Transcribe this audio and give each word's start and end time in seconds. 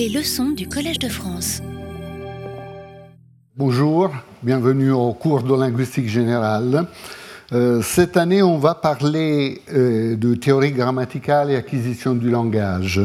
Les 0.00 0.08
leçons 0.08 0.52
du 0.52 0.66
Collège 0.66 0.98
de 0.98 1.10
France. 1.10 1.60
Bonjour, 3.54 4.08
bienvenue 4.42 4.92
au 4.92 5.12
cours 5.12 5.42
de 5.42 5.54
linguistique 5.54 6.08
générale. 6.08 6.86
Euh, 7.52 7.82
cette 7.82 8.16
année, 8.16 8.42
on 8.42 8.56
va 8.56 8.74
parler 8.74 9.60
euh, 9.70 10.16
de 10.16 10.34
théorie 10.36 10.72
grammaticale 10.72 11.50
et 11.50 11.56
acquisition 11.56 12.14
du 12.14 12.30
langage. 12.30 12.98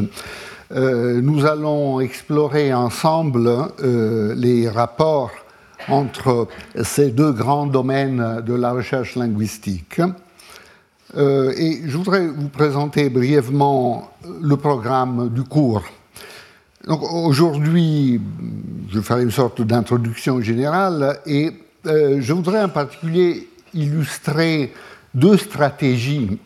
Euh, 0.72 1.20
nous 1.22 1.46
allons 1.46 2.00
explorer 2.00 2.74
ensemble 2.74 3.52
les 4.38 4.70
rapports 4.70 5.32
entre 5.90 6.48
ces 6.82 7.12
deux 7.12 7.34
grands 7.34 7.68
domaines 7.68 8.42
de 8.48 8.54
la 8.54 8.72
recherche 8.72 9.18
linguistique. 9.18 10.00
et 11.14 11.82
je 11.86 11.98
voudrais 11.98 12.26
vous 12.26 12.48
présenter 12.48 13.10
brièvement 13.10 14.12
le 14.42 14.56
programme 14.56 15.28
du 15.28 15.44
cours. 15.44 15.84
Aujourd'hui, 16.88 18.22
je 18.90 19.02
faire 19.02 19.18
une 19.18 19.32
sorte 19.32 19.62
d'introduction 19.62 20.40
générale 20.42 21.20
et 21.26 21.52
je 21.84 22.34
voudrais 22.34 22.64
en 22.64 22.70
particulier 22.70 23.50
illustrer 23.74 24.72
deux 25.14 25.38
stratégies 25.38 26.38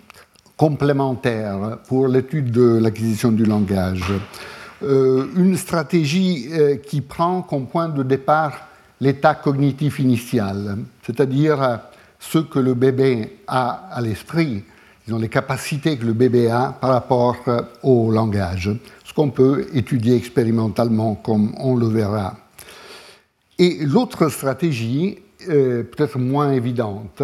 complémentaires 0.55 1.79
pour 1.87 2.07
l'étude 2.07 2.51
de 2.51 2.79
l'acquisition 2.81 3.31
du 3.31 3.45
langage. 3.45 4.13
Euh, 4.81 5.27
une 5.35 5.57
stratégie 5.57 6.49
euh, 6.53 6.77
qui 6.77 7.01
prend 7.01 7.41
comme 7.41 7.67
point 7.67 7.89
de 7.89 8.01
départ 8.01 8.67
l'état 9.01 9.35
cognitif 9.35 9.99
initial, 9.99 10.77
c'est-à-dire 11.03 11.79
ce 12.17 12.39
que 12.39 12.59
le 12.59 12.75
bébé 12.75 13.39
a 13.47 13.89
à 13.91 13.99
l'esprit, 13.99 14.63
les 15.17 15.29
capacités 15.29 15.97
que 15.97 16.05
le 16.05 16.13
bébé 16.13 16.49
a 16.49 16.75
par 16.79 16.91
rapport 16.91 17.37
euh, 17.47 17.61
au 17.83 18.11
langage, 18.11 18.69
ce 19.09 19.13
qu'on 19.15 19.31
peut 19.31 19.65
étudier 19.73 20.15
expérimentalement 20.15 21.15
comme 21.15 21.55
on 21.57 21.75
le 21.75 21.87
verra. 21.87 22.37
Et 23.57 23.79
l'autre 23.81 24.29
stratégie 24.29 25.17
euh, 25.49 25.83
peut-être 25.83 26.19
moins 26.19 26.51
évidente, 26.51 27.23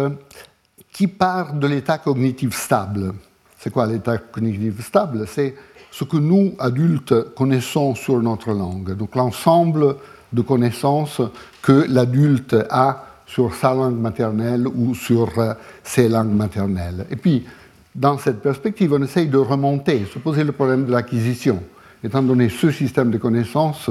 qui 0.92 1.06
part 1.06 1.54
de 1.54 1.66
l'état 1.68 1.98
cognitif 1.98 2.56
stable. 2.56 3.14
C'est 3.58 3.72
quoi 3.72 3.86
l'état 3.86 4.18
cognitif 4.18 4.84
stable? 4.84 5.26
C'est 5.28 5.54
ce 5.92 6.02
que 6.02 6.16
nous, 6.16 6.54
adultes, 6.58 7.34
connaissons 7.36 7.94
sur 7.94 8.20
notre 8.20 8.50
langue. 8.50 8.96
Donc 8.96 9.14
l'ensemble 9.14 9.96
de 10.32 10.42
connaissances 10.42 11.22
que 11.62 11.86
l'adulte 11.88 12.56
a 12.68 13.04
sur 13.26 13.54
sa 13.54 13.74
langue 13.74 14.00
maternelle 14.00 14.66
ou 14.66 14.92
sur 14.96 15.38
euh, 15.38 15.54
ses 15.84 16.08
langues 16.08 16.34
maternelles. 16.34 17.06
Et 17.10 17.16
puis, 17.16 17.46
dans 17.94 18.18
cette 18.18 18.42
perspective, 18.42 18.92
on 18.92 19.02
essaye 19.04 19.28
de 19.28 19.38
remonter, 19.38 20.04
se 20.12 20.18
poser 20.18 20.42
le 20.42 20.52
problème 20.52 20.84
de 20.84 20.90
l'acquisition. 20.90 21.62
Étant 22.04 22.22
donné 22.22 22.48
ce 22.48 22.70
système 22.70 23.10
de 23.10 23.18
connaissances, 23.18 23.90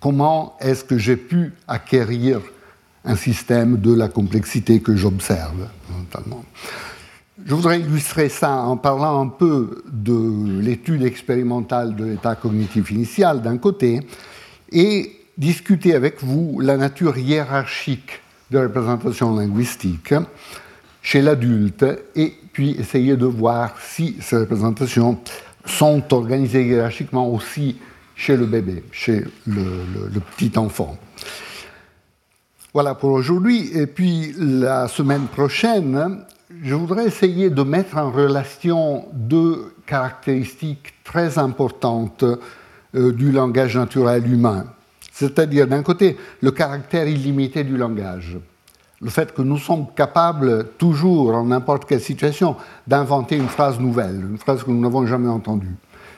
comment 0.00 0.56
est-ce 0.60 0.84
que 0.84 0.98
j'ai 0.98 1.16
pu 1.16 1.52
acquérir 1.68 2.40
un 3.04 3.16
système 3.16 3.78
de 3.78 3.92
la 3.92 4.08
complexité 4.08 4.80
que 4.80 4.94
j'observe, 4.96 5.68
notamment? 5.90 6.44
Je 7.44 7.54
voudrais 7.54 7.80
illustrer 7.80 8.28
ça 8.28 8.52
en 8.52 8.76
parlant 8.76 9.20
un 9.20 9.28
peu 9.28 9.82
de 9.90 10.60
l'étude 10.60 11.02
expérimentale 11.02 11.96
de 11.96 12.04
l'état 12.04 12.36
cognitif 12.36 12.90
initial 12.90 13.42
d'un 13.42 13.58
côté 13.58 14.00
et 14.70 15.18
discuter 15.36 15.94
avec 15.94 16.22
vous 16.22 16.60
la 16.60 16.76
nature 16.76 17.18
hiérarchique 17.18 18.20
de 18.50 18.58
la 18.58 18.64
représentation 18.64 19.34
linguistique 19.34 20.14
chez 21.02 21.20
l'adulte 21.20 21.84
et 22.14 22.32
puis 22.52 22.76
essayer 22.78 23.16
de 23.16 23.26
voir 23.26 23.74
si 23.80 24.16
ces 24.20 24.36
représentations 24.36 25.18
sont 25.64 26.02
organisées 26.12 26.66
hiérarchiquement 26.66 27.28
aussi 27.28 27.76
chez 28.14 28.36
le 28.36 28.46
bébé, 28.46 28.84
chez 28.92 29.24
le, 29.46 30.20
petit 30.36 30.56
enfant. 30.56 30.96
Voilà 32.74 32.94
pour 32.94 33.10
aujourd'hui. 33.10 33.70
Et 33.76 33.86
puis 33.86 34.34
la 34.38 34.88
semaine 34.88 35.26
prochaine, 35.26 36.24
je 36.62 36.74
voudrais 36.74 37.06
essayer 37.06 37.50
de 37.50 37.62
mettre 37.62 37.96
en 37.96 38.10
relation 38.10 39.06
deux 39.12 39.74
caractéristiques 39.86 40.94
très 41.04 41.38
importantes 41.38 42.24
euh, 42.94 43.12
du 43.12 43.32
langage 43.32 43.76
naturel 43.76 44.30
humain. 44.30 44.66
C'est-à-dire, 45.12 45.66
d'un 45.66 45.82
côté, 45.82 46.16
le 46.40 46.50
caractère 46.50 47.06
illimité 47.06 47.64
du 47.64 47.76
langage. 47.76 48.38
Le 49.02 49.10
fait 49.10 49.34
que 49.34 49.42
nous 49.42 49.58
sommes 49.58 49.86
capables, 49.96 50.68
toujours, 50.78 51.34
en 51.34 51.46
n'importe 51.46 51.86
quelle 51.86 52.00
situation, 52.00 52.54
d'inventer 52.86 53.36
une 53.36 53.48
phrase 53.48 53.80
nouvelle, 53.80 54.24
une 54.30 54.38
phrase 54.38 54.62
que 54.62 54.70
nous 54.70 54.80
n'avons 54.80 55.06
jamais 55.06 55.28
entendue. 55.28 55.74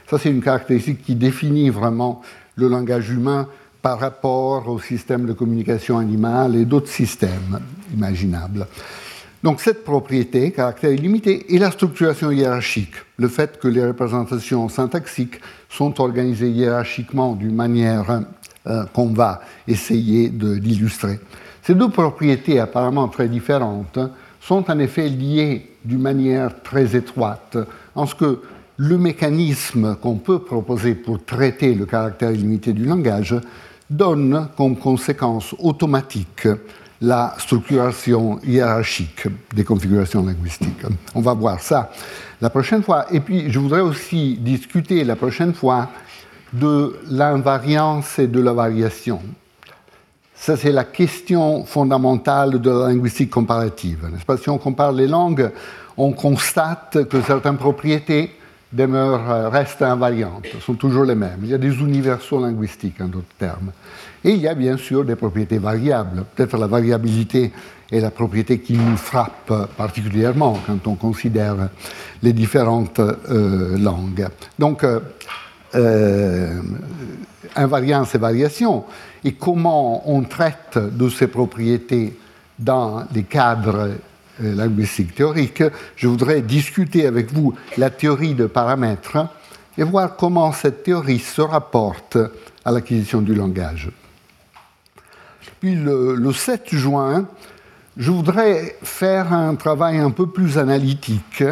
Ça, 0.08 0.18
c'est 0.18 0.30
une 0.30 0.42
caractéristique 0.42 1.02
qui 1.02 1.14
définit 1.14 1.70
vraiment 1.70 2.20
le 2.56 2.68
langage 2.68 3.08
humain 3.08 3.48
par 3.80 3.98
rapport 3.98 4.68
au 4.68 4.78
système 4.78 5.24
de 5.24 5.32
communication 5.32 5.98
animale 5.98 6.56
et 6.56 6.66
d'autres 6.66 6.88
systèmes 6.88 7.60
imaginables. 7.94 8.66
Donc 9.42 9.60
cette 9.60 9.84
propriété, 9.84 10.52
caractère 10.52 10.90
illimité, 10.90 11.54
et 11.54 11.58
la 11.58 11.70
structuration 11.70 12.30
hiérarchique, 12.30 12.94
le 13.18 13.28
fait 13.28 13.58
que 13.58 13.68
les 13.68 13.84
représentations 13.84 14.70
syntaxiques 14.70 15.40
sont 15.68 16.00
organisées 16.00 16.48
hiérarchiquement 16.48 17.34
d'une 17.34 17.54
manière 17.54 18.22
euh, 18.66 18.84
qu'on 18.94 19.12
va 19.12 19.42
essayer 19.68 20.30
d'illustrer. 20.30 21.18
Ces 21.66 21.74
deux 21.74 21.88
propriétés 21.88 22.60
apparemment 22.60 23.08
très 23.08 23.26
différentes 23.26 23.98
sont 24.38 24.70
en 24.70 24.78
effet 24.78 25.08
liées 25.08 25.70
d'une 25.82 26.02
manière 26.02 26.62
très 26.62 26.94
étroite, 26.94 27.56
en 27.94 28.04
ce 28.04 28.14
que 28.14 28.42
le 28.76 28.98
mécanisme 28.98 29.96
qu'on 29.96 30.16
peut 30.16 30.40
proposer 30.40 30.94
pour 30.94 31.24
traiter 31.24 31.74
le 31.74 31.86
caractère 31.86 32.32
illimité 32.32 32.74
du 32.74 32.84
langage 32.84 33.34
donne 33.88 34.48
comme 34.58 34.76
conséquence 34.76 35.54
automatique 35.58 36.48
la 37.00 37.34
structuration 37.38 38.38
hiérarchique 38.44 39.26
des 39.54 39.64
configurations 39.64 40.24
linguistiques. 40.24 40.84
On 41.14 41.22
va 41.22 41.32
voir 41.32 41.60
ça 41.60 41.90
la 42.42 42.50
prochaine 42.50 42.82
fois. 42.82 43.06
Et 43.10 43.20
puis, 43.20 43.50
je 43.50 43.58
voudrais 43.58 43.80
aussi 43.80 44.36
discuter 44.36 45.02
la 45.04 45.16
prochaine 45.16 45.54
fois 45.54 45.88
de 46.52 46.94
l'invariance 47.10 48.18
et 48.18 48.26
de 48.26 48.40
la 48.40 48.52
variation. 48.52 49.20
Ça, 50.44 50.58
c'est 50.58 50.72
la 50.72 50.84
question 50.84 51.64
fondamentale 51.64 52.60
de 52.60 52.68
la 52.68 52.88
linguistique 52.88 53.30
comparative. 53.30 54.10
Pas? 54.26 54.36
Si 54.36 54.50
on 54.50 54.58
compare 54.58 54.92
les 54.92 55.06
langues, 55.06 55.50
on 55.96 56.12
constate 56.12 57.08
que 57.08 57.22
certaines 57.22 57.56
propriétés 57.56 58.30
euh, 58.78 59.48
restent 59.48 59.80
invariantes, 59.80 60.44
sont 60.60 60.74
toujours 60.74 61.04
les 61.04 61.14
mêmes. 61.14 61.38
Il 61.44 61.48
y 61.48 61.54
a 61.54 61.58
des 61.58 61.74
universaux 61.74 62.42
linguistiques, 62.42 63.00
en 63.00 63.06
d'autres 63.06 63.34
termes. 63.38 63.72
Et 64.22 64.32
il 64.32 64.40
y 64.42 64.46
a 64.46 64.54
bien 64.54 64.76
sûr 64.76 65.02
des 65.02 65.16
propriétés 65.16 65.56
variables. 65.56 66.24
Peut-être 66.34 66.58
la 66.58 66.66
variabilité 66.66 67.50
est 67.90 68.00
la 68.00 68.10
propriété 68.10 68.58
qui 68.58 68.74
nous 68.74 68.98
frappe 68.98 69.50
particulièrement 69.78 70.58
quand 70.66 70.86
on 70.86 70.96
considère 70.96 71.70
les 72.22 72.34
différentes 72.34 73.00
euh, 73.00 73.78
langues. 73.78 74.28
Donc, 74.58 74.84
euh, 75.74 76.60
invariance 77.56 78.14
et 78.14 78.18
variation, 78.18 78.84
et 79.24 79.32
comment 79.32 80.08
on 80.10 80.22
traite 80.22 80.78
de 80.78 81.08
ces 81.08 81.26
propriétés 81.26 82.16
dans 82.58 83.04
les 83.12 83.24
cadres 83.24 83.90
euh, 84.42 84.54
linguistique 84.54 85.14
théorique, 85.14 85.62
je 85.94 86.08
voudrais 86.08 86.40
discuter 86.40 87.06
avec 87.06 87.32
vous 87.32 87.54
la 87.76 87.90
théorie 87.90 88.34
de 88.34 88.46
paramètres 88.46 89.28
et 89.78 89.84
voir 89.84 90.16
comment 90.16 90.52
cette 90.52 90.82
théorie 90.82 91.20
se 91.20 91.40
rapporte 91.40 92.18
à 92.64 92.72
l'acquisition 92.72 93.20
du 93.20 93.34
langage. 93.34 93.90
Puis 95.60 95.76
le, 95.76 96.32
7 96.32 96.74
juin, 96.74 97.26
je 97.96 98.10
voudrais 98.10 98.76
faire 98.82 99.32
un 99.32 99.54
travail 99.54 99.98
un 99.98 100.10
peu 100.10 100.26
plus 100.26 100.58
analytique 100.58 101.44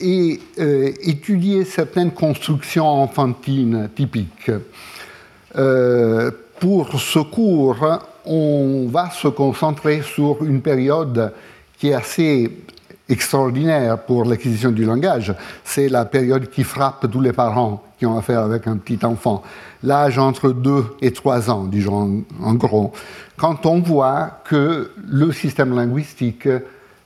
et 0.00 0.40
euh, 0.58 0.92
étudier 1.00 1.64
certaines 1.64 2.12
constructions 2.12 2.86
enfantines 2.86 3.88
typiques. 3.96 4.50
Euh, 5.58 6.30
pour 6.60 7.00
ce 7.00 7.18
cours, 7.18 8.00
on 8.24 8.88
va 8.90 9.10
se 9.10 9.28
concentrer 9.28 10.02
sur 10.02 10.44
une 10.44 10.60
période 10.60 11.32
qui 11.78 11.88
est 11.88 11.94
assez 11.94 12.50
extraordinaire 13.08 13.98
pour 13.98 14.24
l'acquisition 14.24 14.70
du 14.70 14.84
langage. 14.84 15.34
C'est 15.64 15.88
la 15.88 16.04
période 16.04 16.50
qui 16.50 16.64
frappe 16.64 17.10
tous 17.10 17.20
les 17.20 17.32
parents 17.32 17.82
qui 17.98 18.06
ont 18.06 18.16
affaire 18.16 18.40
avec 18.40 18.66
un 18.66 18.76
petit 18.76 19.04
enfant. 19.04 19.42
L'âge 19.82 20.18
entre 20.18 20.50
2 20.50 20.84
et 21.02 21.12
3 21.12 21.50
ans, 21.50 21.64
disons 21.64 22.24
en, 22.42 22.54
gros. 22.54 22.92
Quand 23.36 23.66
on 23.66 23.80
voit 23.80 24.40
que 24.44 24.90
le 25.04 25.32
système 25.32 25.74
linguistique 25.74 26.48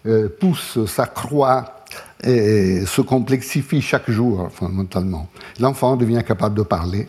euh, 0.06 0.28
pousse, 0.40 0.84
s'accroît 0.86 1.81
et 2.22 2.84
se 2.86 3.00
complexifie 3.00 3.80
chaque 3.80 4.10
jour 4.10 4.48
fondamentalement. 4.52 5.28
L'enfant 5.58 5.96
devient 5.96 6.22
capable 6.26 6.56
de 6.56 6.62
parler 6.62 7.08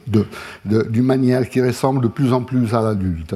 d'une 0.65 1.03
manière 1.03 1.49
qui 1.49 1.61
ressemble 1.61 2.01
de 2.01 2.07
plus 2.07 2.33
en 2.33 2.41
plus 2.41 2.73
à 2.73 2.81
l'adulte. 2.81 3.35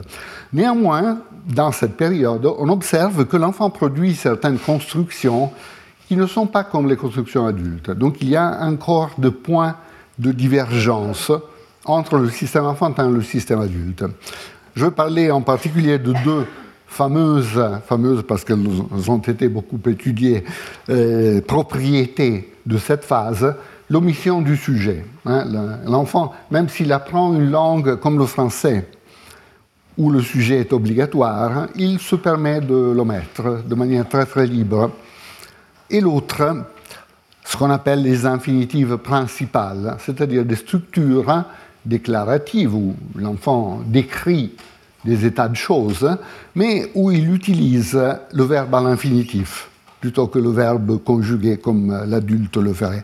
Néanmoins, 0.54 1.20
dans 1.46 1.72
cette 1.72 1.96
période, 1.96 2.46
on 2.46 2.70
observe 2.70 3.26
que 3.26 3.38
l'enfant 3.38 3.70
produit 3.70 4.16
certaines 4.16 4.58
constructions 4.58 5.52
qui 6.08 6.16
ne 6.16 6.26
sont 6.26 6.48
pas 6.48 6.64
comme 6.64 6.88
les 6.88 6.96
constructions 6.96 7.46
adultes. 7.46 7.92
Donc 7.92 8.18
il 8.22 8.30
y 8.30 8.36
a 8.36 8.60
encore 8.62 9.12
de 9.18 9.30
points 9.30 9.76
de 10.18 10.32
divergence 10.32 11.32
entre 11.86 12.18
le 12.18 12.30
système 12.30 12.66
enfantin 12.66 13.10
et 13.10 13.14
le 13.14 13.22
système 13.22 13.62
adulte. 13.62 14.04
Je 14.76 14.86
parler 14.88 15.32
en 15.32 15.42
particulier 15.42 16.00
de 16.00 16.14
deux 16.24 16.46
fameuses, 16.98 17.62
fameuses 17.86 18.24
parce 18.28 18.44
qu'elles 18.44 19.10
ont 19.10 19.20
été 19.20 19.48
beaucoup 19.50 19.80
étudiées, 19.88 20.44
euh, 20.90 21.42
propriétés 21.42 22.52
de 22.66 22.78
cette 22.80 23.06
phase, 23.06 23.56
l'omission 23.92 24.42
du 24.42 24.58
sujet. 24.58 25.06
Hein. 25.28 25.46
L'enfant, 25.86 26.34
même 26.50 26.70
s'il 26.70 26.92
apprend 26.92 27.36
une 27.36 27.52
langue 27.52 27.98
comme 27.98 28.18
le 28.18 28.26
français, 28.26 28.88
où 29.96 30.10
le 30.10 30.22
sujet 30.22 30.60
est 30.60 30.74
obligatoire, 30.74 31.68
il 31.76 32.00
se 32.00 32.16
permet 32.16 32.62
de 32.62 32.94
l'omettre 32.96 33.64
de 33.64 33.76
manière 33.76 34.10
très 34.10 34.26
très 34.26 34.48
libre. 34.48 34.92
Et 35.92 36.02
l'autre, 36.02 36.66
ce 37.46 37.58
qu'on 37.58 37.70
appelle 37.70 38.02
les 38.02 38.26
infinitives 38.26 38.98
principales, 38.98 39.98
c'est-à-dire 40.00 40.44
des 40.46 40.56
structures 40.56 41.44
déclaratives 41.86 42.74
où 42.74 42.96
l'enfant 43.16 43.82
décrit 43.86 44.52
des 45.06 45.26
états 45.26 45.48
de 45.48 45.56
choses, 45.56 46.08
mais 46.56 46.92
où 46.96 47.12
il 47.12 47.34
utilise 47.34 48.00
le 48.34 48.44
verbe 48.44 48.76
à 48.76 48.82
l'infinitif 48.82 49.70
plutôt 50.00 50.28
que 50.28 50.40
le 50.40 50.52
verbe 50.52 51.04
conjugué 51.04 51.58
comme 51.58 52.06
l'adulte 52.06 52.58
le 52.58 52.74
ferait. 52.74 53.04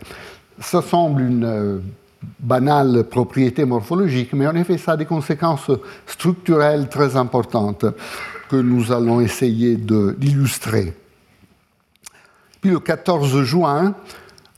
Ça 0.59 0.81
semble 0.81 1.21
une 1.21 1.43
euh, 1.43 1.79
banale 2.39 3.05
propriété 3.05 3.65
morphologique, 3.65 4.33
mais 4.33 4.47
en 4.47 4.55
effet, 4.55 4.77
ça 4.77 4.93
a 4.93 4.97
des 4.97 5.05
conséquences 5.05 5.71
structurelles 6.05 6.87
très 6.89 7.15
importantes 7.15 7.85
que 8.49 8.55
nous 8.55 8.91
allons 8.91 9.19
essayer 9.19 9.75
d'illustrer. 9.75 10.93
Puis 12.61 12.69
le 12.69 12.79
14 12.79 13.41
juin, 13.43 13.95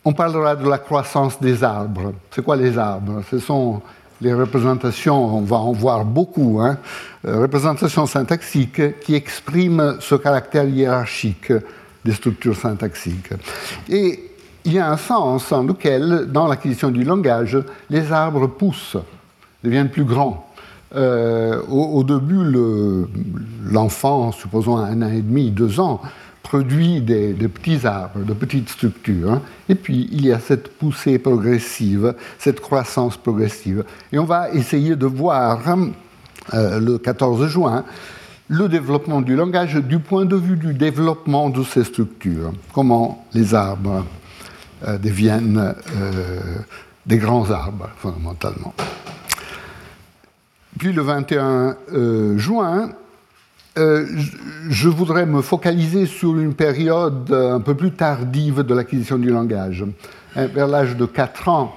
on 0.03 0.13
parlera 0.13 0.55
de 0.55 0.67
la 0.69 0.77
croissance 0.77 1.39
des 1.39 1.63
arbres. 1.63 2.13
C'est 2.29 2.43
quoi 2.43 2.55
les 2.55 2.77
arbres? 2.77 3.23
Ce 3.31 3.39
sont 3.39 3.81
les 4.21 4.33
représentations, 4.33 5.37
on 5.37 5.41
va 5.41 5.57
en 5.57 5.71
voir 5.73 6.05
beaucoup, 6.05 6.59
hein, 6.61 6.77
euh, 7.25 7.41
représentations 7.41 8.05
syntaxiques 8.05 8.99
qui 8.99 9.15
expriment 9.15 9.97
ce 9.99 10.15
caractère 10.15 10.65
hiérarchique 10.65 11.51
des 12.03 12.13
structures 12.13 12.55
syntaxiques. 12.55 13.33
Et 13.89 14.31
il 14.63 14.73
y 14.73 14.79
a 14.79 14.89
un 14.89 14.97
sens 14.97 15.51
en 15.51 15.63
lequel, 15.63 16.27
dans 16.31 16.47
l'acquisition 16.47 16.89
du 16.89 17.03
langage, 17.03 17.57
les 17.89 18.11
arbres 18.11 18.47
poussent, 18.47 18.97
deviennent 19.63 19.89
plus 19.89 20.05
grands. 20.05 20.49
Euh, 20.95 21.61
au, 21.67 22.03
début, 22.03 22.45
l'enfant, 23.69 24.31
supposons 24.31 24.77
un 24.77 25.01
an 25.01 25.11
et 25.11 25.21
demi, 25.21 25.51
deux 25.51 25.79
ans, 25.79 26.01
produit 26.45 27.01
des, 27.01 27.33
petits 27.47 27.87
arbres, 27.87 28.23
de 28.23 28.33
petites 28.33 28.69
structures. 28.69 29.31
Hein. 29.31 29.41
Et 29.67 29.73
puis, 29.73 30.07
il 30.11 30.27
y 30.27 30.31
a 30.31 30.37
cette 30.37 30.77
poussée 30.77 31.17
progressive, 31.17 32.13
cette 32.37 32.59
croissance 32.61 33.17
progressive. 33.17 33.83
Et 34.11 34.19
on 34.19 34.25
va 34.25 34.51
essayer 34.51 34.95
de 34.95 35.07
voir, 35.07 35.59
euh, 36.53 36.79
le 36.79 36.99
14 36.99 37.47
juin, 37.47 37.83
le 38.47 38.69
développement 38.69 39.21
du 39.21 39.35
langage 39.35 39.73
du 39.73 39.97
point 39.97 40.25
de 40.25 40.35
vue 40.35 40.55
du 40.55 40.75
développement 40.75 41.49
de 41.49 41.63
ces 41.63 41.83
structures. 41.83 42.53
Comment 42.75 43.25
les 43.33 43.55
arbres 43.55 44.05
euh, 44.87 44.99
deviennent 44.99 45.73
euh, 45.95 46.59
des 47.07 47.17
grands 47.17 47.49
arbres, 47.49 47.89
fondamentalement. 47.97 48.75
Puis 50.77 50.93
le 50.93 51.01
21 51.01 51.75
euh, 53.77 54.05
je 54.69 54.89
voudrais 54.89 55.25
me 55.25 55.41
focaliser 55.41 56.05
sur 56.05 56.37
une 56.37 56.53
période 56.53 57.31
un 57.31 57.59
peu 57.59 57.75
plus 57.75 57.91
tardive 57.91 58.63
de 58.63 58.73
l'acquisition 58.73 59.17
du 59.17 59.29
langage. 59.29 59.85
Vers 60.35 60.67
l'âge 60.67 60.97
de 60.97 61.05
4 61.05 61.47
ans, 61.47 61.75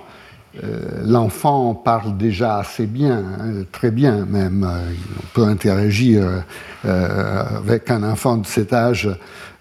l'enfant 1.04 1.74
parle 1.74 2.16
déjà 2.16 2.58
assez 2.58 2.86
bien, 2.86 3.18
hein, 3.18 3.64
très 3.70 3.92
bien 3.92 4.26
même. 4.26 4.64
On 4.64 5.26
peut 5.34 5.44
interagir 5.44 6.44
avec 6.82 7.90
un 7.90 8.02
enfant 8.02 8.38
de 8.38 8.46
cet 8.46 8.72
âge 8.72 9.08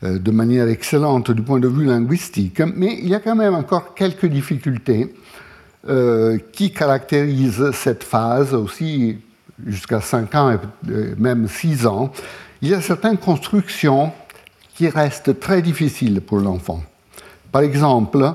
euh, 0.04 0.20
de 0.20 0.30
manière 0.30 0.68
excellente 0.68 1.32
du 1.32 1.42
point 1.42 1.60
de 1.60 1.68
vue 1.68 1.86
linguistique, 1.86 2.62
mais 2.76 3.00
il 3.02 3.10
y 3.10 3.16
a 3.16 3.20
quand 3.20 3.36
même 3.36 3.56
encore 3.56 3.96
quelques 3.96 4.28
difficultés 4.28 5.12
euh, 5.90 6.38
qui 6.52 6.72
caractérisent 6.72 7.72
cette 7.72 8.04
phase 8.04 8.54
aussi 8.54 9.18
jusqu'à 9.66 10.02
5 10.02 10.36
ans 10.36 10.52
et 10.52 11.16
même 11.18 11.48
6 11.48 11.88
ans. 11.88 12.12
Il 12.62 12.70
y 12.70 12.74
a 12.74 12.82
certaines 12.82 13.18
constructions 13.18 14.12
qui 14.76 14.88
restent 14.90 15.40
très 15.40 15.62
difficiles 15.62 16.22
pour 16.22 16.40
l'enfant. 16.40 16.84
Par 17.52 17.62
exemple, 17.62 18.34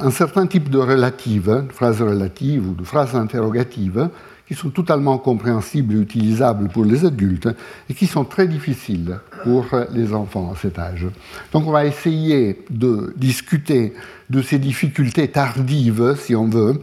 un 0.00 0.10
certain 0.10 0.46
type 0.46 0.70
de 0.70 0.78
relatives, 0.78 1.64
de 1.68 1.72
phrases 1.72 2.02
relatives 2.02 2.68
ou 2.68 2.74
de 2.74 2.84
phrases 2.84 3.14
interrogatives, 3.14 4.08
qui 4.48 4.54
sont 4.54 4.70
totalement 4.70 5.18
compréhensibles 5.18 5.94
et 5.94 6.00
utilisables 6.00 6.68
pour 6.68 6.84
les 6.84 7.04
adultes 7.04 7.48
et 7.88 7.94
qui 7.94 8.06
sont 8.06 8.24
très 8.24 8.46
difficiles 8.46 9.18
pour 9.44 9.66
les 9.92 10.12
enfants 10.12 10.52
à 10.52 10.56
cet 10.56 10.78
âge. 10.78 11.06
Donc 11.52 11.66
on 11.66 11.70
va 11.70 11.86
essayer 11.86 12.64
de 12.68 13.14
discuter 13.16 13.94
de 14.28 14.42
ces 14.42 14.58
difficultés 14.58 15.28
tardives, 15.28 16.16
si 16.20 16.34
on 16.34 16.48
veut, 16.48 16.80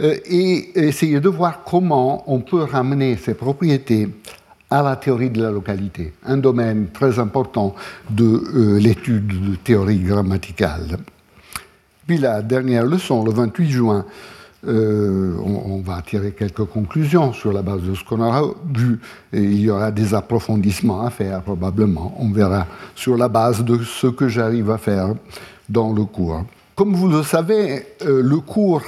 et 0.00 0.78
essayer 0.78 1.20
de 1.20 1.28
voir 1.28 1.64
comment 1.64 2.22
on 2.26 2.40
peut 2.40 2.62
ramener 2.62 3.16
ces 3.16 3.34
propriétés 3.34 4.08
à 4.70 4.82
la 4.82 4.96
théorie 4.96 5.30
de 5.30 5.42
la 5.42 5.50
localité, 5.50 6.12
un 6.26 6.36
domaine 6.36 6.88
très 6.92 7.18
important 7.18 7.74
de 8.10 8.24
euh, 8.24 8.78
l'étude 8.78 9.50
de 9.50 9.56
théorie 9.56 10.00
grammaticale. 10.00 10.98
Puis 12.06 12.18
la 12.18 12.42
dernière 12.42 12.84
leçon, 12.84 13.24
le 13.24 13.32
28 13.32 13.70
juin, 13.70 14.04
euh, 14.66 15.36
on, 15.38 15.80
va 15.80 16.02
tirer 16.02 16.32
quelques 16.32 16.64
conclusions 16.64 17.32
sur 17.32 17.52
la 17.52 17.62
base 17.62 17.82
de 17.82 17.94
ce 17.94 18.02
qu'on 18.02 18.20
aura 18.20 18.42
vu. 18.74 18.98
Il 19.32 19.60
y 19.60 19.70
aura 19.70 19.92
des 19.92 20.14
approfondissements 20.14 21.06
à 21.06 21.10
faire, 21.10 21.42
probablement. 21.42 22.14
On 22.18 22.30
verra 22.30 22.66
sur 22.96 23.16
la 23.16 23.28
base 23.28 23.64
de 23.64 23.78
ce 23.84 24.08
que 24.08 24.28
j'arrive 24.28 24.70
à 24.70 24.78
faire 24.78 25.14
dans 25.68 25.92
le 25.92 26.04
cours. 26.04 26.44
Comme 26.78 26.94
vous 26.94 27.08
le 27.08 27.24
savez, 27.24 27.86
euh, 28.02 28.22
le 28.22 28.38
cours 28.38 28.84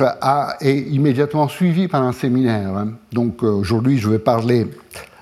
est 0.60 0.78
immédiatement 0.78 1.48
suivi 1.48 1.88
par 1.88 2.04
un 2.04 2.12
séminaire. 2.12 2.76
Hein. 2.76 2.92
Donc 3.12 3.42
euh, 3.42 3.48
aujourd'hui, 3.48 3.98
je 3.98 4.08
vais 4.08 4.20
parler 4.20 4.68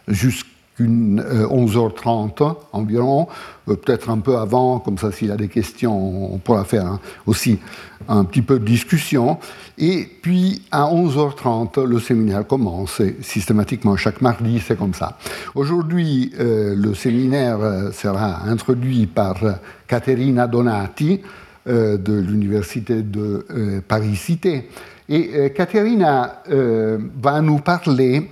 jusqu'à 0.06 0.46
11h30 0.78 2.42
euh, 2.42 2.52
environ, 2.72 3.26
peut-être 3.64 4.10
un 4.10 4.18
peu 4.18 4.36
avant, 4.36 4.80
comme 4.80 4.98
ça 4.98 5.10
s'il 5.10 5.28
y 5.28 5.30
a 5.30 5.36
des 5.38 5.48
questions, 5.48 6.34
on 6.34 6.36
pourra 6.36 6.64
faire 6.64 6.84
hein, 6.84 7.00
aussi 7.26 7.58
un 8.06 8.22
petit 8.24 8.42
peu 8.42 8.58
de 8.58 8.66
discussion. 8.66 9.38
Et 9.78 10.06
puis 10.20 10.60
à 10.70 10.82
11h30, 10.82 11.82
le 11.82 11.98
séminaire 11.98 12.46
commence, 12.46 13.00
systématiquement 13.22 13.96
chaque 13.96 14.20
mardi, 14.20 14.60
c'est 14.60 14.76
comme 14.76 14.92
ça. 14.94 15.16
Aujourd'hui, 15.54 16.34
le 16.38 16.92
séminaire 16.92 17.58
sera 17.94 18.42
introduit 18.44 19.06
par 19.06 19.38
Caterina 19.86 20.46
Donati 20.46 21.22
de 21.68 22.20
l'Université 22.20 23.02
de 23.02 23.46
Paris-Cité. 23.86 24.68
Et 25.08 25.52
Caterina 25.54 26.42
va 26.48 27.40
nous 27.40 27.58
parler 27.58 28.30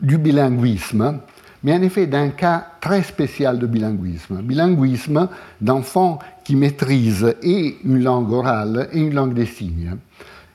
du 0.00 0.18
bilinguisme 0.18 1.20
mais 1.64 1.72
en 1.72 1.82
effet 1.82 2.06
d'un 2.06 2.28
cas 2.28 2.66
très 2.80 3.02
spécial 3.02 3.58
de 3.58 3.66
bilinguisme. 3.66 4.42
Bilinguisme 4.42 5.28
d'enfants 5.60 6.18
qui 6.44 6.56
maîtrisent 6.56 7.34
et 7.42 7.78
une 7.84 8.02
langue 8.02 8.30
orale 8.30 8.88
et 8.92 9.00
une 9.00 9.14
langue 9.14 9.32
des 9.32 9.46
signes. 9.46 9.96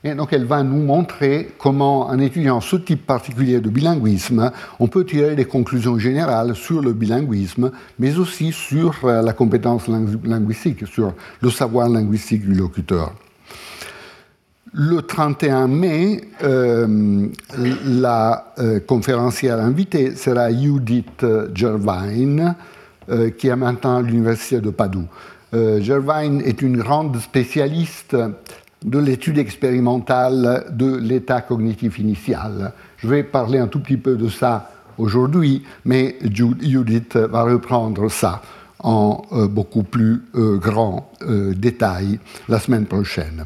Et 0.04 0.16
donc 0.16 0.32
elle 0.32 0.46
va 0.46 0.64
nous 0.64 0.82
montrer 0.82 1.50
comment, 1.58 2.08
en 2.08 2.20
étudiant 2.20 2.62
ce 2.62 2.78
type 2.78 3.06
particulier 3.06 3.60
de 3.60 3.70
bilinguisme, 3.70 4.52
on 4.80 4.88
peut 4.88 5.04
tirer 5.04 5.36
des 5.36 5.44
conclusions 5.44 6.00
générales 6.00 6.56
sur 6.56 6.82
le 6.82 6.94
bilinguisme, 6.94 7.72
mais 8.00 8.18
aussi 8.18 8.54
sur 8.54 8.96
euh, 9.04 9.22
la 9.22 9.34
compétence 9.34 9.90
linguistique, 10.24 10.88
sur 10.88 11.14
le 11.42 11.50
savoir 11.50 11.90
linguistique 11.90 12.48
du 12.48 12.54
locuteur. 12.54 13.14
Le 14.72 15.02
31 15.02 15.68
mai, 15.68 16.22
euh, 16.44 17.28
la 17.86 18.54
euh, 18.60 18.80
conférencière 18.80 19.60
invitée 19.60 20.16
sera 20.16 20.50
Judith 20.52 21.26
Gervain, 21.54 22.56
qui 23.40 23.48
est 23.48 23.56
maintenant 23.56 23.98
à 23.98 24.02
l'Université 24.04 24.62
de 24.62 24.70
Padoue. 24.70 25.08
Gervain 25.52 26.42
est 26.42 26.62
une 26.62 26.78
grande 26.78 27.18
spécialiste 27.18 28.16
de 28.84 29.00
l'étude 29.00 29.38
expérimentale 29.38 30.68
de 30.72 30.96
l'état 30.96 31.42
cognitif 31.42 32.00
initial. 32.00 32.74
Je 32.98 33.08
vais 33.08 33.24
parler 33.24 33.60
un 33.60 33.68
tout 33.68 33.80
petit 33.80 33.98
peu 33.98 34.16
de 34.16 34.30
ça 34.30 34.72
aujourd'hui, 34.98 35.64
mais 35.86 36.18
Judith 36.22 37.16
va 37.16 37.44
reprendre 37.44 38.10
ça 38.10 38.42
en 38.80 39.24
beaucoup 39.50 39.84
plus 39.84 40.24
grand 40.34 41.12
détail 41.56 42.20
la 42.48 42.60
semaine 42.60 42.86
prochaine. 42.86 43.46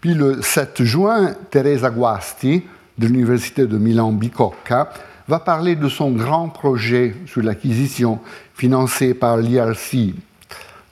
Puis 0.00 0.14
le 0.14 0.42
7 0.42 0.82
juin, 0.82 1.34
Teresa 1.50 1.90
Guasti, 1.90 2.62
de 2.98 3.06
l'Université 3.06 3.66
de 3.66 3.78
Milan-Bicocca, 3.78 4.92
va 5.26 5.40
parler 5.40 5.76
de 5.76 5.88
son 5.88 6.10
grand 6.12 6.48
projet 6.48 7.14
sur 7.26 7.42
l'acquisition 7.42 8.18
financé 8.54 9.14
par 9.14 9.36
l'IRC, 9.36 10.14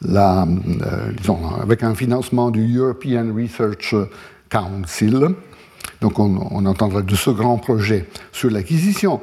euh, 0.04 0.44
avec 1.62 1.82
un 1.82 1.94
financement 1.94 2.50
du 2.50 2.76
European 2.76 3.34
Research 3.34 3.94
Council. 4.50 5.28
Donc 6.02 6.18
on, 6.18 6.66
entendra 6.66 7.00
de 7.00 7.14
ce 7.14 7.30
grand 7.30 7.56
projet 7.56 8.06
sur 8.30 8.50
l'acquisition. 8.50 9.20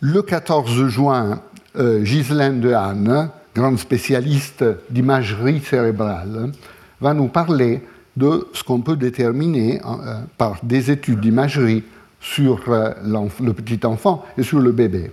Le 0.00 0.22
14 0.22 0.88
juin, 0.88 1.40
euh, 1.76 2.02
Ghislaine 2.02 2.60
Dehaene, 2.60 3.28
grande 3.54 3.78
spécialiste 3.78 4.64
d'imagerie 4.88 5.60
cérébrale, 5.60 6.52
va 7.00 7.12
nous 7.12 7.28
parler 7.28 7.82
de 8.16 8.48
ce 8.54 8.64
qu'on 8.64 8.80
peut 8.80 8.96
déterminer 8.96 9.80
euh, 9.84 10.20
par 10.38 10.56
des 10.62 10.90
études 10.90 11.20
d'imagerie 11.20 11.84
sur 12.20 12.64
le 12.66 13.52
petit 13.52 13.86
enfant 13.86 14.24
et 14.36 14.42
sur 14.42 14.58
le 14.58 14.72
bébé 14.72 15.12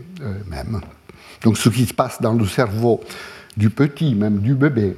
même. 0.50 0.82
Donc 1.44 1.56
ce 1.56 1.70
qui 1.70 1.86
se 1.86 1.94
passe 1.94 2.20
dans 2.20 2.34
le 2.34 2.46
cerveau 2.48 3.02
du 3.58 3.70
petit, 3.70 4.16
même 4.16 4.40
du 4.40 4.54
bébé, 4.54 4.96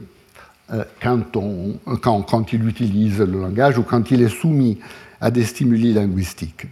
quand, 1.02 1.36
on, 1.36 1.80
quand, 2.02 2.22
quand, 2.24 2.54
il 2.54 2.68
utilise 2.68 3.20
le 3.20 3.40
langage 3.40 3.78
ou 3.78 3.84
quand 3.84 4.12
il 4.12 4.22
est 4.22 4.30
soumis 4.30 4.80
à 5.22 5.32
des 5.32 5.44
stimuli 5.44 5.94
linguistiques. 5.94 6.68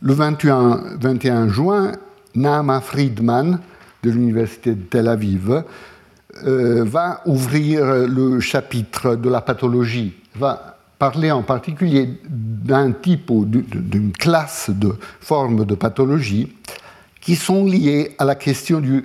Le 0.00 0.12
21, 0.12 0.96
21 1.00 1.48
juin, 1.48 1.92
Naama 2.34 2.80
Friedman 2.80 3.58
de 4.02 4.10
l'Université 4.10 4.74
de 4.74 4.82
Tel 4.82 5.08
Aviv 5.08 5.64
euh, 6.44 6.84
va 6.84 7.22
ouvrir 7.26 8.06
le 8.06 8.38
chapitre 8.38 9.16
de 9.16 9.28
la 9.28 9.40
pathologie, 9.40 10.14
va 10.36 10.78
parler 10.98 11.30
en 11.32 11.42
particulier 11.42 12.08
d'un 12.28 12.92
type 12.92 13.30
ou 13.30 13.44
d'une 13.44 14.12
classe 14.12 14.70
de 14.70 14.94
formes 15.20 15.64
de 15.64 15.74
pathologie 15.74 16.52
qui 17.20 17.34
sont 17.34 17.64
liées 17.64 18.14
à 18.18 18.24
la 18.24 18.34
question 18.34 18.80
du, 18.80 19.04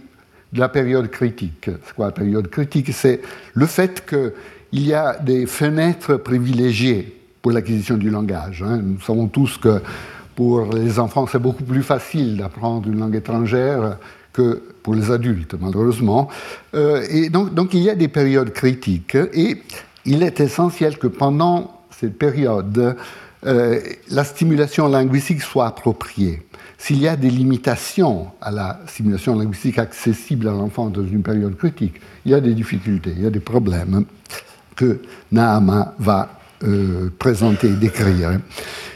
de 0.54 0.60
la 0.60 0.70
période 0.70 1.10
critique. 1.10 1.70
C'est 1.86 1.96
quoi 1.96 2.06
la 2.08 2.12
période 2.12 2.48
critique? 2.48 2.94
C'est 2.94 3.22
le 3.54 3.66
fait 3.66 4.06
qu'il 4.08 4.86
y 4.86 4.94
a 4.94 5.18
des 5.18 5.48
fenêtres 5.48 6.18
privilégiées 6.18 7.20
pour 7.42 7.52
l'acquisition 7.52 7.98
du 7.98 8.10
langage. 8.10 8.64
Hein. 8.64 8.78
Nous 8.78 9.02
savons 9.02 9.28
tous 9.28 9.58
que 9.58 9.82
pour 10.36 10.74
les 10.74 11.00
enfants, 11.00 11.28
c'est 11.28 11.42
beaucoup 11.42 11.64
plus 11.64 11.84
facile 11.84 12.38
d'apprendre 12.38 12.88
une 12.88 13.00
langue 13.00 13.16
étrangère 13.16 13.98
que 14.32 14.64
pour 14.82 14.96
les 14.96 15.12
adultes, 15.12 15.56
malheureusement. 15.60 16.30
Euh, 16.76 17.06
et 17.10 17.30
donc, 17.30 17.74
il 17.74 17.82
y 17.82 17.90
a 17.90 17.96
des 17.96 18.08
périodes 18.08 18.52
critiques 18.52 19.16
et 19.16 19.62
il 20.06 20.24
est 20.24 20.40
essentiel 20.40 20.98
que 20.98 21.08
pendant 21.08 21.82
cette 21.92 22.18
période, 22.18 22.96
euh, 23.46 23.80
la 24.10 24.24
stimulation 24.24 24.88
linguistique 24.88 25.42
soit 25.42 25.68
appropriée. 25.68 26.42
S'il 26.84 27.00
y 27.00 27.08
a 27.08 27.16
des 27.16 27.30
limitations 27.30 28.28
à 28.42 28.52
la 28.52 28.82
stimulation 28.88 29.40
linguistique 29.40 29.80
accessible 29.80 30.50
à 30.50 30.52
l'enfant 30.52 30.90
dans 30.90 31.08
une 31.08 31.24
période 31.24 31.56
critique, 31.56 31.94
il 32.26 32.32
y 32.32 32.34
a 32.34 32.42
des 32.42 32.54
difficultés, 32.54 33.14
il 33.16 33.24
y 33.24 33.26
a 33.26 33.30
des 33.30 33.40
problèmes 33.40 34.04
que 34.76 35.00
Naama 35.32 35.96
va 35.98 36.42
euh, 36.66 37.10
présenter 37.18 37.70
et 37.70 37.76
décrire. 37.76 38.38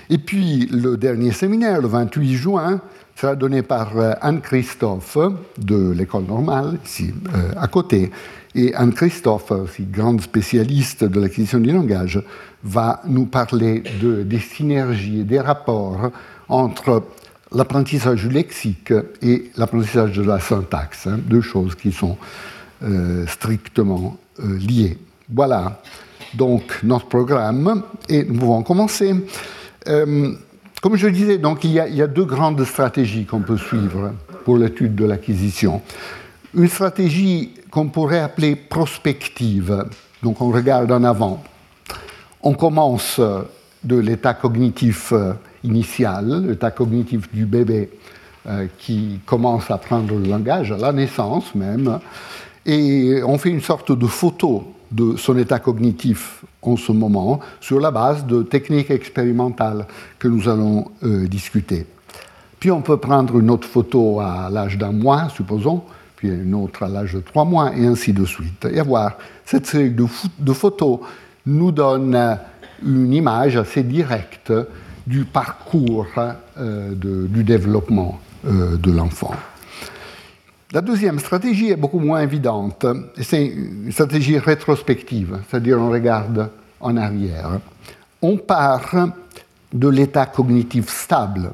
Et 0.10 0.18
puis 0.18 0.66
le 0.66 0.98
dernier 0.98 1.32
séminaire, 1.32 1.80
le 1.82 1.88
28 1.88 2.36
juin, 2.36 2.82
sera 3.16 3.38
donné 3.38 3.62
par 3.62 3.98
euh, 3.98 4.12
Anne-Christophe 4.20 5.18
de 5.58 5.92
l'école 5.92 6.26
normale, 6.26 6.80
ici 6.86 7.14
euh, 7.34 7.54
à 7.56 7.70
côté. 7.70 8.12
Et 8.54 8.76
Anne-Christophe, 8.76 9.52
aussi 9.52 9.86
grande 9.86 10.20
spécialiste 10.20 11.06
de 11.06 11.22
l'acquisition 11.22 11.60
du 11.60 11.72
langage, 11.72 12.22
va 12.66 13.02
nous 13.08 13.28
parler 13.28 13.82
de, 14.02 14.24
des 14.24 14.40
synergies 14.40 15.24
des 15.24 15.40
rapports 15.40 16.12
entre 16.50 17.04
l'apprentissage 17.52 18.24
du 18.24 18.30
lexique 18.30 18.94
et 19.22 19.52
l'apprentissage 19.56 20.18
de 20.18 20.24
la 20.24 20.40
syntaxe, 20.40 21.08
hein, 21.08 21.20
deux 21.24 21.42
choses 21.42 21.76
qui 21.76 21.92
sont 21.92 22.18
euh, 22.84 23.26
strictement 23.28 24.18
liées. 24.40 24.98
Voilà 25.34 25.82
donc 26.34 26.80
notre 26.84 27.08
programme 27.08 27.84
et 28.10 28.24
nous 28.24 28.38
pouvons 28.38 28.62
commencer. 28.62 29.16
Comme 30.82 30.96
je 30.96 31.08
disais, 31.08 31.40
donc, 31.40 31.64
il, 31.64 31.72
y 31.72 32.02
a, 32.02 32.08
deux 32.08 32.26
grandes 32.26 32.64
stratégies 32.64 33.26
qu'on 33.26 33.42
peut 33.42 33.58
suivre 33.58 34.14
pour 34.46 34.58
l'étude 34.58 34.96
de 34.96 35.06
l'acquisition. 35.06 35.82
Une 36.54 36.68
stratégie 36.68 37.54
qu'on 37.72 37.90
pourrait 37.90 38.20
appeler 38.20 38.56
prospective, 38.56 39.86
donc 40.22 40.40
on 40.40 40.50
regarde 40.50 40.92
en 40.92 41.04
avant. 41.04 41.44
On 42.44 42.54
commence 42.54 43.20
de 43.84 43.96
l'état 43.98 44.36
cognitif 44.36 45.12
euh, 45.12 45.34
initial, 45.64 46.48
l'état 46.48 46.72
cognitif 46.72 47.32
du 47.34 47.46
bébé 47.46 47.90
euh, 48.48 48.68
qui 48.78 49.20
commence 49.26 49.70
à 49.72 49.78
prendre 49.78 50.16
le 50.16 50.28
langage, 50.28 50.72
à 50.72 50.78
la 50.78 50.92
naissance 50.94 51.54
même, 51.56 52.00
et 52.66 53.22
on 53.26 53.38
fait 53.38 53.50
une 53.50 53.62
sorte 53.62 53.92
de 53.92 54.08
photo 54.08 54.74
de 54.92 55.16
son 55.18 55.38
état 55.38 55.60
cognitif 55.60 56.44
en 56.62 56.78
ce 56.78 56.92
moment 56.92 57.40
sur 57.60 57.80
la 57.80 57.92
base 57.92 58.26
de 58.26 58.44
techniques 58.44 58.92
expérimentales 58.92 59.86
que 60.20 60.28
nous 60.28 60.48
allons 60.50 60.92
euh, 61.04 61.28
discuter. 61.28 61.86
Puis 62.60 62.72
on 62.72 62.82
peut 62.82 62.98
prendre 62.98 63.38
une 63.38 63.50
autre 63.52 63.68
photo 63.68 64.20
à 64.20 64.50
l'âge 64.52 64.78
d'un 64.78 64.92
mois, 64.92 65.30
supposons, 65.30 65.84
puis 66.16 66.30
une 66.30 66.56
autre 66.56 66.84
à 66.84 66.88
l'âge 66.88 67.14
de 67.14 67.20
trois 67.20 67.46
mois, 67.46 67.76
et 67.76 67.86
ainsi 67.86 68.14
de 68.14 68.26
suite. 68.26 68.66
Et 68.66 68.82
voir 68.82 69.18
cette 69.46 69.66
série 69.66 69.92
de, 69.92 70.54
photos 70.54 71.00
nous 71.46 71.72
donne 71.72 72.16
euh, 72.16 72.36
une 72.86 73.14
image 73.14 73.56
assez 73.58 73.84
directe 73.84 74.52
du 75.08 75.24
parcours 75.24 76.06
euh, 76.58 76.94
du 76.94 77.44
développement 77.44 78.20
de 78.44 78.92
l'enfant. 78.92 79.34
La 80.74 80.82
deuxième 80.82 81.18
stratégie 81.20 81.72
est 81.72 81.76
beaucoup 81.76 82.00
moins 82.00 82.22
évidente. 82.22 82.86
C'est 83.22 83.48
une 83.48 83.92
stratégie 83.92 84.38
rétrospective, 84.38 85.40
c'est-à-dire 85.50 85.80
on 85.80 85.90
regarde 85.90 86.50
en 86.80 86.98
arrière. 86.98 87.60
On 88.22 88.38
part 88.38 88.94
de 89.74 89.88
l'état 89.88 90.26
cognitif 90.26 90.90
stable, 90.90 91.52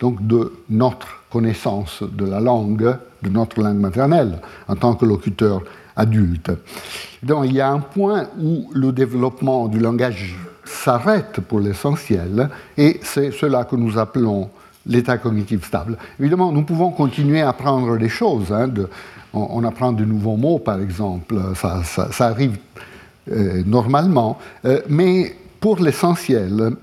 donc 0.00 0.26
de 0.26 0.52
notre 0.70 1.22
connaissance 1.30 2.02
de 2.02 2.24
la 2.24 2.40
langue, 2.40 2.96
de 3.22 3.28
notre 3.28 3.60
langue 3.60 3.78
maternelle, 3.78 4.40
en 4.66 4.76
tant 4.76 4.94
que 4.94 5.04
locuteur 5.04 5.62
adulte. 5.96 6.50
Donc 7.22 7.44
il 7.46 7.52
y 7.52 7.60
a 7.60 7.70
un 7.70 7.80
point 7.80 8.28
où 8.40 8.70
le 8.72 8.92
développement 8.92 9.68
du 9.68 9.78
langage 9.78 10.36
s'arrête 10.68 11.40
pour 11.40 11.60
l'essentiel, 11.60 12.48
et 12.76 13.00
c'est 13.02 13.30
cela 13.32 13.64
que 13.64 13.76
nous 13.76 13.98
appelons 13.98 14.50
l'état 14.86 15.18
cognitif 15.18 15.66
stable. 15.66 15.96
Évidemment, 16.18 16.52
nous 16.52 16.62
pouvons 16.62 16.90
continuer 16.90 17.42
à 17.42 17.50
apprendre 17.50 17.96
des 17.98 18.08
choses. 18.08 18.52
Hein, 18.52 18.70
on, 19.34 19.62
apprend 19.64 19.92
de 19.92 20.04
nouveaux 20.04 20.36
mots, 20.36 20.58
par 20.58 20.80
exemple, 20.80 21.36
ça, 21.54 22.26
arrive 22.26 22.56
euh, 23.30 23.62
normalement, 23.66 24.38
euh, 24.64 24.80
mais 24.88 25.36
pour 25.60 25.78
l'essentiel, 25.78 26.76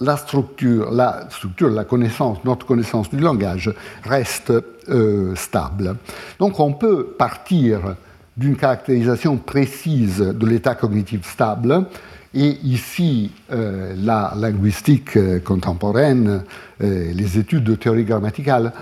la 0.00 0.16
structure, 0.16 0.90
la 0.90 1.28
structure, 1.30 1.70
la 1.70 1.84
connaissance, 1.84 2.38
notre 2.44 2.66
connaissance 2.66 3.08
du 3.10 3.18
langage 3.18 3.72
reste 4.02 4.52
euh, 4.88 5.34
stable. 5.36 5.96
Donc 6.40 6.58
on 6.58 6.72
peut 6.72 7.14
partir 7.16 7.94
d'une 8.36 8.56
caractérisation 8.56 9.36
précise 9.36 10.18
de 10.18 10.46
l'état 10.46 10.74
cognitif 10.74 11.30
stable 11.30 11.86
et 12.34 12.58
ici, 12.64 13.30
euh, 13.50 13.94
la 13.96 14.32
linguistique 14.36 15.16
euh, 15.16 15.38
contemporaine, 15.40 16.44
euh, 16.82 17.12
les 17.12 17.38
études 17.38 17.64
de 17.64 17.74
théorie 17.74 18.04
grammaticale 18.04 18.72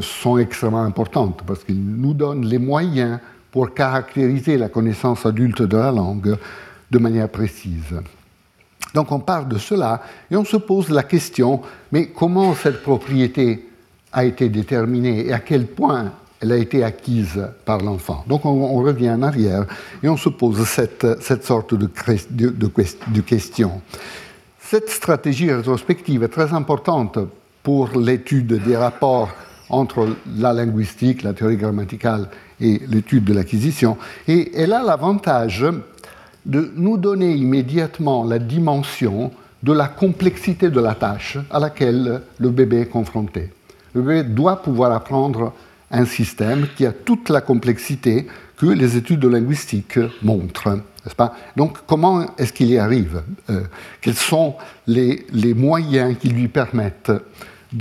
sont 0.00 0.38
extrêmement 0.38 0.82
importantes 0.82 1.42
parce 1.46 1.62
qu'ils 1.62 1.80
nous 1.80 2.14
donnent 2.14 2.44
les 2.44 2.58
moyens 2.58 3.20
pour 3.52 3.72
caractériser 3.72 4.58
la 4.58 4.68
connaissance 4.68 5.24
adulte 5.24 5.62
de 5.62 5.76
la 5.76 5.92
langue 5.92 6.36
de 6.90 6.98
manière 6.98 7.28
précise. 7.28 7.94
Donc 8.92 9.12
on 9.12 9.20
parle 9.20 9.46
de 9.46 9.58
cela 9.58 10.02
et 10.32 10.36
on 10.36 10.44
se 10.44 10.56
pose 10.56 10.90
la 10.90 11.04
question, 11.04 11.60
mais 11.92 12.06
comment 12.06 12.56
cette 12.56 12.82
propriété 12.82 13.68
a 14.12 14.24
été 14.24 14.48
déterminée 14.48 15.28
et 15.28 15.32
à 15.32 15.38
quel 15.38 15.68
point 15.68 16.12
elle 16.42 16.52
a 16.52 16.56
été 16.56 16.82
acquise 16.82 17.40
par 17.64 17.78
l'enfant. 17.78 18.24
Donc 18.26 18.44
on, 18.44 18.82
revient 18.82 19.10
en 19.10 19.22
arrière 19.22 19.64
et 20.02 20.08
on 20.08 20.16
se 20.16 20.28
pose 20.28 20.66
cette, 20.66 21.06
cette 21.22 21.44
sorte 21.44 21.74
de, 21.74 21.88
de, 22.30 22.48
de, 22.50 23.20
question. 23.20 23.80
Cette 24.58 24.90
stratégie 24.90 25.52
rétrospective 25.52 26.24
est 26.24 26.28
très 26.28 26.52
importante 26.52 27.18
pour 27.62 27.96
l'étude 27.96 28.60
des 28.64 28.76
rapports 28.76 29.28
entre 29.70 30.08
la 30.36 30.52
linguistique, 30.52 31.22
la 31.22 31.32
théorie 31.32 31.56
grammaticale 31.56 32.28
et 32.60 32.82
l'étude 32.88 33.24
de 33.24 33.34
l'acquisition. 33.34 33.96
Et 34.26 34.50
elle 34.56 34.72
a 34.72 34.82
l'avantage 34.82 35.64
de 36.44 36.72
nous 36.74 36.96
donner 36.96 37.32
immédiatement 37.34 38.24
la 38.24 38.40
dimension 38.40 39.30
de 39.62 39.72
la 39.72 39.86
complexité 39.86 40.70
de 40.70 40.80
la 40.80 40.96
tâche 40.96 41.38
à 41.52 41.60
laquelle 41.60 42.22
le 42.38 42.50
bébé 42.50 42.80
est 42.80 42.86
confronté. 42.86 43.52
Le 43.94 44.02
bébé 44.02 44.24
doit 44.24 44.60
pouvoir 44.60 44.90
apprendre 44.90 45.52
un 45.92 46.06
système 46.06 46.66
qui 46.74 46.86
a 46.86 46.92
toute 46.92 47.28
la 47.28 47.40
complexité 47.40 48.26
que 48.56 48.66
les 48.66 48.96
études 48.96 49.20
de 49.20 49.28
linguistique 49.28 49.98
montrent. 50.22 50.78
Pas? 51.16 51.34
Donc 51.56 51.78
comment 51.86 52.34
est-ce 52.36 52.52
qu'il 52.52 52.68
y 52.68 52.78
arrive? 52.78 53.22
Euh, 53.50 53.62
Quels 54.00 54.14
sont 54.14 54.54
les, 54.86 55.26
moyens 55.54 56.16
qui 56.18 56.28
lui 56.28 56.48
permettent 56.48 57.12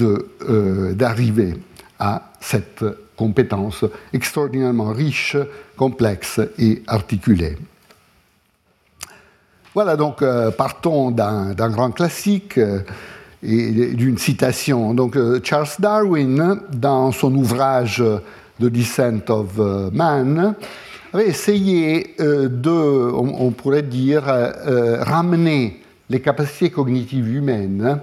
euh, 0.02 0.94
d'arriver 0.94 1.56
à 2.00 2.32
cette 2.40 2.84
compétence 3.16 3.86
extraordinairement 4.12 4.92
riche, 4.92 5.38
complexe 5.78 6.42
et 6.58 6.82
articulée? 6.88 7.58
Voilà, 9.76 9.96
donc 9.96 10.22
euh, 10.22 10.50
partons 10.52 11.12
d'un 11.12 11.54
grand 11.54 11.92
classique 11.92 12.60
et 13.44 13.72
d'une 13.96 14.18
citation. 14.18 14.94
Donc, 14.94 15.18
Charles 15.44 15.68
Darwin, 15.80 16.60
dans 16.74 17.12
son 17.12 17.34
ouvrage 17.36 18.04
The 18.60 18.66
Descent 18.66 19.30
of 19.30 19.58
Man, 19.92 20.54
avait 21.14 21.28
essayé 21.28 22.16
de, 22.20 23.12
on, 23.12 23.52
pourrait 23.52 23.82
dire, 23.82 24.24
ramener 25.02 25.82
les 26.10 26.22
capacités 26.22 26.70
cognitives 26.70 27.34
humaines 27.34 28.00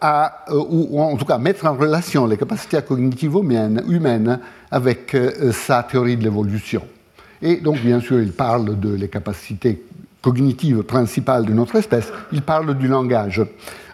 à, 0.00 0.44
ou, 0.50 1.00
en 1.00 1.16
tout 1.16 1.24
cas 1.24 1.38
mettre 1.38 1.66
en 1.66 1.74
relation 1.74 2.26
les 2.26 2.36
capacités 2.36 2.82
cognitives 2.82 3.36
humaines, 3.36 3.82
humaines 3.88 4.40
avec 4.70 5.16
sa 5.52 5.84
théorie 5.84 6.16
de 6.16 6.24
l'évolution. 6.24 6.82
Et 7.40 7.56
donc, 7.56 7.80
bien 7.80 8.00
sûr, 8.00 8.20
il 8.20 8.32
parle 8.32 8.80
de 8.80 8.94
les 8.94 9.08
capacités 9.08 9.82
cognitives 10.24 10.82
principales 10.84 11.44
de 11.44 11.52
notre 11.52 11.76
espèce, 11.76 12.10
il 12.32 12.40
parle 12.40 12.78
du 12.78 12.88
langage. 12.88 13.42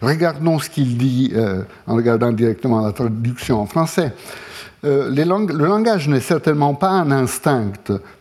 Regardons 0.01 0.61
ce 0.61 0.71
qu'il 0.71 0.97
dit 0.97 1.33
euh, 1.35 1.63
en 1.89 1.97
regardant 1.97 2.31
directement 2.31 2.81
la 2.81 2.93
traduction 2.93 3.61
en 3.61 3.67
français. 3.67 4.13
Euh, 4.85 5.11
le 5.11 5.67
langage 5.67 6.09
n'est 6.09 6.21
certainement 6.21 6.75
pas 6.75 6.91
un 6.91 7.11
instinct 7.11 7.73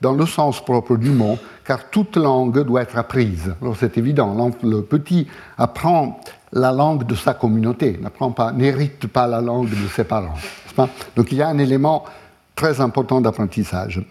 dans 0.02 0.14
le 0.14 0.26
sens 0.26 0.66
propre 0.66 0.98
du 0.98 1.12
mot, 1.12 1.38
car 1.64 1.92
toute 1.92 2.18
langue 2.18 2.64
doit 2.66 2.82
être 2.82 2.98
apprise. 2.98 3.54
Alors 3.62 3.78
c'est 3.80 3.96
évident, 4.00 4.52
le 4.64 4.82
petit 4.82 5.28
apprend 5.58 6.20
la 6.52 6.72
langue 6.72 7.06
de 7.06 7.14
sa 7.14 7.36
communauté, 7.36 8.00
n'hérite 8.56 9.06
pas 9.06 9.28
la 9.28 9.40
langue 9.40 9.70
de 9.70 9.88
ses 9.96 10.04
parents. 10.04 10.40
Donc 11.16 11.32
il 11.32 11.38
y 11.38 11.44
a 11.44 11.48
un 11.48 11.60
élément 11.60 12.06
très 12.56 12.82
important 12.82 13.22
d'apprentissage. 13.22 14.04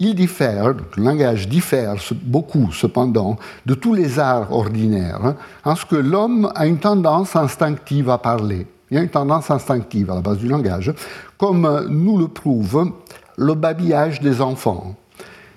Il 0.00 0.14
diffère, 0.14 0.68
le 0.68 1.02
langage 1.02 1.48
diffère 1.48 1.94
beaucoup 2.22 2.72
cependant 2.72 3.36
de 3.64 3.74
tous 3.74 3.94
les 3.94 4.18
arts 4.18 4.52
ordinaires, 4.52 5.20
hein, 5.24 5.36
en 5.64 5.76
ce 5.76 5.86
que 5.86 5.96
l'homme 5.96 6.50
a 6.54 6.66
une 6.66 6.78
tendance 6.78 7.36
instinctive 7.36 8.10
à 8.10 8.18
parler. 8.18 8.66
Il 8.90 8.96
y 8.96 9.00
a 9.00 9.02
une 9.02 9.08
tendance 9.08 9.50
instinctive 9.50 10.10
à 10.10 10.16
la 10.16 10.20
base 10.20 10.38
du 10.38 10.48
langage, 10.48 10.92
comme 11.38 11.86
nous 11.88 12.18
le 12.18 12.28
prouve 12.28 12.92
le 13.36 13.54
babillage 13.54 14.20
des 14.20 14.40
enfants. 14.40 14.94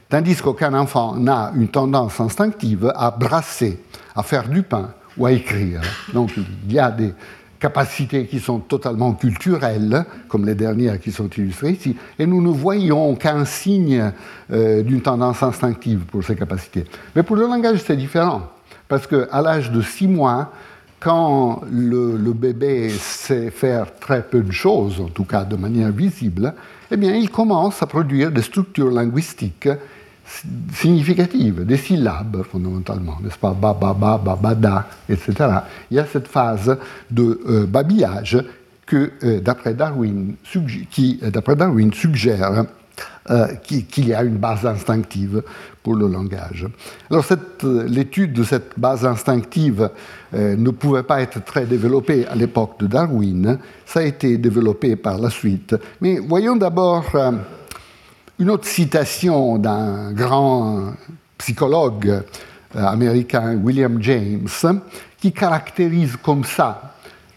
Tandis 0.10 0.36
qu'aucun 0.36 0.74
enfant 0.74 1.16
n'a 1.16 1.52
une 1.56 1.68
tendance 1.68 2.20
instinctive 2.20 2.92
à 2.96 3.12
brasser, 3.12 3.84
à 4.16 4.24
faire 4.24 4.48
du 4.48 4.64
pain 4.64 4.92
ou 5.18 5.26
à 5.26 5.32
écrire. 5.32 5.82
Donc 6.14 6.32
il 6.38 6.72
y 6.72 6.80
a 6.80 6.92
des 6.92 7.14
capacités 7.60 8.26
qui 8.26 8.40
sont 8.40 8.60
totalement 8.60 9.14
culturelles, 9.14 10.06
comme 10.28 10.46
les 10.46 10.56
dernières 10.56 11.00
qui 11.00 11.12
sont 11.12 11.30
illustrées 11.30 11.72
ici, 11.72 11.96
et 12.20 12.26
nous 12.26 12.42
ne 12.42 12.50
voyons 12.50 13.16
qu'un 13.16 13.46
signe 13.46 14.12
euh, 14.52 14.84
d'une 14.84 15.02
tendance 15.02 15.42
instinctive 15.44 16.00
pour 16.06 16.24
ces 16.24 16.36
capacités. 16.36 16.86
Mais 17.16 17.24
pour 17.24 17.36
le 17.36 17.44
langage, 17.44 17.80
c'est 17.86 17.98
différent, 17.98 18.44
parce 18.88 19.08
qu'à 19.08 19.42
l'âge 19.42 19.72
de 19.72 19.82
six 19.82 20.08
mois, 20.08 20.52
quand 21.00 21.62
le, 21.72 22.18
le, 22.18 22.34
bébé 22.34 22.90
sait 22.90 23.52
faire 23.52 23.96
très 24.00 24.24
peu 24.24 24.42
de 24.42 24.52
choses, 24.52 25.00
en 25.00 25.10
tout 25.10 25.26
cas 25.26 25.44
de 25.44 25.56
manière 25.56 25.92
visible, 25.92 26.54
eh 26.90 26.98
bien, 26.98 27.14
il 27.14 27.30
commence 27.30 27.84
à 27.84 27.86
produire 27.86 28.32
des 28.32 28.42
structures 28.42 28.90
linguistiques 28.90 29.70
significative, 30.74 31.66
des 31.66 31.78
syllabes 31.78 32.44
fondamentalement, 32.44 33.18
n'est-ce 33.24 33.38
pas? 33.38 33.54
Ba, 33.54 33.74
ba, 33.74 33.94
ba, 33.94 34.20
ba, 34.24 34.36
ba, 34.36 34.56
da, 34.56 34.88
etc. 35.10 35.34
Il 35.90 35.98
y 35.98 36.00
a 36.00 36.06
cette 36.06 36.28
phase 36.28 36.78
de 37.10 37.40
euh, 37.48 37.66
babillage 37.66 38.38
que, 38.86 39.12
euh, 39.24 39.40
d'après 39.40 39.74
Darwin, 39.74 40.36
qui, 40.92 41.20
euh, 41.24 41.32
d'après 41.32 41.56
Darwin, 41.56 41.94
suggère 41.94 42.66
qu'il 43.62 44.08
y 44.08 44.14
a 44.14 44.24
une 44.24 44.38
base 44.38 44.66
instinctive 44.66 45.44
pour 45.84 45.96
le 45.96 46.08
langage. 46.08 46.66
Alors 47.12 47.26
l'étude 47.88 48.32
de 48.32 48.44
cette 48.44 48.72
base 48.78 49.06
instinctive 49.06 49.90
ne 50.34 50.70
pouvait 50.72 51.04
pas 51.04 51.22
être 51.22 51.44
très 51.44 51.66
développée 51.66 52.26
à 52.26 52.36
l'époque 52.36 52.80
de 52.80 52.88
Darwin, 52.88 53.60
ça 53.86 54.00
a 54.00 54.04
été 54.04 54.38
développé 54.38 54.96
par 54.96 55.18
la 55.20 55.30
suite. 55.30 55.76
Mais 56.00 56.20
voyons 56.20 56.56
d'abord 56.56 57.04
une 58.40 58.52
autre 58.52 58.68
citation 58.68 59.58
d'un 59.58 60.12
grand 60.12 60.94
psychologue 61.38 62.08
euh, 62.76 62.86
américain, 62.86 63.56
William 63.56 64.02
James, 64.02 64.48
qui 65.20 65.32
caractérise 65.32 66.18
comme 66.18 66.44
ça 66.44 66.94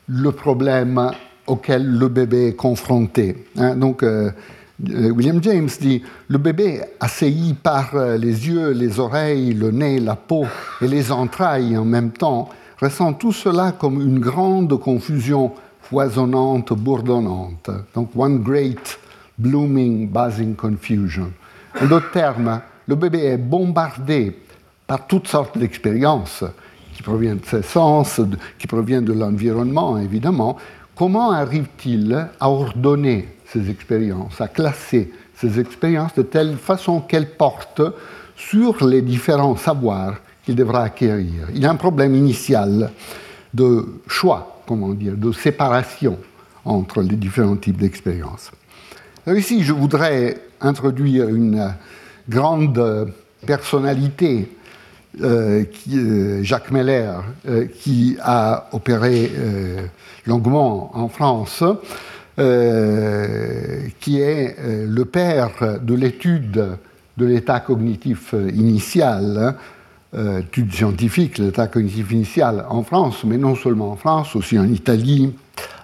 le 0.08 0.32
problème 0.32 1.10
auquel 1.46 1.86
le 1.86 2.08
bébé 2.08 2.48
est 2.48 2.56
confronté. 2.56 3.46
Hein. 3.56 3.76
donc, 3.76 4.02
euh, 4.02 4.30
euh, 4.90 5.10
William 5.10 5.42
James 5.42 5.68
dit 5.80 6.02
Le 6.28 6.38
bébé, 6.38 6.82
assailli 7.00 7.54
par 7.54 7.94
les 8.18 8.48
yeux, 8.48 8.70
les 8.72 8.98
oreilles, 8.98 9.54
le 9.54 9.70
nez, 9.70 10.00
la 10.00 10.16
peau 10.16 10.46
et 10.82 10.88
les 10.88 11.12
entrailles 11.12 11.76
en 11.76 11.84
même 11.84 12.10
temps, 12.10 12.48
ressent 12.80 13.12
tout 13.14 13.32
cela 13.32 13.72
comme 13.72 14.00
une 14.00 14.18
grande 14.18 14.78
confusion 14.78 15.52
foisonnante, 15.82 16.72
bourdonnante. 16.72 17.70
Donc, 17.94 18.10
one 18.16 18.42
great 18.42 18.98
blooming, 19.40 20.08
buzzing 20.08 20.54
confusion. 20.54 21.32
En 21.80 21.86
d'autres 21.86 22.10
termes, 22.10 22.60
le 22.86 22.94
bébé 22.94 23.24
est 23.24 23.38
bombardé 23.38 24.36
par 24.86 25.06
toutes 25.06 25.28
sortes 25.28 25.56
d'expériences 25.56 26.44
qui 26.94 27.02
proviennent 27.02 27.38
de 27.38 27.46
ses 27.46 27.62
sens, 27.62 28.20
qui 28.58 28.66
proviennent 28.66 29.04
de 29.04 29.12
l'environnement, 29.12 29.96
évidemment. 29.98 30.56
Comment 30.94 31.30
arrive-t-il 31.30 32.28
à 32.38 32.50
ordonner 32.50 33.28
ces 33.46 33.70
expériences, 33.70 34.40
à 34.40 34.48
classer 34.48 35.12
ces 35.34 35.58
expériences 35.58 36.14
de 36.14 36.22
telle 36.22 36.56
façon 36.56 37.00
qu'elles 37.00 37.30
portent 37.30 37.82
sur 38.36 38.84
les 38.84 39.00
différents 39.00 39.56
savoirs 39.56 40.16
qu'il 40.44 40.56
devra 40.56 40.82
acquérir? 40.82 41.48
Il 41.54 41.60
y 41.60 41.66
a 41.66 41.70
un 41.70 41.76
problème 41.76 42.14
initial 42.14 42.90
de 43.54 43.86
choix, 44.06 44.60
comment 44.66 44.92
dire, 44.92 45.16
de 45.16 45.32
séparation 45.32 46.18
entre 46.64 47.00
les 47.00 47.16
différents 47.16 47.56
types 47.56 47.78
d'expériences 47.78 48.50
ici, 49.28 49.62
je 49.62 49.72
voudrais 49.72 50.38
introduire 50.60 51.28
une 51.28 51.72
grande 52.28 53.12
personnalité, 53.46 54.48
euh, 55.20 55.64
euh, 55.92 56.42
Jacques 56.42 56.70
Meller, 56.70 57.12
euh, 57.48 57.66
qui 57.66 58.16
a 58.22 58.68
opéré 58.72 59.30
longuement 60.26 60.90
en 60.94 61.08
France, 61.08 61.62
qui 62.36 64.20
est 64.20 64.56
le 64.86 65.04
père 65.04 65.78
de 65.82 65.94
l'étude 65.94 66.78
de 67.18 67.26
l'état 67.26 67.60
cognitif 67.60 68.34
initial, 68.54 69.56
étude 70.14 70.72
scientifique, 70.72 71.36
l'état 71.38 71.66
cognitif 71.66 72.10
initial 72.12 72.64
en 72.70 72.82
France, 72.82 73.24
mais 73.24 73.36
non 73.36 73.56
seulement 73.56 73.92
en 73.92 73.96
France, 73.96 74.34
aussi 74.36 74.58
en 74.58 74.64
Italie, 74.64 75.34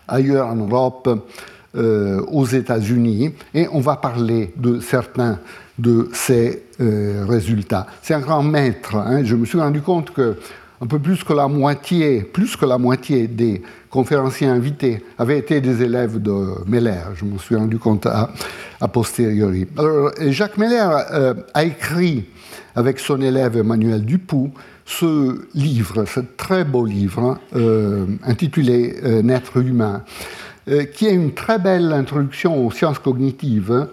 ailleurs 0.09 0.46
en 0.46 0.57
Europe, 0.57 1.29
euh, 1.77 2.23
aux 2.29 2.47
États-Unis 2.47 3.35
et 3.53 3.69
on 3.71 3.81
va 3.81 3.97
parler 3.97 4.51
de 4.57 4.81
certains 4.81 5.39
de 5.79 6.09
ces 6.15 6.62
euh, 6.81 7.27
résultats. 7.29 7.87
C'est 8.01 8.15
un 8.15 8.21
grand 8.21 8.43
maître. 8.43 8.97
Hein. 8.97 9.25
Je 9.25 9.35
me 9.37 9.45
suis 9.45 9.61
rendu 9.61 9.83
compte 9.83 10.11
que 10.11 10.37
un 10.81 10.87
peu 10.87 10.99
plus 10.99 11.23
que 11.23 11.35
la 11.35 11.49
moitié, 11.49 12.23
plus 12.23 12.57
que 12.57 12.65
la 12.65 12.79
moitié 12.79 13.29
des 13.29 13.61
conférenciers 13.91 14.47
invités 14.47 15.05
avaient 15.19 15.39
été 15.39 15.61
des 15.61 15.83
élèves 15.83 16.21
de 16.21 16.33
Meller. 16.67 17.12
Je 17.15 17.27
me 17.27 17.37
suis 17.37 17.57
rendu 17.57 17.79
compte 17.79 18.07
à, 18.07 18.89
posteriori. 18.89 19.67
Alors, 19.77 20.12
Jacques 20.29 20.57
Meller 20.57 20.89
euh, 21.12 21.35
a 21.53 21.65
écrit 21.65 22.25
avec 22.75 22.99
son 22.99 23.21
élève 23.21 23.57
Emmanuel 23.59 24.03
Dupoux 24.03 24.51
ce 24.87 25.47
livre, 25.55 26.05
ce 26.07 26.21
très 26.37 26.65
beau 26.65 26.87
livre 26.87 27.39
intitulé 28.23 28.95
Naître 29.25 29.57
humain. 29.57 30.05
Euh, 30.68 30.83
qui 30.83 31.07
est 31.07 31.14
une 31.14 31.33
très 31.33 31.61
belle 31.61 31.92
introduction 31.92 32.66
aux 32.66 32.72
sciences 32.72 32.98
cognitives 32.98 33.70
hein, 33.70 33.88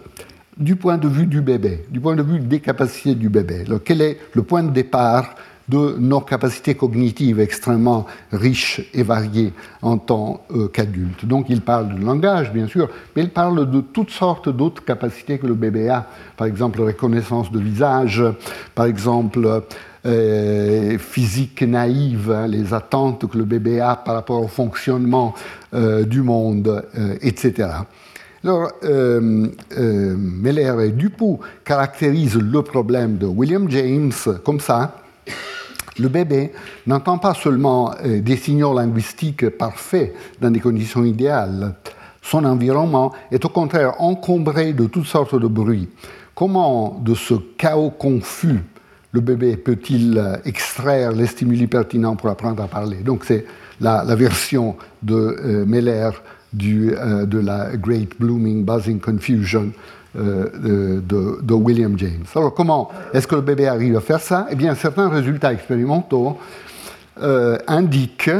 du 0.57 0.75
point 0.75 0.97
de 0.97 1.07
vue 1.07 1.27
du 1.27 1.39
bébé, 1.39 1.85
du 1.91 1.99
point 1.99 2.15
de 2.15 2.23
vue 2.23 2.39
des 2.39 2.61
capacités 2.61 3.13
du 3.13 3.29
bébé. 3.29 3.63
quel 3.85 4.01
est 4.01 4.17
le 4.33 4.41
point 4.41 4.63
de 4.63 4.71
départ 4.71 5.35
de 5.69 5.95
nos 5.99 6.21
capacités 6.21 6.73
cognitives 6.73 7.39
extrêmement 7.39 8.07
riches 8.31 8.81
et 8.91 9.03
variées 9.03 9.53
en 9.83 9.99
tant 9.99 10.41
euh, 10.49 10.67
qu'adulte. 10.67 11.25
Donc 11.25 11.45
il 11.47 11.61
parle 11.61 11.93
du 11.93 12.01
langage, 12.01 12.51
bien 12.51 12.65
sûr, 12.65 12.89
mais 13.15 13.21
il 13.21 13.29
parle 13.29 13.69
de 13.69 13.79
toutes 13.79 14.09
sortes 14.09 14.49
d'autres 14.49 14.83
capacités 14.83 15.37
que 15.37 15.45
le 15.45 15.53
bébé 15.53 15.89
a, 15.89 16.07
par 16.35 16.47
exemple 16.47 16.81
reconnaissance 16.81 17.51
de 17.51 17.59
visage, 17.59 18.23
par 18.73 18.87
exemple 18.87 19.61
euh, 20.05 20.97
physique 20.97 21.61
naïve, 21.61 22.29
hein, 22.29 22.45
les 22.45 22.73
attentes 22.73 23.25
que 23.25 23.37
le 23.37 23.45
bébé 23.45 23.79
a 23.79 23.95
par 23.95 24.15
rapport 24.15 24.41
au 24.41 24.49
fonctionnement 24.49 25.33
euh, 25.73 26.03
du 26.03 26.21
monde, 26.21 26.83
euh, 26.97 27.15
etc. 27.21 27.69
Alors, 28.43 28.73
Meller 28.83 30.75
et 30.83 30.89
Dupoux 30.89 31.39
caractérisent 31.63 32.35
le 32.35 32.61
problème 32.61 33.17
de 33.17 33.25
William 33.25 33.69
James 33.69 34.11
comme 34.43 34.59
ça. 34.59 34.97
Le 35.97 36.09
bébé 36.09 36.51
n'entend 36.85 37.17
pas 37.19 37.33
seulement 37.33 37.95
des 38.03 38.35
signaux 38.35 38.73
linguistiques 38.73 39.47
parfaits 39.51 40.13
dans 40.41 40.51
des 40.51 40.59
conditions 40.59 41.05
idéales. 41.05 41.75
Son 42.21 42.43
environnement 42.43 43.13
est 43.31 43.45
au 43.45 43.49
contraire 43.49 44.01
encombré 44.01 44.73
de 44.73 44.87
toutes 44.87 45.05
sortes 45.05 45.39
de 45.39 45.47
bruits. 45.47 45.87
Comment 46.35 46.99
de 47.01 47.15
ce 47.15 47.35
chaos 47.57 47.91
confus 47.91 48.59
le 49.13 49.21
bébé 49.21 49.57
peut-il 49.57 50.21
extraire 50.43 51.11
les 51.11 51.27
stimuli 51.27 51.67
pertinents 51.67 52.15
pour 52.15 52.29
apprendre 52.29 52.61
à 52.61 52.67
parler 52.67 52.97
Donc 52.97 53.23
c'est 53.25 53.45
la, 53.79 54.03
version 54.15 54.75
de 55.01 55.63
Meller 55.65 56.09
de 56.53 57.39
la 57.39 57.77
Great 57.77 58.19
Blooming 58.19 58.65
Buzzing 58.65 58.99
Confusion 58.99 59.71
de, 60.15 61.01
de, 61.01 61.53
William 61.53 61.97
James. 61.97 62.25
Alors 62.35 62.53
comment 62.53 62.91
est-ce 63.13 63.27
que 63.27 63.35
le 63.35 63.41
bébé 63.41 63.67
arrive 63.67 63.97
à 63.97 64.01
faire 64.01 64.19
ça? 64.19 64.47
Eh 64.49 64.55
bien, 64.55 64.73
certains 64.75 65.09
résultats 65.09 65.53
expérimentaux 65.53 66.37
indiquent 67.67 68.31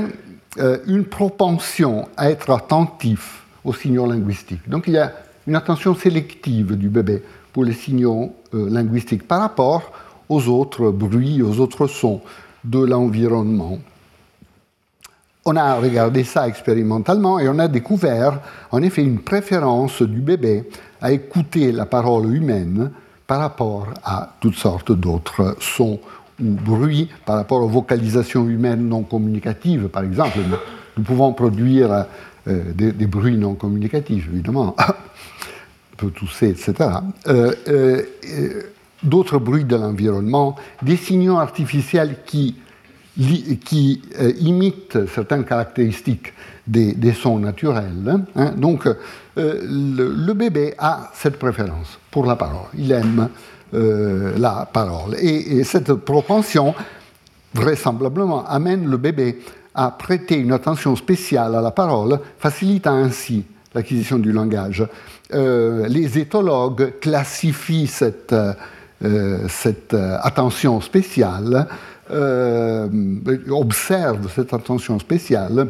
une 0.88 1.06
propension 1.06 2.08
à 2.18 2.32
être 2.32 2.50
attentif 2.52 3.44
aux 3.64 3.74
signaux 3.74 4.06
linguistiques. 4.06 4.68
Donc 4.68 4.86
il 4.88 4.94
y 4.94 4.98
a 4.98 5.14
une 5.48 5.56
attention 5.56 5.96
sélective 5.96 6.78
du 6.78 6.90
bébé 6.90 7.24
pour 7.52 7.64
les 7.64 7.74
signaux 7.74 8.34
euh, 8.54 8.70
linguistiques 8.70 9.28
par 9.28 9.42
rapport 9.42 9.92
aux 10.30 10.48
autres 10.48 10.90
bruits, 10.92 11.42
aux 11.42 11.60
autres 11.60 11.88
sons 11.88 12.22
de 12.64 12.80
l'environnement. 12.80 13.80
On 15.46 15.56
a 15.58 15.76
regardé 15.76 16.24
ça 16.24 16.48
expérimentalement 16.48 17.40
et 17.40 17.50
on 17.50 17.60
a 17.60 17.68
découvert 17.68 18.40
en 18.72 18.82
effet 18.82 19.04
une 19.04 19.20
préférence 19.20 20.02
du 20.02 20.22
bébé 20.22 20.70
à 21.02 21.12
écouter 21.12 21.74
la 21.74 21.86
parole 21.86 22.34
humaine 22.34 22.92
par 23.28 23.40
rapport 23.40 23.88
à 24.06 24.36
toutes 24.40 24.56
sortes 24.56 24.92
d'autres 24.94 25.58
sons 25.60 26.00
ou 26.42 26.46
bruits, 26.46 27.10
par 27.26 27.36
rapport 27.36 27.62
aux 27.62 27.68
vocalisations 27.68 28.48
humaines 28.48 28.88
non 28.88 29.04
communicatives, 29.04 29.88
par 29.88 30.04
exemple. 30.04 30.40
Nous 30.98 31.04
pouvons 31.04 31.34
produire 31.34 32.06
euh, 32.48 32.64
des, 32.74 33.08
bruits 33.08 33.38
non 33.38 33.56
communicatifs, 33.56 34.28
évidemment, 34.32 34.76
peut 35.98 36.12
tousser, 36.12 36.50
etc. 36.50 36.90
d'autres 39.04 39.38
bruits 39.38 39.66
de 39.66 39.76
l'environnement, 39.76 40.56
des 40.82 40.98
signaux 40.98 41.38
artificiels 41.38 42.18
qui, 42.26 42.56
qui 43.66 44.02
imitent 44.40 45.06
certaines 45.14 45.44
caractéristiques 45.44 46.34
des, 46.66 47.14
sons 47.14 47.40
naturels. 47.40 48.22
Hein. 48.36 48.54
Donc, 48.58 48.88
le, 49.36 50.34
bébé 50.34 50.74
a 50.78 51.12
cette 51.14 51.38
préférence 51.38 52.00
pour 52.10 52.26
la 52.26 52.36
parole. 52.36 52.68
Il 52.78 52.92
aime 52.92 53.30
la 53.74 54.68
parole. 54.72 55.16
et 55.20 55.64
cette 55.64 55.94
propension, 55.94 56.74
vraisemblablement, 57.54 58.46
amène 58.48 58.90
le 58.90 58.98
bébé 58.98 59.40
à 59.76 59.92
prêter 59.92 60.38
une 60.38 60.52
attention 60.52 60.96
spéciale 60.96 61.56
à 61.56 61.62
la 61.62 61.72
parole, 61.72 62.20
facilitant 62.38 62.96
ainsi 62.96 63.44
l'acquisition 63.74 64.20
du 64.20 64.32
langage. 64.32 64.86
Euh, 65.34 65.88
les 65.88 66.20
éthologues 66.20 67.00
classifient 67.00 67.88
cette, 67.88 68.34
euh, 68.34 68.54
cette 69.48 69.94
attention 69.94 70.80
spéciale, 70.82 71.68
euh, 72.12 72.90
observent 73.50 74.30
cette 74.30 74.54
attention 74.54 75.00
spéciale 75.00 75.68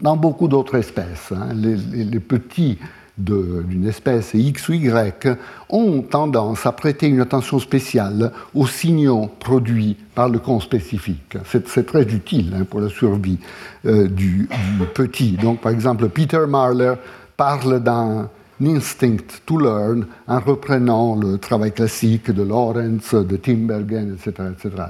dans 0.00 0.16
beaucoup 0.16 0.48
d'autres 0.48 0.76
espèces. 0.76 1.32
Hein. 1.32 1.48
Les, 1.54 2.18
petits 2.20 2.78
d'une 3.18 3.86
espèce 3.86 4.32
X 4.32 4.70
ou 4.70 4.72
Y 4.72 5.38
ont 5.68 6.00
tendance 6.00 6.64
à 6.64 6.72
prêter 6.72 7.08
une 7.08 7.20
attention 7.20 7.58
spéciale 7.58 8.32
aux 8.54 8.66
signaux 8.66 9.30
produits 9.38 9.96
par 10.14 10.30
le 10.30 10.38
con 10.38 10.60
spécifique. 10.60 11.36
C'est 11.44 11.86
très 11.86 12.04
utile 12.04 12.54
hein, 12.58 12.64
pour 12.64 12.80
la 12.80 12.88
survie 12.88 13.38
euh, 13.84 14.08
du, 14.08 14.48
petit. 14.94 15.32
Donc, 15.32 15.60
par 15.60 15.72
exemple, 15.72 16.08
Peter 16.08 16.44
Marler 16.48 16.94
parle 17.36 17.80
d'un 17.80 18.30
instinct 18.60 19.42
to 19.44 19.58
learn 19.58 20.06
en 20.26 20.40
reprenant 20.40 21.16
le 21.16 21.38
travail 21.38 21.72
classique 21.72 22.30
de 22.30 22.42
Lawrence, 22.42 23.14
de 23.14 23.36
Timbergen, 23.36 24.14
etc., 24.14 24.48
etc., 24.52 24.84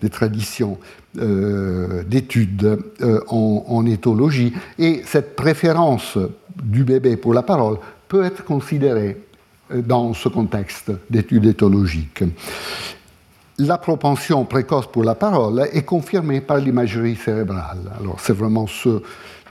des, 0.00 0.10
traditions 0.10 0.78
euh, 1.18 2.02
d'études 2.04 2.78
euh, 3.00 3.20
en, 3.28 3.64
en, 3.68 3.86
éthologie. 3.86 4.52
Et 4.78 5.02
cette 5.06 5.36
préférence 5.36 6.18
du 6.62 6.84
bébé 6.84 7.16
pour 7.16 7.34
la 7.34 7.42
parole 7.42 7.78
peut 8.08 8.24
être 8.24 8.44
considéré 8.44 9.16
euh, 9.72 9.80
dans 9.80 10.12
ce 10.12 10.28
contexte 10.28 10.92
d'études 11.08 11.46
éthologiques. 11.46 12.24
La 13.58 13.78
propension 13.78 14.44
précoce 14.44 14.88
pour 14.88 15.04
la 15.04 15.14
parole 15.14 15.68
est 15.72 15.84
confirmée 15.84 16.40
par 16.40 16.58
l'imagerie 16.58 17.14
cérébrale. 17.14 17.78
Alors 18.00 18.18
c'est 18.18 18.32
vraiment 18.32 18.66
ce 18.66 19.00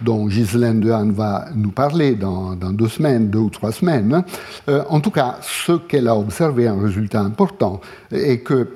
dont 0.03 0.25
Ghislaine 0.27 0.79
Dehaene 0.79 1.11
va 1.11 1.45
nous 1.55 1.71
parler 1.71 2.15
dans, 2.15 2.55
deux 2.55 2.87
semaines, 2.87 3.29
deux 3.29 3.39
ou 3.39 3.49
trois 3.49 3.71
semaines. 3.71 4.23
Euh, 4.69 4.83
en 4.89 4.99
tout 4.99 5.11
cas, 5.11 5.37
ce 5.41 5.73
qu'elle 5.73 6.07
a 6.07 6.15
observé, 6.15 6.67
un 6.67 6.81
résultat 6.81 7.21
important, 7.21 7.79
est 8.11 8.39
que 8.39 8.67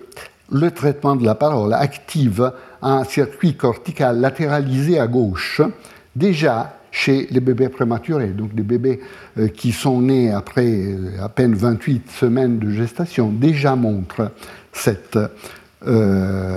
le 0.50 0.72
traitement 0.72 1.16
de 1.16 1.26
la 1.26 1.36
parole 1.36 1.74
active 1.74 2.54
un 2.82 3.04
circuit 3.04 3.56
cortical 3.56 4.20
latéralisé 4.20 5.00
à 5.00 5.08
gauche, 5.08 5.62
déjà 6.16 6.74
chez 6.92 7.28
les 7.30 7.42
bébés 7.42 7.70
prématurés, 7.70 8.30
donc 8.30 8.56
des 8.56 8.63
bébés 8.63 9.02
euh, 9.38 9.50
qui 9.50 9.72
sont 9.72 10.02
nés 10.02 10.32
après 10.32 10.68
euh, 10.68 11.22
à 11.22 11.28
peine 11.28 11.54
28 11.54 12.10
semaines 12.12 12.60
de 12.60 12.70
gestation, 12.70 13.30
déjà 13.30 13.76
montrent 13.76 14.32
cette 14.72 15.20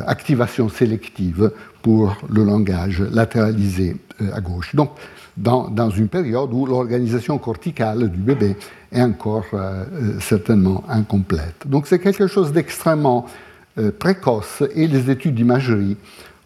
activation 0.06 0.68
sélective 0.70 1.52
pour 1.82 2.16
le 2.28 2.42
langage 2.42 3.02
latéralisé 3.12 3.96
gauche. 4.40 4.74
Donc, 4.74 4.90
dans, 5.36 5.90
une 5.90 6.08
période 6.08 6.50
où 6.52 6.66
l'organisation 6.66 7.38
corticale 7.38 8.10
du 8.10 8.18
bébé 8.18 8.56
est 8.92 9.02
encore 9.02 9.46
certainement 10.20 10.84
incomplète. 10.88 11.66
Donc, 11.66 11.86
c'est 11.86 11.98
quelque 11.98 12.26
chose 12.26 12.52
d'extrêmement 12.52 13.26
précoce 13.98 14.62
et 14.74 14.86
les 14.86 15.10
études 15.10 15.36
d'imagerie 15.36 15.96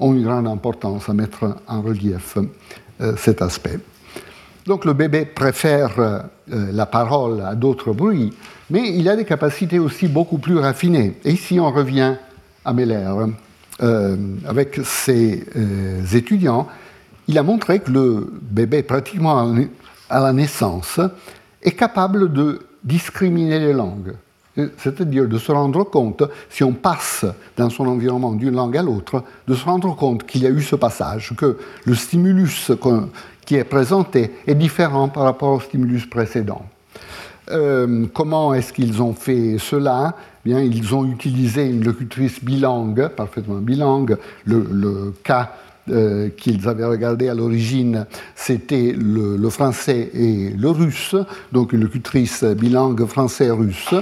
ont 0.01 0.13
une 0.13 0.25
grande 0.25 0.47
importance 0.47 1.09
à 1.09 1.15
mettre 1.15 1.57
en 1.67 1.83
relief 1.83 2.39
euh, 3.01 3.15
cet 3.17 3.43
aspect. 3.43 3.79
Donc 4.67 4.85
le 4.85 4.93
bébé 4.93 5.25
préfère 5.25 5.99
euh, 5.99 6.21
la 6.47 6.87
parole 6.87 7.43
à 7.43 7.55
d'autres 7.55 7.93
bruits, 7.93 8.33
mais 8.71 8.97
il 8.97 9.09
a 9.09 9.17
des 9.17 9.25
capacités 9.25 9.79
aussi 9.79 10.09
beaucoup 10.09 10.39
plus 10.39 10.59
raffinées. 10.59 11.15
Et 11.25 11.33
ici 11.33 11.61
on 11.61 11.71
revient 11.71 12.15
à 12.65 12.73
Meller. 12.73 13.13
Euh, 13.83 14.17
avec 14.47 14.79
ses 14.85 15.45
étudiants, 16.15 16.69
il 17.29 17.39
a 17.39 17.43
montré 17.43 17.81
que 17.81 17.91
le 17.91 18.33
bébé, 18.43 18.83
pratiquement 18.83 19.55
à 20.11 20.21
la 20.21 20.33
naissance, 20.33 21.01
est 21.63 21.73
capable 21.73 22.33
de 22.33 22.61
discriminer 22.83 23.59
les 23.59 23.73
langues 23.73 24.15
c'est-à-dire 24.77 25.27
de 25.27 25.39
se 25.39 25.53
rendre 25.53 25.85
compte, 25.85 26.23
si 26.49 26.63
on 26.63 26.73
passe 26.73 27.27
dans 27.57 27.71
son 27.71 27.87
environnement 27.87 28.33
d'une 28.33 28.55
langue 28.55 28.77
à 28.77 28.83
l'autre, 28.83 29.25
de 29.49 29.55
se 29.55 29.65
rendre 29.65 29.95
compte 29.97 30.25
qu'il 30.25 30.43
y 30.43 30.47
a 30.47 30.51
eu 30.51 30.63
ce 30.63 30.77
passage, 30.77 31.35
que 31.37 31.59
le 31.85 31.95
stimulus 31.95 32.71
qui 33.45 33.57
est 33.57 33.65
présenté 33.65 34.31
est 34.47 34.55
différent 34.55 35.09
par 35.09 35.25
rapport 35.25 35.51
au 35.51 35.61
stimulus 35.61 36.07
précédent. 36.07 36.65
Euh, 37.51 38.07
comment 38.15 38.55
est-ce 38.55 38.73
qu'ils 38.73 39.03
ont 39.03 39.13
fait 39.13 39.57
cela? 39.59 40.15
Bien, 40.45 40.61
Ils 40.61 40.95
ont 40.95 41.05
utilisé 41.05 41.67
une 41.67 41.85
locutrice 41.85 42.43
bilingue, 42.43 43.09
parfaitement 43.09 43.57
bilingue. 43.57 44.17
Le, 44.45 44.67
le 44.71 45.15
cas 45.23 45.53
euh, 45.91 46.31
qu'ils 46.31 46.67
avaient 46.67 46.87
regardé 46.87 47.29
à 47.29 47.35
l'origine, 47.35 48.07
c'était 48.35 48.95
le, 48.97 49.51
français 49.51 50.11
et 50.15 50.49
le 50.57 50.71
russe, 50.71 51.15
donc 51.53 51.75
une 51.75 51.83
locutrice 51.83 52.43
bilingue 52.43 53.05
français-russe, 53.05 53.95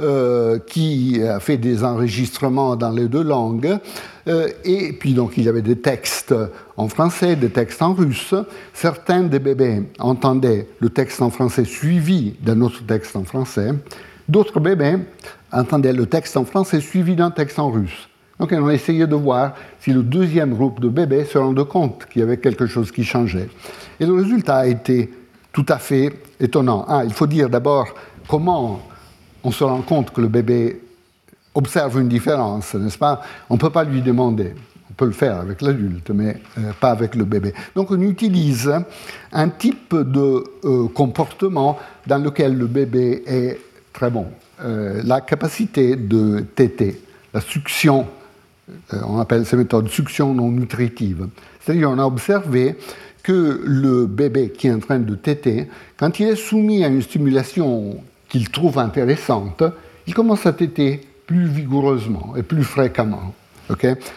euh, 0.00 0.58
qui 0.58 1.22
a 1.22 1.38
fait 1.38 1.56
des 1.56 1.84
enregistrements 1.84 2.74
dans 2.74 2.90
les 2.90 3.06
deux 3.06 3.22
langues. 3.22 3.78
Euh, 4.26 4.48
et 4.64 4.92
puis 4.92 5.14
donc 5.14 5.34
il 5.36 5.44
y 5.44 5.48
avait 5.48 5.62
des 5.62 5.78
textes 5.78 6.34
en 6.76 6.88
français, 6.88 7.36
des 7.36 7.50
textes 7.50 7.82
en 7.82 7.94
russe. 7.94 8.34
Certains 8.74 9.22
des 9.22 9.38
bébés 9.38 9.84
entendaient 10.00 10.66
le 10.80 10.90
texte 10.90 11.22
en 11.22 11.30
français 11.30 11.64
suivi 11.64 12.34
d'un 12.42 12.60
autre 12.62 12.84
texte 12.84 13.14
en 13.14 13.22
français. 13.22 13.70
D'autres 14.28 14.58
bébés 14.58 14.96
entendaient 15.52 15.92
le 15.92 16.06
texte 16.06 16.36
en 16.36 16.44
français 16.44 16.80
suivi 16.80 17.14
d'un 17.14 17.30
texte 17.30 17.60
en 17.60 17.70
russe. 17.70 18.07
Donc 18.38 18.52
on 18.52 18.68
a 18.68 18.72
essayé 18.72 19.06
de 19.06 19.14
voir 19.14 19.54
si 19.80 19.92
le 19.92 20.02
deuxième 20.02 20.54
groupe 20.54 20.80
de 20.80 20.88
bébés 20.88 21.24
se 21.24 21.38
rendait 21.38 21.64
compte 21.64 22.06
qu'il 22.06 22.20
y 22.20 22.22
avait 22.22 22.36
quelque 22.38 22.66
chose 22.66 22.92
qui 22.92 23.04
changeait. 23.04 23.48
Et 23.98 24.06
le 24.06 24.14
résultat 24.14 24.58
a 24.58 24.66
été 24.66 25.12
tout 25.52 25.66
à 25.68 25.78
fait 25.78 26.12
étonnant. 26.38 26.84
Ah, 26.88 27.02
il 27.04 27.12
faut 27.12 27.26
dire 27.26 27.50
d'abord 27.50 27.88
comment 28.28 28.80
on 29.42 29.50
se 29.50 29.64
rend 29.64 29.82
compte 29.82 30.12
que 30.12 30.20
le 30.20 30.28
bébé 30.28 30.80
observe 31.54 32.00
une 32.00 32.08
différence, 32.08 32.74
n'est-ce 32.74 32.98
pas? 32.98 33.22
On 33.50 33.54
ne 33.54 33.58
peut 33.58 33.70
pas 33.70 33.82
lui 33.82 34.02
demander. 34.02 34.54
On 34.90 34.94
peut 34.94 35.06
le 35.06 35.12
faire 35.12 35.38
avec 35.38 35.60
l'adulte, 35.60 36.10
mais 36.10 36.40
euh, 36.58 36.72
pas 36.80 36.90
avec 36.90 37.14
le 37.14 37.24
bébé. 37.24 37.52
Donc 37.74 37.90
on 37.90 38.00
utilise 38.00 38.72
un 39.32 39.48
type 39.48 39.94
de 39.94 40.44
euh, 40.64 40.88
comportement 40.88 41.78
dans 42.06 42.18
lequel 42.18 42.56
le 42.56 42.66
bébé 42.66 43.22
est 43.26 43.58
très 43.92 44.10
bon. 44.10 44.26
Euh, 44.60 45.02
la 45.04 45.20
capacité 45.20 45.96
de 45.96 46.40
téter, 46.54 47.00
la 47.34 47.40
succion 47.40 48.06
on 48.92 49.18
appelle 49.18 49.46
ces 49.46 49.56
méthodes 49.56 49.88
succion 49.88 50.34
non 50.34 50.50
nutritive. 50.50 51.28
C'est-à-dire 51.60 51.90
on 51.90 51.98
a 51.98 52.04
observé 52.04 52.76
que 53.22 53.60
le 53.64 54.06
bébé 54.06 54.50
qui 54.50 54.68
est 54.68 54.72
en 54.72 54.78
train 54.78 54.98
de 54.98 55.14
téter, 55.14 55.68
quand 55.98 56.18
il 56.20 56.28
est 56.28 56.36
soumis 56.36 56.84
à 56.84 56.88
une 56.88 57.02
stimulation 57.02 57.96
qu'il 58.28 58.48
trouve 58.50 58.78
intéressante, 58.78 59.62
il 60.06 60.14
commence 60.14 60.46
à 60.46 60.52
téter 60.52 61.00
plus 61.26 61.46
vigoureusement 61.46 62.34
et 62.36 62.42
plus 62.42 62.64
fréquemment. 62.64 63.34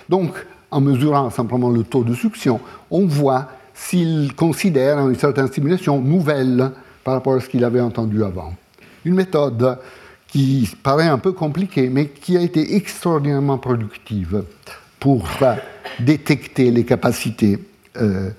Donc, 0.08 0.34
en 0.72 0.80
mesurant 0.80 1.30
simplement 1.30 1.70
le 1.70 1.84
taux 1.84 2.04
de 2.04 2.14
succion, 2.14 2.62
on 2.90 3.06
voit 3.06 3.50
s'il 3.74 4.34
considère 4.36 5.00
une 5.08 5.16
certaine 5.16 5.48
stimulation 5.48 6.00
nouvelle 6.00 6.72
par 7.04 7.16
rapport 7.16 7.34
à 7.34 7.40
ce 7.42 7.50
qu'il 7.50 7.66
avait 7.66 7.82
entendu 7.82 8.24
avant. 8.24 8.54
Une 9.04 9.16
méthode 9.16 9.78
qui 10.32 10.70
paraît 10.82 11.08
un 11.08 11.17
peu 11.17 11.34
compliquée, 11.34 11.89
mais 11.89 12.08
qui 12.08 12.38
a 12.38 12.41
été 12.41 12.76
extraordinairement 12.76 13.58
productive 13.58 14.44
pour 15.00 15.28
détecter 16.00 16.72
les 16.72 16.86
capacités 16.86 17.60
euh, 17.98 18.30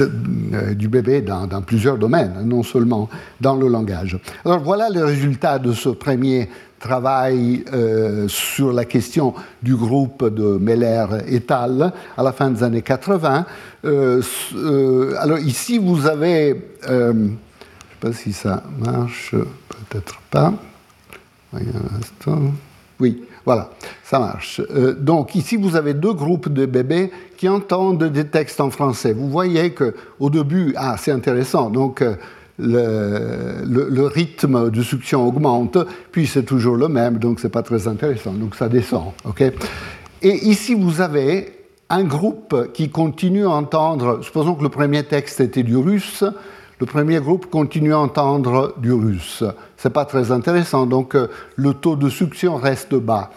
euh, 0.00 0.74
du 0.74 0.88
bébé 0.88 1.22
dans, 1.22 1.62
plusieurs 1.62 1.96
domaines, 1.96 2.42
non 2.44 2.62
seulement 2.62 3.08
dans 3.40 3.56
le 3.56 3.68
langage. 3.68 4.18
Alors 4.44 4.60
voilà 4.60 4.90
les 4.90 5.02
résultats 5.02 5.58
de 5.58 5.72
ce 5.72 5.88
premier 5.88 6.50
travail 6.78 7.64
euh, 7.72 8.28
sur 8.28 8.72
la 8.72 8.84
question 8.84 9.34
du 9.62 9.74
groupe 9.74 10.28
de 10.28 10.58
Meller 10.58 11.06
et 11.26 11.42
al. 11.48 11.92
à 12.16 12.22
la 12.22 12.32
fin 12.32 12.50
des 12.50 12.62
années 12.62 12.82
80. 12.82 13.46
Euh, 13.84 14.22
euh, 14.54 15.14
alors 15.18 15.38
ici, 15.38 15.78
vous 15.78 16.06
avez, 16.06 16.70
je 16.86 16.92
ne 16.92 17.28
sais 17.28 17.36
pas 18.00 18.12
si 18.12 18.32
ça 18.32 18.62
marche, 18.78 19.34
peut-être 19.90 20.20
pas. 20.30 20.52
Oui, 23.00 23.22
voilà, 23.44 23.70
ça 24.02 24.18
marche. 24.18 24.60
donc 24.98 25.34
ici, 25.34 25.56
vous 25.56 25.76
avez 25.76 25.94
deux 25.94 26.12
groupes 26.12 26.48
de 26.48 26.66
bébés 26.66 27.10
qui 27.36 27.48
entendent 27.48 28.04
des 28.04 28.26
textes 28.26 28.60
en 28.60 28.70
français. 28.70 29.12
Vous 29.12 29.30
voyez 29.30 29.70
que 29.70 29.94
au 30.18 30.30
début, 30.30 30.74
ah, 30.76 30.96
c'est 30.98 31.12
intéressant. 31.12 31.70
Donc 31.70 32.02
le, 32.58 34.06
rythme 34.06 34.70
de 34.70 34.82
succion 34.82 35.26
augmente, 35.26 35.78
puis 36.10 36.26
c'est 36.26 36.42
toujours 36.42 36.76
le 36.76 36.88
même, 36.88 37.18
donc 37.18 37.40
c'est 37.40 37.48
pas 37.48 37.62
très 37.62 37.86
intéressant, 37.86 38.32
donc 38.32 38.54
ça 38.54 38.68
descend. 38.68 39.12
ok? 39.24 39.44
Et 40.22 40.48
ici, 40.48 40.74
vous 40.74 41.00
avez 41.00 41.52
un 41.90 42.04
groupe 42.04 42.72
qui 42.74 42.90
continue 42.90 43.46
à 43.46 43.50
entendre, 43.50 44.22
supposons 44.22 44.54
que 44.54 44.62
le 44.62 44.68
premier 44.68 45.04
texte 45.04 45.40
était 45.40 45.62
du 45.62 45.76
russe, 45.76 46.24
le 46.80 46.86
premier 46.86 47.20
groupe 47.20 47.50
continue 47.50 47.92
à 47.92 47.98
entendre 47.98 48.74
du 48.78 48.92
russe. 48.92 49.42
C'est 49.76 49.92
pas 49.92 50.04
très 50.04 50.30
intéressant, 50.30 50.86
donc 50.86 51.14
euh, 51.14 51.28
le 51.56 51.74
taux 51.74 51.96
de 51.96 52.08
succion 52.08 52.56
reste 52.56 52.94
bas. 52.94 53.30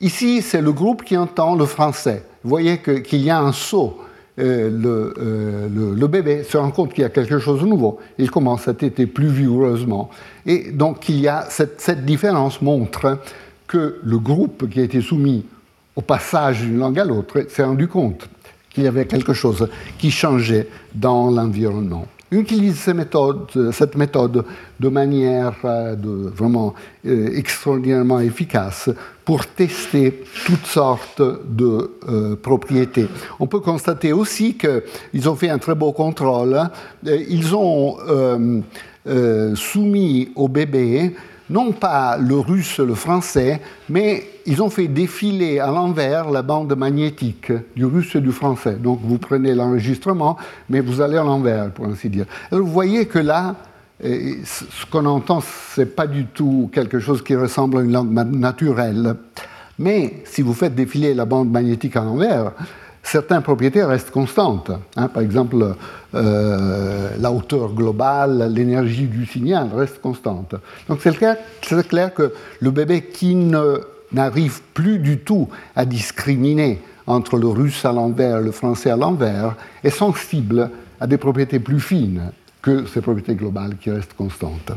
Ici, 0.00 0.42
c'est 0.42 0.60
le 0.60 0.72
groupe 0.72 1.04
qui 1.04 1.16
entend 1.16 1.56
le 1.56 1.66
français. 1.66 2.24
Vous 2.42 2.50
voyez 2.50 2.78
qu'il 2.78 3.22
y 3.22 3.30
a 3.30 3.40
un 3.40 3.52
saut 3.52 3.98
euh, 4.40 5.12
euh, 5.18 5.68
le, 5.68 6.06
bébé 6.08 6.42
se 6.42 6.56
rend 6.56 6.72
compte 6.72 6.92
qu'il 6.92 7.02
y 7.02 7.04
a 7.04 7.10
quelque 7.10 7.38
chose 7.38 7.60
de 7.60 7.66
nouveau. 7.66 8.00
Il 8.18 8.30
commence 8.30 8.66
à 8.66 8.74
téter 8.74 9.06
plus 9.06 9.28
vigoureusement. 9.28 10.10
Et 10.44 10.72
donc, 10.72 11.08
il 11.08 11.20
y 11.20 11.28
a 11.28 11.46
cette 11.48 12.04
différence 12.04 12.60
montre 12.60 13.20
que 13.68 14.00
le 14.02 14.18
groupe 14.18 14.68
qui 14.68 14.80
a 14.80 14.82
été 14.82 15.00
soumis 15.00 15.46
au 15.94 16.00
passage 16.00 16.62
d'une 16.62 16.78
langue 16.78 16.98
à 16.98 17.04
l'autre 17.04 17.46
s'est 17.48 17.62
rendu 17.62 17.86
compte 17.86 18.28
qu'il 18.70 18.82
y 18.82 18.88
avait 18.88 19.06
quelque 19.06 19.32
chose 19.32 19.68
qui 19.98 20.10
changeait 20.10 20.66
dans 20.92 21.30
l'environnement 21.30 22.06
utilise 22.30 22.86
méthodes, 22.88 23.70
cette 23.72 23.96
méthode 23.96 24.44
de 24.80 24.88
manière 24.88 25.54
euh, 25.64 25.94
vraiment 26.34 26.74
euh, 27.06 27.30
extraordinairement 27.34 28.20
efficace 28.20 28.90
pour 29.24 29.46
tester 29.46 30.22
toutes 30.46 30.66
sortes 30.66 31.22
de 31.46 31.90
euh, 32.08 32.36
propriétés. 32.36 33.06
On 33.38 33.46
peut 33.46 33.60
constater 33.60 34.12
aussi 34.12 34.56
qu'ils 34.56 35.28
ont 35.28 35.36
fait 35.36 35.50
un 35.50 35.58
très 35.58 35.74
beau 35.74 35.92
contrôle. 35.92 36.60
Ils 37.04 37.54
ont 37.54 37.96
soumis 39.54 40.30
au 40.34 40.48
bébé 40.48 41.14
non 41.50 41.72
pas 41.72 42.16
le 42.16 42.36
russe, 42.36 42.78
le 42.78 42.94
français, 42.94 43.60
mais 43.88 44.26
ils 44.46 44.62
ont 44.62 44.70
fait 44.70 44.88
défiler 44.88 45.58
à 45.58 45.68
l'envers 45.68 46.30
la 46.30 46.42
bande 46.42 46.74
magnétique 46.76 47.52
du 47.76 47.84
russe 47.84 48.14
et 48.16 48.20
du 48.20 48.32
français. 48.32 48.76
Donc 48.76 49.00
vous 49.02 49.18
prenez 49.18 49.54
l'enregistrement, 49.54 50.36
mais 50.68 50.80
vous 50.80 51.00
allez 51.00 51.16
à 51.16 51.22
l'envers, 51.22 51.70
pour 51.70 51.86
ainsi 51.86 52.08
dire. 52.08 52.26
vous 52.50 52.66
voyez 52.66 53.06
que 53.06 53.18
là, 53.18 53.56
ce 54.02 54.86
qu'on 54.90 55.06
entend, 55.06 55.40
ce 55.40 55.80
n'est 55.80 55.86
pas 55.86 56.06
du 56.06 56.26
tout 56.26 56.70
quelque 56.72 56.98
chose 56.98 57.22
qui 57.22 57.36
ressemble 57.36 57.78
à 57.78 57.80
une 57.82 57.92
langue 57.92 58.12
naturelle. 58.12 59.14
Mais 59.78 60.22
si 60.24 60.42
vous 60.42 60.54
faites 60.54 60.74
défiler 60.74 61.14
la 61.14 61.24
bande 61.24 61.50
magnétique 61.50 61.96
à 61.96 62.04
l'envers, 62.04 62.52
certaines 63.04 63.42
propriétés 63.42 63.84
restent 63.84 64.10
constantes. 64.10 64.72
Hein. 64.96 65.08
par 65.08 65.22
exemple, 65.22 65.76
euh, 66.14 67.10
la 67.20 67.30
hauteur 67.30 67.72
globale, 67.72 68.50
l'énergie 68.52 69.06
du 69.06 69.26
signal 69.26 69.68
reste 69.74 70.00
constante. 70.00 70.56
Donc 70.88 70.98
c'est 71.02 71.16
clair, 71.16 71.36
clair, 71.88 72.12
que 72.12 72.32
le 72.60 72.70
bébé 72.70 73.02
qui 73.02 73.36
n'arrive 74.12 74.60
plus 74.72 74.98
du 74.98 75.18
tout 75.18 75.48
à 75.76 75.84
discriminer 75.84 76.80
entre 77.06 77.36
le 77.36 77.48
russe 77.48 77.84
à 77.84 77.92
l'envers 77.92 78.38
et 78.38 78.42
le 78.42 78.52
français 78.52 78.90
à 78.90 78.96
l'envers 78.96 79.54
est 79.82 79.90
sensible 79.90 80.70
à 81.00 81.06
des 81.06 81.18
propriétés 81.18 81.58
plus 81.58 81.80
fines 81.80 82.32
que 82.64 82.86
ces 82.86 83.00
propriétés 83.02 83.34
globales 83.34 83.76
qui 83.76 83.90
restent 83.90 84.14
constantes. 84.14 84.72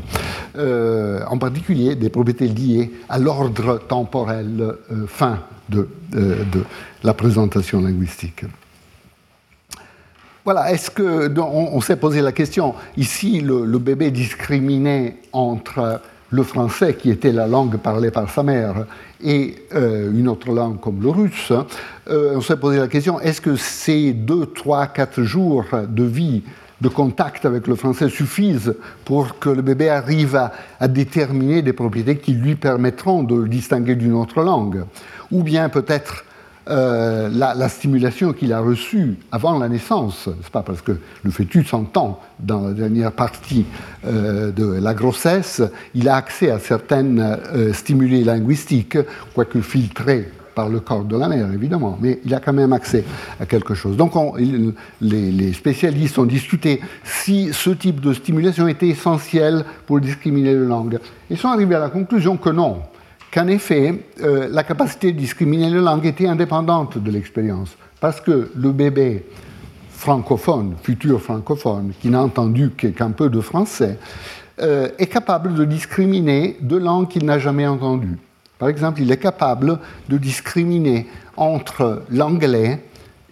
Euh, 0.57 1.21
en 1.27 1.37
particulier 1.37 1.95
des 1.95 2.09
propriétés 2.09 2.47
liées 2.47 2.91
à 3.07 3.17
l'ordre 3.17 3.79
temporel 3.87 4.59
euh, 4.59 5.07
fin 5.07 5.39
de, 5.69 5.87
de 6.11 6.63
la 7.03 7.13
présentation 7.13 7.81
linguistique. 7.81 8.45
Voilà, 10.47 10.71
est-ce 10.71 10.89
que. 10.89 11.29
On, 11.41 11.81
s'est 11.81 11.97
posé 11.97 12.21
la 12.21 12.31
question. 12.31 12.73
Ici, 12.95 13.41
le, 13.41 13.77
bébé 13.79 14.11
discriminait 14.11 15.17
entre 15.33 15.99
le 16.29 16.43
français, 16.43 16.93
qui 16.93 17.09
était 17.09 17.33
la 17.33 17.47
langue 17.47 17.75
parlée 17.75 18.11
par 18.11 18.29
sa 18.29 18.43
mère, 18.43 18.85
et 19.21 19.55
euh, 19.75 20.09
une 20.09 20.29
autre 20.29 20.49
langue 20.53 20.79
comme 20.79 21.01
le 21.01 21.09
russe. 21.09 21.51
Euh, 22.09 22.35
on 22.37 22.39
s'est 22.39 22.55
posé 22.55 22.79
la 22.79 22.87
question 22.87 23.19
est-ce 23.19 23.41
que 23.41 23.57
ces 23.57 24.13
deux, 24.13 24.45
trois, 24.45 24.87
quatre 24.87 25.21
jours 25.21 25.65
de 25.85 26.03
vie 26.05 26.43
de 26.81 26.87
contact 26.89 27.45
avec 27.45 27.67
le 27.67 27.75
français 27.75 28.09
suffisent 28.09 28.75
pour 29.05 29.39
que 29.39 29.49
le 29.49 29.61
bébé 29.61 29.89
arrive 29.89 30.49
à 30.79 30.87
déterminer 30.87 31.61
des 31.61 31.73
propriétés 31.73 32.17
qui 32.17 32.33
lui 32.33 32.55
permettront 32.55 33.23
de 33.23 33.35
le 33.35 33.47
distinguer 33.47 33.95
d'une 33.95 34.13
autre 34.13 34.41
langue. 34.41 34.85
Ou 35.31 35.43
bien 35.43 35.69
peut-être 35.69 36.23
euh, 36.69 37.29
la, 37.29 37.69
stimulation 37.69 38.33
qu'il 38.33 38.51
a 38.51 38.59
reçue 38.59 39.15
avant 39.31 39.57
la 39.57 39.69
naissance, 39.69 40.27
c'est 40.41 40.51
pas 40.51 40.63
parce 40.63 40.81
que 40.81 40.97
le 41.23 41.31
fœtus 41.31 41.73
entend 41.73 42.19
dans 42.39 42.67
la 42.67 42.73
dernière 42.73 43.13
partie 43.13 43.65
euh, 44.05 44.51
de 44.51 44.65
la 44.73 44.93
grossesse, 44.93 45.61
il 45.95 46.09
a 46.09 46.17
accès 46.17 46.51
à 46.51 46.59
certaines 46.59 47.39
euh, 47.53 47.71
stimuli 47.71 48.23
linguistiques, 48.23 48.97
quoique 49.33 49.61
filtrés 49.61 50.29
par 50.57 50.69
le 50.69 50.79
corps 50.79 51.03
de 51.03 51.15
la 51.15 51.27
mère, 51.27 51.53
évidemment, 51.53 51.99
mais 52.01 52.19
il 52.25 52.33
a 52.33 52.39
quand 52.39 52.51
même 52.51 52.73
accès 52.73 53.03
à 53.39 53.45
quelque 53.45 53.75
chose. 53.75 53.95
Donc 53.95 54.13
les, 54.39 55.31
les, 55.31 55.53
spécialistes 55.53 56.17
ont 56.17 56.25
discuté 56.25 56.81
si 57.03 57.53
ce 57.53 57.69
type 57.69 58.01
de 58.01 58.11
stimulation 58.11 58.67
était 58.67 58.87
essentiel 58.87 59.63
pour 59.85 59.99
discriminer 59.99 60.55
les 60.55 60.65
langues. 60.65 60.97
Ils 61.29 61.37
sont 61.37 61.49
arrivés 61.49 61.75
à 61.75 61.79
la 61.79 61.89
conclusion 61.89 62.37
que 62.37 62.49
non 62.49 62.81
qu'en 63.31 63.47
effet, 63.47 64.03
euh, 64.23 64.47
la 64.49 64.63
capacité 64.63 65.11
de 65.11 65.19
discriminer 65.19 65.69
les 65.69 65.79
langues 65.79 66.07
était 66.07 66.27
indépendante 66.27 66.97
de 66.97 67.11
l'expérience, 67.11 67.77
parce 68.01 68.19
que 68.19 68.49
le 68.55 68.71
bébé 68.71 69.25
francophone, 69.91 70.73
futur 70.81 71.21
francophone, 71.21 71.91
qui 72.01 72.09
n'a 72.09 72.23
entendu 72.23 72.71
qu'un 72.71 73.11
peu 73.11 73.29
de 73.29 73.41
français, 73.41 73.99
euh, 74.59 74.89
est 74.97 75.05
capable 75.05 75.53
de 75.53 75.65
discriminer 75.65 76.57
deux 76.61 76.79
langues 76.79 77.09
qu'il 77.09 77.25
n'a 77.25 77.37
jamais 77.37 77.67
entendues. 77.67 78.17
Par 78.59 78.69
exemple, 78.69 79.01
il 79.01 79.11
est 79.11 79.17
capable 79.17 79.79
de 80.09 80.17
discriminer 80.17 81.07
entre 81.35 82.03
l'anglais 82.09 82.79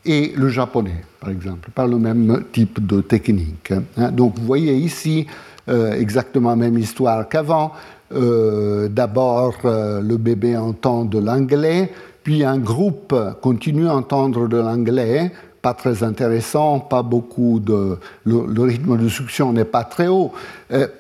et 0.06 0.34
le 0.36 0.50
japonais, 0.50 1.04
par 1.20 1.32
exemple, 1.32 1.70
par 1.74 1.88
le 1.88 1.98
même 1.98 2.44
type 2.52 2.86
de 2.86 3.02
technique. 3.02 3.74
Hein. 3.98 4.12
Donc 4.12 4.38
vous 4.38 4.46
voyez 4.46 4.76
ici 4.76 5.26
euh, 5.68 5.94
exactement 5.94 6.52
la 6.52 6.56
même 6.56 6.78
histoire 6.78 7.28
qu'avant. 7.28 7.72
Euh, 8.14 8.88
d'abord, 8.88 9.56
euh, 9.66 10.00
le 10.02 10.18
bébé 10.18 10.56
entend 10.56 11.06
de 11.06 11.18
l'anglais, 11.18 11.92
puis 12.24 12.44
un 12.44 12.60
groupe 12.60 13.16
continue 13.42 13.88
à 13.88 13.96
entendre 13.96 14.48
de 14.48 14.58
l'anglais, 14.58 15.32
pas 15.64 15.74
très 15.74 16.04
intéressant, 16.04 16.80
pas 16.80 17.02
beaucoup 17.02 17.60
de... 17.60 17.98
Le, 18.26 18.62
rythme 18.62 19.00
de 19.00 19.10
succion 19.10 19.52
n'est 19.52 19.66
pas 19.66 19.84
très 19.84 20.08
haut. 20.08 20.32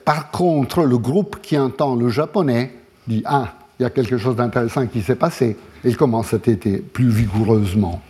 Par 0.03 0.31
contre, 0.31 0.81
le 0.81 0.97
groupe 0.97 1.37
qui 1.43 1.55
entend 1.59 1.95
le 1.95 2.09
japonais 2.09 2.71
dit 3.07 3.21
Ah, 3.25 3.53
il 3.79 3.83
y 3.83 3.85
a 3.85 3.89
quelque 3.89 4.17
chose 4.17 4.35
d'intéressant 4.35 4.87
qui 4.87 5.01
s'est 5.01 5.15
passé. 5.15 5.57
Il 5.83 5.97
commence 5.97 6.33
à 6.33 6.39
téter 6.39 6.77
plus 6.77 7.09
vigoureusement. 7.09 8.01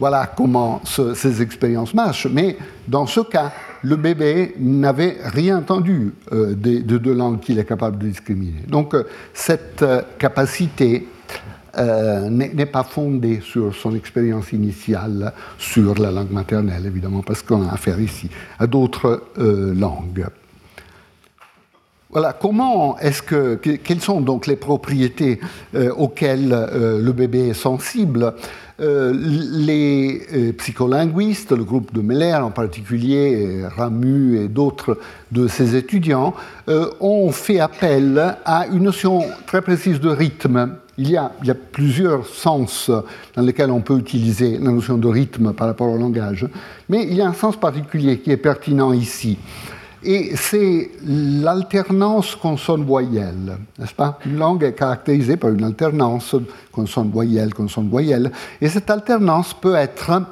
Voilà 0.00 0.26
comment 0.26 0.82
ces 0.84 1.40
expériences 1.40 1.94
marchent. 1.94 2.26
Mais 2.26 2.56
dans 2.88 3.06
ce 3.06 3.20
cas, 3.20 3.52
le 3.82 3.96
bébé 3.96 4.54
n'avait 4.58 5.18
rien 5.24 5.58
entendu 5.58 6.14
euh, 6.32 6.54
de, 6.54 6.98
deux 6.98 7.14
langues 7.14 7.40
qu'il 7.40 7.58
est 7.58 7.64
capable 7.64 7.98
de 7.98 8.08
discriminer. 8.08 8.62
Donc 8.66 8.94
euh, 8.94 9.04
cette 9.32 9.82
euh, 9.82 10.02
capacité 10.18 11.08
n'est 11.76 12.66
pas 12.66 12.84
fondée 12.84 13.40
sur 13.40 13.74
son 13.74 13.96
expérience 13.96 14.52
initiale 14.52 15.32
sur 15.58 16.00
la 16.00 16.12
langue 16.12 16.30
maternelle, 16.30 16.86
évidemment, 16.86 17.22
parce 17.22 17.42
qu'on 17.42 17.68
a 17.68 17.72
affaire 17.72 17.98
ici 17.98 18.30
à 18.60 18.68
d'autres 18.68 19.24
langues. 19.36 20.28
Voilà, 22.14 22.32
comment 22.32 22.96
est-ce 23.00 23.22
que, 23.22 23.56
quelles 23.56 24.00
sont 24.00 24.20
donc 24.20 24.46
les 24.46 24.54
propriétés 24.54 25.40
euh, 25.74 25.90
auxquelles 25.96 26.52
euh, 26.52 27.02
le 27.02 27.12
bébé 27.12 27.48
est 27.48 27.54
sensible 27.54 28.34
euh, 28.80 29.12
Les 29.12 30.52
psycholinguistes, 30.56 31.50
le 31.50 31.64
groupe 31.64 31.92
de 31.92 32.00
Meller 32.00 32.34
en 32.34 32.52
particulier, 32.52 33.64
Ramu 33.76 34.38
et 34.38 34.46
d'autres 34.46 34.96
de 35.32 35.48
ses 35.48 35.74
étudiants, 35.74 36.34
ont 37.00 37.32
fait 37.32 37.58
appel 37.58 38.36
à 38.44 38.68
une 38.68 38.84
notion 38.84 39.24
très 39.46 39.60
précise 39.60 39.98
de 39.98 40.08
rythme. 40.08 40.76
Il 40.96 41.10
y, 41.10 41.16
a, 41.16 41.32
il 41.42 41.48
y, 41.48 41.50
a, 41.50 41.56
plusieurs 41.56 42.24
sens 42.24 42.88
dans 43.34 43.42
lesquels 43.42 43.72
on 43.72 43.80
peut 43.80 43.98
utiliser 43.98 44.58
la 44.58 44.70
notion 44.70 44.96
de 44.96 45.08
rythme 45.08 45.52
par 45.52 45.66
rapport 45.66 45.88
au 45.88 45.98
langage, 45.98 46.46
mais 46.88 47.02
il 47.02 47.14
y 47.14 47.20
a 47.20 47.26
un 47.26 47.34
sens 47.34 47.56
particulier 47.56 48.20
qui 48.20 48.30
est 48.30 48.36
pertinent 48.36 48.92
ici. 48.92 49.36
Et 50.04 50.36
c'est 50.36 50.90
l'alternance 51.06 52.36
consonne-voyelle, 52.36 53.56
n'est-ce 53.78 53.94
pas? 53.94 54.18
Une 54.26 54.36
langue 54.36 54.62
est 54.62 54.74
caractérisée 54.74 55.36
par 55.36 55.50
une 55.50 55.64
alternance 55.64 56.36
consonne-voyelle, 56.70 57.54
consonne-voyelle. 57.54 58.30
Et 58.60 58.68
cette 58.68 58.90
alternance 58.90 59.54
peut 59.54 59.74
être 59.74 60.22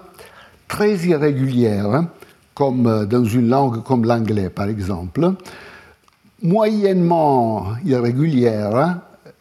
très 0.68 0.96
irrégulière, 0.96 2.04
comme 2.54 3.06
dans 3.06 3.24
une 3.24 3.48
langue 3.48 3.82
comme 3.82 4.04
l'anglais, 4.04 4.50
par 4.50 4.68
exemple, 4.68 5.32
moyennement 6.42 7.68
irrégulière 7.84 8.98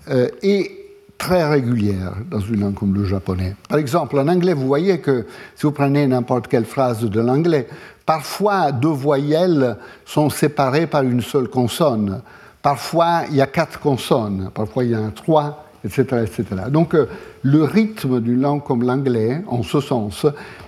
euh, 0.10 0.30
et 0.42 0.78
très 1.18 1.48
régulière 1.48 2.14
dans 2.30 2.40
une 2.40 2.62
langue 2.62 2.74
comme 2.74 2.96
le 2.96 3.06
japonais. 3.06 3.56
Par 3.70 3.78
exemple, 3.78 4.18
en 4.18 4.28
anglais, 4.28 4.54
vous 4.54 4.66
voyez 4.66 5.00
que 5.00 5.28
si 5.56 5.64
vous 5.64 5.72
prenez 5.72 6.08
n'importe 6.08 6.48
quelle 6.48 6.66
phrase 6.66 7.04
de 7.04 7.20
l'anglais, 7.20 7.68
Parfois, 8.12 8.74
deux 8.74 8.90
voyelles 8.90 9.78
sont 10.04 10.30
séparées 10.30 10.86
par 10.86 11.04
une 11.04 11.22
seule 11.22 11.48
consonne. 11.48 12.22
Parfois, 12.62 13.22
il 13.30 13.38
y 13.38 13.42
a 13.42 13.48
quatre 13.48 13.80
consonnes. 13.80 14.52
Parfois, 14.54 14.84
il 14.84 14.92
y 14.92 14.96
en 14.98 15.08
a 15.08 15.12
trois, 15.12 15.64
etc. 15.86 16.26
etc. 16.26 16.64
Donc, 16.68 16.94
euh, 16.94 17.06
le 17.42 17.64
rythme 17.64 18.20
d'une 18.20 18.42
langue 18.42 18.66
comme 18.66 18.84
l'anglais, 18.84 19.42
en 19.48 19.64
ce 19.64 19.80
sens, 19.80 20.26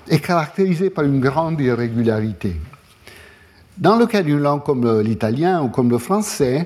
est 0.08 0.20
caractérisé 0.20 0.90
par 0.90 1.04
une 1.04 1.20
grande 1.20 1.60
irrégularité. 1.60 2.56
Dans 3.78 3.98
le 3.98 4.06
cas 4.06 4.24
d'une 4.24 4.40
langue 4.40 4.64
comme 4.64 4.86
euh, 4.86 5.04
l'italien 5.04 5.64
ou 5.64 5.68
comme 5.68 5.90
le 5.90 5.98
français, 5.98 6.66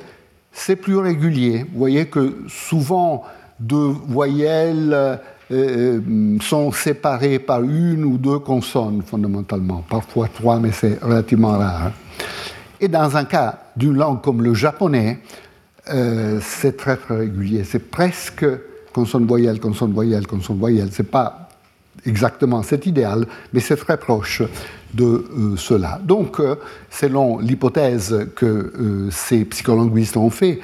c'est 0.51 0.75
plus 0.75 0.97
régulier. 0.97 1.65
Vous 1.71 1.79
voyez 1.79 2.05
que 2.05 2.35
souvent, 2.47 3.23
deux 3.59 3.95
voyelles 4.07 5.19
sont 5.49 6.71
séparés 6.71 7.39
par 7.39 7.63
une 7.63 8.03
ou 8.03 8.17
deux 8.17 8.39
consonnes 8.39 9.01
fondamentalement, 9.01 9.83
parfois 9.89 10.27
trois, 10.27 10.59
mais 10.59 10.71
c'est 10.71 11.01
relativement 11.01 11.57
rare. 11.57 11.91
Et 12.79 12.87
dans 12.87 13.15
un 13.15 13.25
cas 13.25 13.59
d'une 13.75 13.95
langue 13.95 14.21
comme 14.21 14.43
le 14.43 14.53
japonais, 14.53 15.19
euh, 15.89 16.39
c'est 16.41 16.75
très 16.75 16.97
très 16.97 17.17
régulier. 17.17 17.63
C'est 17.63 17.89
presque 17.89 18.45
consonne 18.93 19.25
voyelle, 19.25 19.59
consonne 19.59 19.93
voyelle, 19.93 20.27
consonne 20.27 20.59
voyelle. 20.59 20.89
C'est 20.91 21.09
pas 21.09 21.49
exactement 22.05 22.61
cet 22.61 22.85
idéal, 22.85 23.25
mais 23.53 23.59
c'est 23.59 23.77
très 23.77 23.97
proche 23.97 24.43
de 24.93 25.55
cela. 25.57 25.99
Donc, 26.03 26.41
selon 26.89 27.39
l'hypothèse 27.39 28.27
que 28.35 29.09
ces 29.11 29.43
psycholinguistes 29.45 30.17
ont 30.17 30.29
fait, 30.29 30.59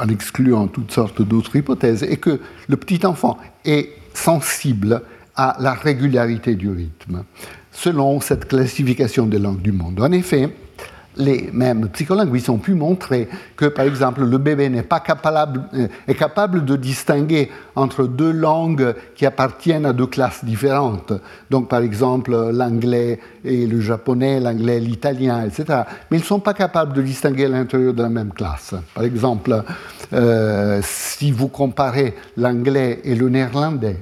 en 0.00 0.08
excluant 0.08 0.68
toutes 0.68 0.92
sortes 0.92 1.22
d'autres 1.22 1.56
hypothèses, 1.56 2.02
et 2.02 2.16
que 2.16 2.40
le 2.68 2.76
petit 2.76 3.04
enfant 3.04 3.38
est 3.64 3.90
sensible 4.16 5.02
à 5.36 5.56
la 5.60 5.74
régularité 5.74 6.54
du 6.54 6.70
rythme, 6.70 7.24
selon 7.70 8.20
cette 8.20 8.48
classification 8.48 9.26
des 9.26 9.38
langues 9.38 9.60
du 9.60 9.72
monde. 9.72 10.00
En 10.00 10.12
effet, 10.12 10.48
les 11.16 11.50
mêmes 11.52 11.88
psycholinguistes 11.88 12.48
ont 12.50 12.58
pu 12.58 12.74
montrer 12.74 13.28
que, 13.56 13.66
par 13.66 13.84
exemple, 13.84 14.24
le 14.24 14.38
bébé 14.38 14.68
n'est 14.68 14.82
pas 14.82 15.00
capable, 15.00 15.62
euh, 15.74 15.88
est 16.06 16.14
capable 16.14 16.64
de 16.64 16.76
distinguer 16.76 17.50
entre 17.74 18.04
deux 18.04 18.32
langues 18.32 18.94
qui 19.14 19.26
appartiennent 19.26 19.86
à 19.86 19.92
deux 19.92 20.06
classes 20.06 20.44
différentes. 20.44 21.12
Donc, 21.50 21.68
par 21.68 21.80
exemple, 21.80 22.32
l'anglais 22.52 23.18
et 23.44 23.66
le 23.66 23.80
japonais, 23.80 24.40
l'anglais 24.40 24.76
et 24.76 24.80
l'italien, 24.80 25.44
etc. 25.44 25.82
Mais 26.10 26.18
ils 26.18 26.20
ne 26.20 26.26
sont 26.26 26.40
pas 26.40 26.54
capables 26.54 26.92
de 26.92 27.02
distinguer 27.02 27.46
à 27.46 27.48
l'intérieur 27.48 27.94
de 27.94 28.02
la 28.02 28.08
même 28.08 28.32
classe. 28.32 28.74
Par 28.94 29.04
exemple, 29.04 29.62
euh, 30.12 30.80
si 30.82 31.30
vous 31.30 31.48
comparez 31.48 32.14
l'anglais 32.36 33.00
et 33.04 33.14
le 33.14 33.28
néerlandais, 33.28 33.98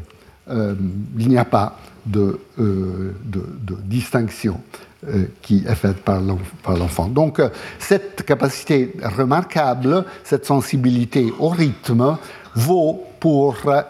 euh, 0.50 0.74
il 1.18 1.28
n'y 1.28 1.38
a 1.38 1.44
pas 1.44 1.78
de, 2.06 2.40
de 2.56 3.76
distinction. 3.84 4.60
Euh, 5.06 5.24
qui 5.42 5.64
est 5.68 5.74
faite 5.74 5.98
par 5.98 6.18
l'enfant. 6.22 7.08
Donc 7.08 7.38
euh, 7.38 7.50
cette 7.78 8.24
capacité 8.24 8.94
remarquable, 9.02 10.02
cette 10.22 10.46
sensibilité 10.46 11.30
au 11.38 11.48
rythme, 11.48 12.16
vaut 12.54 13.04
pour 13.20 13.54
euh, 13.66 13.82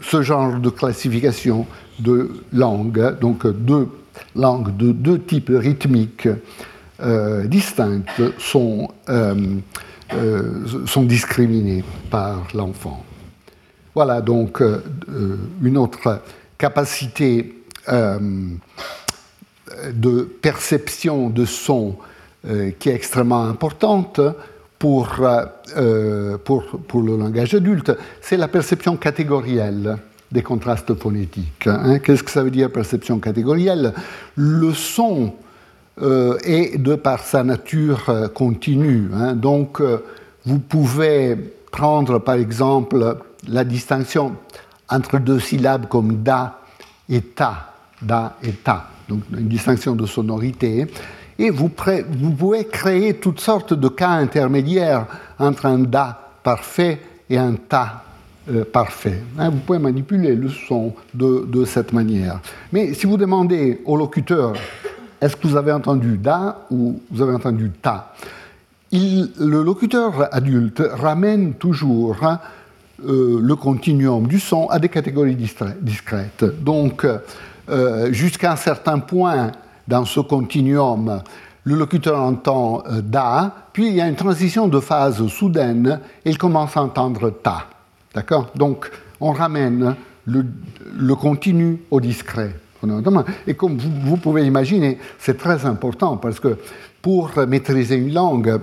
ce 0.00 0.22
genre 0.22 0.58
de 0.58 0.70
classification 0.70 1.66
de 1.98 2.30
langues, 2.54 3.18
donc 3.20 3.46
deux 3.46 3.88
langues 4.34 4.74
de 4.74 4.92
deux 4.92 5.18
types 5.20 5.52
rythmiques 5.52 6.28
distincts 7.46 8.32
sont, 8.38 8.88
sont 10.86 11.02
discriminées 11.02 11.84
par 12.10 12.46
l'enfant. 12.54 13.04
Voilà 13.94 14.20
donc 14.20 14.62
une 15.62 15.76
autre 15.76 16.22
capacité 16.56 17.61
de 19.92 20.22
perception 20.40 21.30
de 21.30 21.44
son 21.44 21.96
euh, 22.44 22.72
qui 22.76 22.88
est 22.88 22.94
extrêmement 22.96 23.44
importante 23.44 24.20
pour, 24.76 25.20
euh, 25.76 26.38
pour, 26.38 26.64
pour, 26.88 27.02
le 27.02 27.16
langage 27.16 27.54
adulte, 27.54 27.92
c'est 28.20 28.36
la 28.36 28.48
perception 28.48 28.96
catégorielle 28.96 29.96
des 30.32 30.42
contrastes 30.42 30.92
phonétiques. 30.94 31.68
Hein. 31.68 32.00
Qu'est-ce 32.00 32.24
que 32.24 32.32
ça 32.32 32.42
veut 32.42 32.50
dire 32.50 32.72
perception 32.72 33.20
catégorielle? 33.20 33.94
Le 34.34 34.74
son 34.74 35.34
euh, 36.02 36.36
est, 36.42 36.78
de 36.78 36.96
par 36.96 37.20
sa 37.20 37.44
nature, 37.44 38.30
continue. 38.34 39.08
Hein. 39.14 39.34
Donc, 39.34 39.80
vous 40.44 40.58
pouvez 40.58 41.36
prendre, 41.70 42.18
par 42.18 42.34
exemple, 42.34 43.18
la 43.46 43.62
distinction 43.62 44.34
entre 44.88 45.20
deux 45.20 45.38
syllabes 45.38 45.86
comme 45.86 46.24
da 46.24 46.58
et 47.08 47.20
ta, 47.20 47.71
da 48.02 48.36
et 48.42 48.52
ta 48.52 48.88
donc 49.08 49.22
une 49.36 49.48
distinction 49.48 49.94
de 49.94 50.06
sonorité, 50.06 50.86
et 51.38 51.50
vous, 51.50 51.68
pouvez 51.68 52.64
créer 52.66 53.14
toutes 53.14 53.40
sortes 53.40 53.74
de 53.74 53.88
cas 53.88 54.10
intermédiaires 54.10 55.06
entre 55.38 55.66
un 55.66 55.80
da 55.80 56.32
parfait 56.42 57.00
et 57.28 57.38
un 57.38 57.54
ta 57.54 58.04
euh, 58.50 58.64
parfait. 58.64 59.22
Hein, 59.38 59.50
vous 59.50 59.58
pouvez 59.58 59.78
manipuler 59.78 60.34
le 60.34 60.48
son 60.48 60.94
de, 61.14 61.64
cette 61.64 61.92
manière. 61.92 62.40
Mais 62.72 62.94
si 62.94 63.06
vous 63.06 63.16
demandez 63.16 63.80
au 63.84 63.96
locuteur, 63.96 64.52
est-ce 65.20 65.36
que 65.36 65.48
vous 65.48 65.56
avez 65.56 65.72
entendu 65.72 66.18
da 66.18 66.66
ou 66.70 67.00
vous 67.10 67.22
avez 67.22 67.34
entendu 67.34 67.70
ta 67.80 68.14
Le 68.92 69.62
locuteur 69.62 70.28
adulte 70.32 70.82
ramène 70.92 71.54
toujours 71.54 72.18
euh, 73.04 73.40
le 73.42 73.56
continuum 73.56 74.26
du 74.26 74.38
son 74.38 74.68
à 74.68 74.78
des 74.78 74.88
catégories 74.88 75.36
discrètes. 75.80 76.44
Donc, 76.62 77.06
euh, 77.68 78.12
jusqu'à 78.12 78.52
un 78.52 78.56
certain 78.56 78.98
point 78.98 79.52
dans 79.88 80.04
ce 80.04 80.20
continuum, 80.20 81.22
le 81.64 81.74
locuteur 81.74 82.20
entend 82.20 82.82
euh, 82.86 83.00
da, 83.00 83.54
puis 83.72 83.88
il 83.88 83.94
y 83.94 84.00
a 84.00 84.08
une 84.08 84.16
transition 84.16 84.68
de 84.68 84.80
phase 84.80 85.26
soudaine 85.28 86.00
et 86.24 86.30
il 86.30 86.38
commence 86.38 86.76
à 86.76 86.82
entendre 86.82 87.30
ta. 87.30 87.66
D'accord? 88.14 88.50
Donc 88.54 88.90
on 89.20 89.32
ramène 89.32 89.94
le, 90.26 91.14
continu 91.14 91.82
au 91.90 92.00
discret. 92.00 92.54
Et 93.46 93.54
comme 93.54 93.78
vous, 93.78 94.16
pouvez 94.16 94.44
imaginer, 94.44 94.98
c'est 95.18 95.38
très 95.38 95.64
important 95.66 96.16
parce 96.16 96.40
que 96.40 96.58
pour 97.00 97.30
maîtriser 97.46 97.94
une 97.94 98.12
langue, 98.12 98.58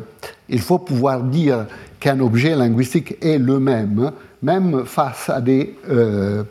il 0.49 0.59
faut 0.59 0.79
pouvoir 0.79 1.21
dire 1.21 1.65
qu'un 1.99 2.19
objet 2.19 2.55
linguistique 2.55 3.15
est 3.21 3.37
le 3.37 3.59
même, 3.59 4.11
même 4.41 4.83
face 4.85 5.29
à 5.29 5.39
des 5.39 5.75
euh, 5.89 6.43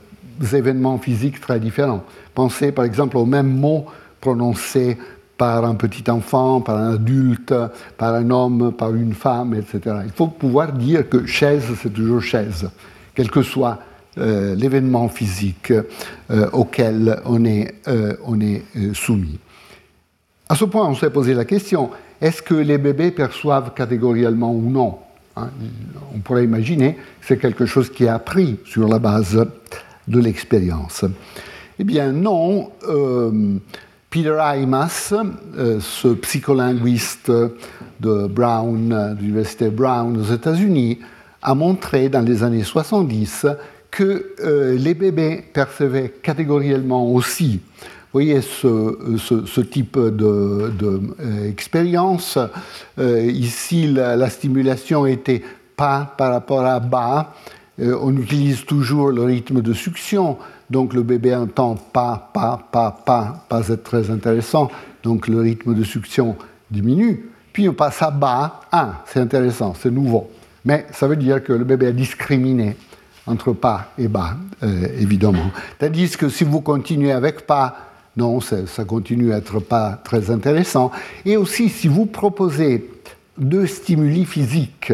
événements 0.52 0.98
physiques 0.98 1.40
très 1.40 1.60
différents. 1.60 2.04
Pensez 2.38 2.70
par 2.70 2.84
exemple 2.84 3.16
au 3.16 3.26
même 3.26 3.52
mot 3.52 3.86
prononcé 4.20 4.96
par 5.36 5.64
un 5.64 5.74
petit 5.74 6.08
enfant, 6.08 6.60
par 6.60 6.76
un 6.76 6.94
adulte, 6.94 7.52
par 7.96 8.14
un 8.14 8.30
homme, 8.30 8.72
par 8.78 8.94
une 8.94 9.12
femme, 9.12 9.54
etc. 9.54 9.96
Il 10.04 10.12
faut 10.12 10.28
pouvoir 10.28 10.72
dire 10.72 11.08
que 11.08 11.26
chaise, 11.26 11.64
c'est 11.82 11.92
toujours 11.92 12.22
chaise, 12.22 12.70
quel 13.16 13.28
que 13.28 13.42
soit 13.42 13.80
euh, 14.18 14.54
l'événement 14.54 15.08
physique 15.08 15.72
euh, 15.72 16.48
auquel 16.52 17.20
on 17.24 17.44
est, 17.44 17.74
euh, 17.88 18.14
soumis. 18.94 19.40
À 20.48 20.54
ce 20.54 20.64
point, 20.64 20.86
on 20.86 20.94
s'est 20.94 21.10
posé 21.10 21.34
la 21.34 21.44
question, 21.44 21.90
est-ce 22.20 22.40
que 22.40 22.54
les 22.54 22.78
bébés 22.78 23.10
perçoivent 23.10 23.74
catégoriellement 23.74 24.52
ou 24.52 24.70
non 24.70 24.98
hein, 25.34 25.50
On 26.14 26.20
pourrait 26.20 26.44
imaginer 26.44 26.94
que 26.94 27.00
c'est 27.20 27.38
quelque 27.38 27.66
chose 27.66 27.90
qui 27.90 28.04
est 28.04 28.08
appris 28.08 28.60
sur 28.64 28.86
la 28.86 29.00
base 29.00 29.44
de 30.06 30.20
l'expérience. 30.20 31.04
Eh 31.78 31.84
bien 31.84 32.12
non, 32.12 32.70
euh, 32.88 33.58
Peter 34.10 34.36
Aimas, 34.40 35.14
ce 35.80 36.08
psycholinguiste 36.14 37.30
de 38.00 38.26
Brown, 38.26 38.88
de 38.88 39.20
l'université 39.20 39.70
Brown 39.70 40.16
aux 40.16 40.34
États-Unis, 40.34 40.98
a 41.42 41.54
montré 41.54 42.08
dans 42.08 42.22
les 42.22 42.42
années 42.42 42.64
70 42.64 43.46
que 43.90 44.34
les 44.76 44.94
bébés 44.94 45.44
percevaient 45.52 46.14
catégoriellement 46.22 47.12
aussi 47.12 47.60
voyez 48.12 48.40
ce, 48.40 49.60
type 49.60 49.98
d'expérience. 49.98 52.36
De, 52.36 53.02
euh, 53.02 53.30
ici, 53.30 53.88
la, 53.88 54.30
stimulation 54.30 55.06
était 55.06 55.42
pas 55.76 56.14
par 56.16 56.32
rapport 56.32 56.64
à 56.64 56.80
bas. 56.80 57.34
Euh, 57.80 57.96
on 58.00 58.16
utilise 58.16 58.64
toujours 58.64 59.10
le 59.10 59.22
rythme 59.22 59.60
de 59.62 59.72
succion. 59.72 60.38
Donc 60.70 60.92
le 60.94 61.02
bébé 61.02 61.34
entend 61.34 61.74
pas, 61.74 62.30
pas, 62.32 62.60
pas, 62.70 62.90
pas, 63.04 63.46
pas 63.48 63.68
être 63.68 63.82
très 63.82 64.10
intéressant. 64.10 64.70
Donc 65.02 65.28
le 65.28 65.40
rythme 65.40 65.74
de 65.74 65.84
succion 65.84 66.36
diminue. 66.70 67.30
Puis 67.52 67.68
on 67.68 67.74
passe 67.74 68.02
à 68.02 68.10
bas. 68.10 68.60
Ah, 68.70 69.02
c'est 69.06 69.20
intéressant, 69.20 69.74
c'est 69.74 69.90
nouveau. 69.90 70.30
Mais 70.64 70.86
ça 70.92 71.06
veut 71.06 71.16
dire 71.16 71.42
que 71.42 71.52
le 71.52 71.64
bébé 71.64 71.86
a 71.86 71.92
discriminé 71.92 72.76
entre 73.26 73.52
pas 73.52 73.92
et 73.98 74.08
bas, 74.08 74.36
euh, 74.62 74.86
évidemment. 74.98 75.50
Tandis 75.78 76.16
que 76.16 76.28
si 76.28 76.44
vous 76.44 76.60
continuez 76.60 77.12
avec 77.12 77.46
pas, 77.46 77.76
non, 78.16 78.40
ça, 78.40 78.84
continue 78.84 79.32
à 79.32 79.38
être 79.38 79.60
pas 79.60 80.00
très 80.02 80.30
intéressant. 80.30 80.90
Et 81.24 81.36
aussi, 81.36 81.68
si 81.68 81.88
vous 81.88 82.06
proposez 82.06 82.90
deux 83.36 83.66
stimuli 83.66 84.24
physiques 84.24 84.92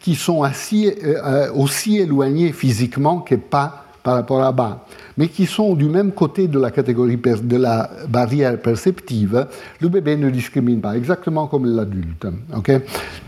qui 0.00 0.16
sont 0.16 0.42
euh, 0.44 1.52
aussi 1.54 1.98
éloignés 1.98 2.52
physiquement 2.52 3.20
que 3.20 3.36
pas 3.36 3.83
par 4.04 4.16
rapport 4.16 4.42
à 4.42 4.52
bas, 4.52 4.84
mais 5.16 5.28
qui 5.28 5.46
sont 5.46 5.74
du 5.74 5.86
même 5.86 6.12
côté 6.12 6.46
de 6.46 6.60
la 6.60 6.70
catégorie 6.70 7.16
de 7.16 7.56
la 7.56 7.90
barrière 8.06 8.60
perceptive, 8.60 9.46
le 9.80 9.88
bébé 9.88 10.16
ne 10.16 10.28
discrimine 10.28 10.82
pas, 10.82 10.94
exactement 10.94 11.46
comme 11.46 11.64
l'adulte. 11.64 12.26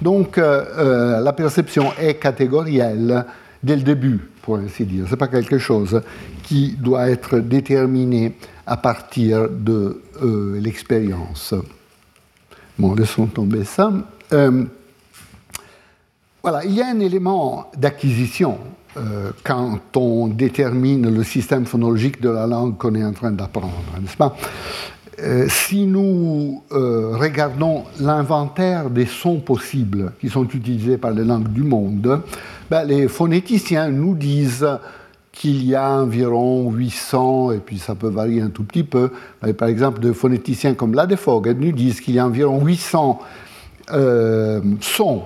Donc 0.03 0.37
euh, 0.37 0.65
euh, 0.77 1.21
la 1.21 1.33
perception 1.33 1.93
est 1.99 2.17
catégorielle 2.17 3.25
dès 3.63 3.75
le 3.75 3.83
début, 3.83 4.21
pour 4.43 4.59
ainsi 4.59 4.85
dire. 4.85 5.07
Ce 5.07 5.13
n'est 5.13 5.17
pas 5.17 5.29
quelque 5.29 5.57
chose 5.57 6.03
qui 6.43 6.77
doit 6.79 7.09
être 7.09 7.39
déterminé 7.39 8.37
à 8.67 8.77
partir 8.77 9.49
de 9.49 10.03
euh, 10.23 10.61
l'expérience. 10.61 11.55
Bon, 12.79 12.95
laissons 12.95 13.27
tomber 13.27 13.65
ça. 13.65 13.91
Voilà, 16.43 16.65
il 16.67 16.75
y 16.75 16.83
a 16.83 16.89
un 16.89 17.01
élément 17.01 17.71
d'acquisition 17.79 18.59
euh, 18.97 19.31
quand 19.45 19.79
on 19.97 20.29
détermine 20.29 21.15
le 21.15 21.25
système 21.25 21.67
phonologique 21.67 22.21
de 22.21 22.31
la 22.31 22.47
langue 22.47 22.77
qu'on 22.77 22.95
est 22.95 23.05
en 23.05 23.13
train 23.13 23.31
d'apprendre, 23.31 23.73
n'est-ce 24.01 24.17
pas? 24.17 24.37
Si 25.49 25.87
nous 25.87 26.63
regardons 26.71 27.85
l'inventaire 28.01 28.91
des 28.91 29.07
sons 29.07 29.41
possibles 29.41 30.13
qui 30.21 30.29
sont 30.29 30.45
utilisés 30.45 30.99
par 30.99 31.13
les 31.13 31.25
langues 31.25 31.49
du 31.49 31.63
monde, 31.63 32.21
ben, 32.71 32.85
les 32.85 33.09
phonéticiens 33.09 33.89
nous 33.89 34.15
disent 34.15 34.69
qu'il 35.37 35.65
y 35.65 35.75
a 35.75 35.91
environ 35.91 36.71
800, 36.71 37.53
et 37.53 37.59
puis 37.59 37.79
ça 37.79 37.95
peut 37.95 38.09
varier 38.09 38.41
un 38.41 38.49
tout 38.49 38.65
petit 38.65 38.85
peu, 38.85 39.11
par 39.57 39.69
exemple, 39.69 40.01
de 40.01 40.13
phonéticiens 40.13 40.75
comme 40.75 40.95
Ladefog 40.95 41.55
nous 41.59 41.73
disent 41.73 42.01
qu'il 42.01 42.15
y 42.15 42.19
a 42.19 42.27
environ 42.27 42.65
800 42.65 43.21
euh, 43.93 44.61
sons 44.81 45.23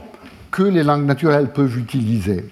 que 0.51 0.65
les 0.65 0.83
langues 0.83 1.07
naturelles 1.07 1.53
peuvent 1.53 1.79
utiliser. 1.79 2.45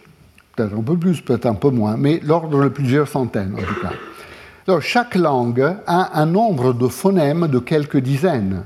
Peut-être 0.58 0.76
un 0.76 0.82
peu 0.82 0.96
plus, 0.96 1.20
peut-être 1.20 1.46
un 1.46 1.54
peu 1.54 1.70
moins, 1.70 1.96
mais 1.96 2.20
l'ordre 2.24 2.64
de 2.64 2.68
plusieurs 2.68 3.06
centaines 3.06 3.54
en 3.54 3.62
tout 3.62 3.80
cas. 3.80 4.80
Chaque 4.80 5.14
langue 5.14 5.76
a 5.86 6.20
un 6.20 6.26
nombre 6.26 6.72
de 6.72 6.88
phonèmes 6.88 7.46
de 7.46 7.60
quelques 7.60 7.98
dizaines, 7.98 8.64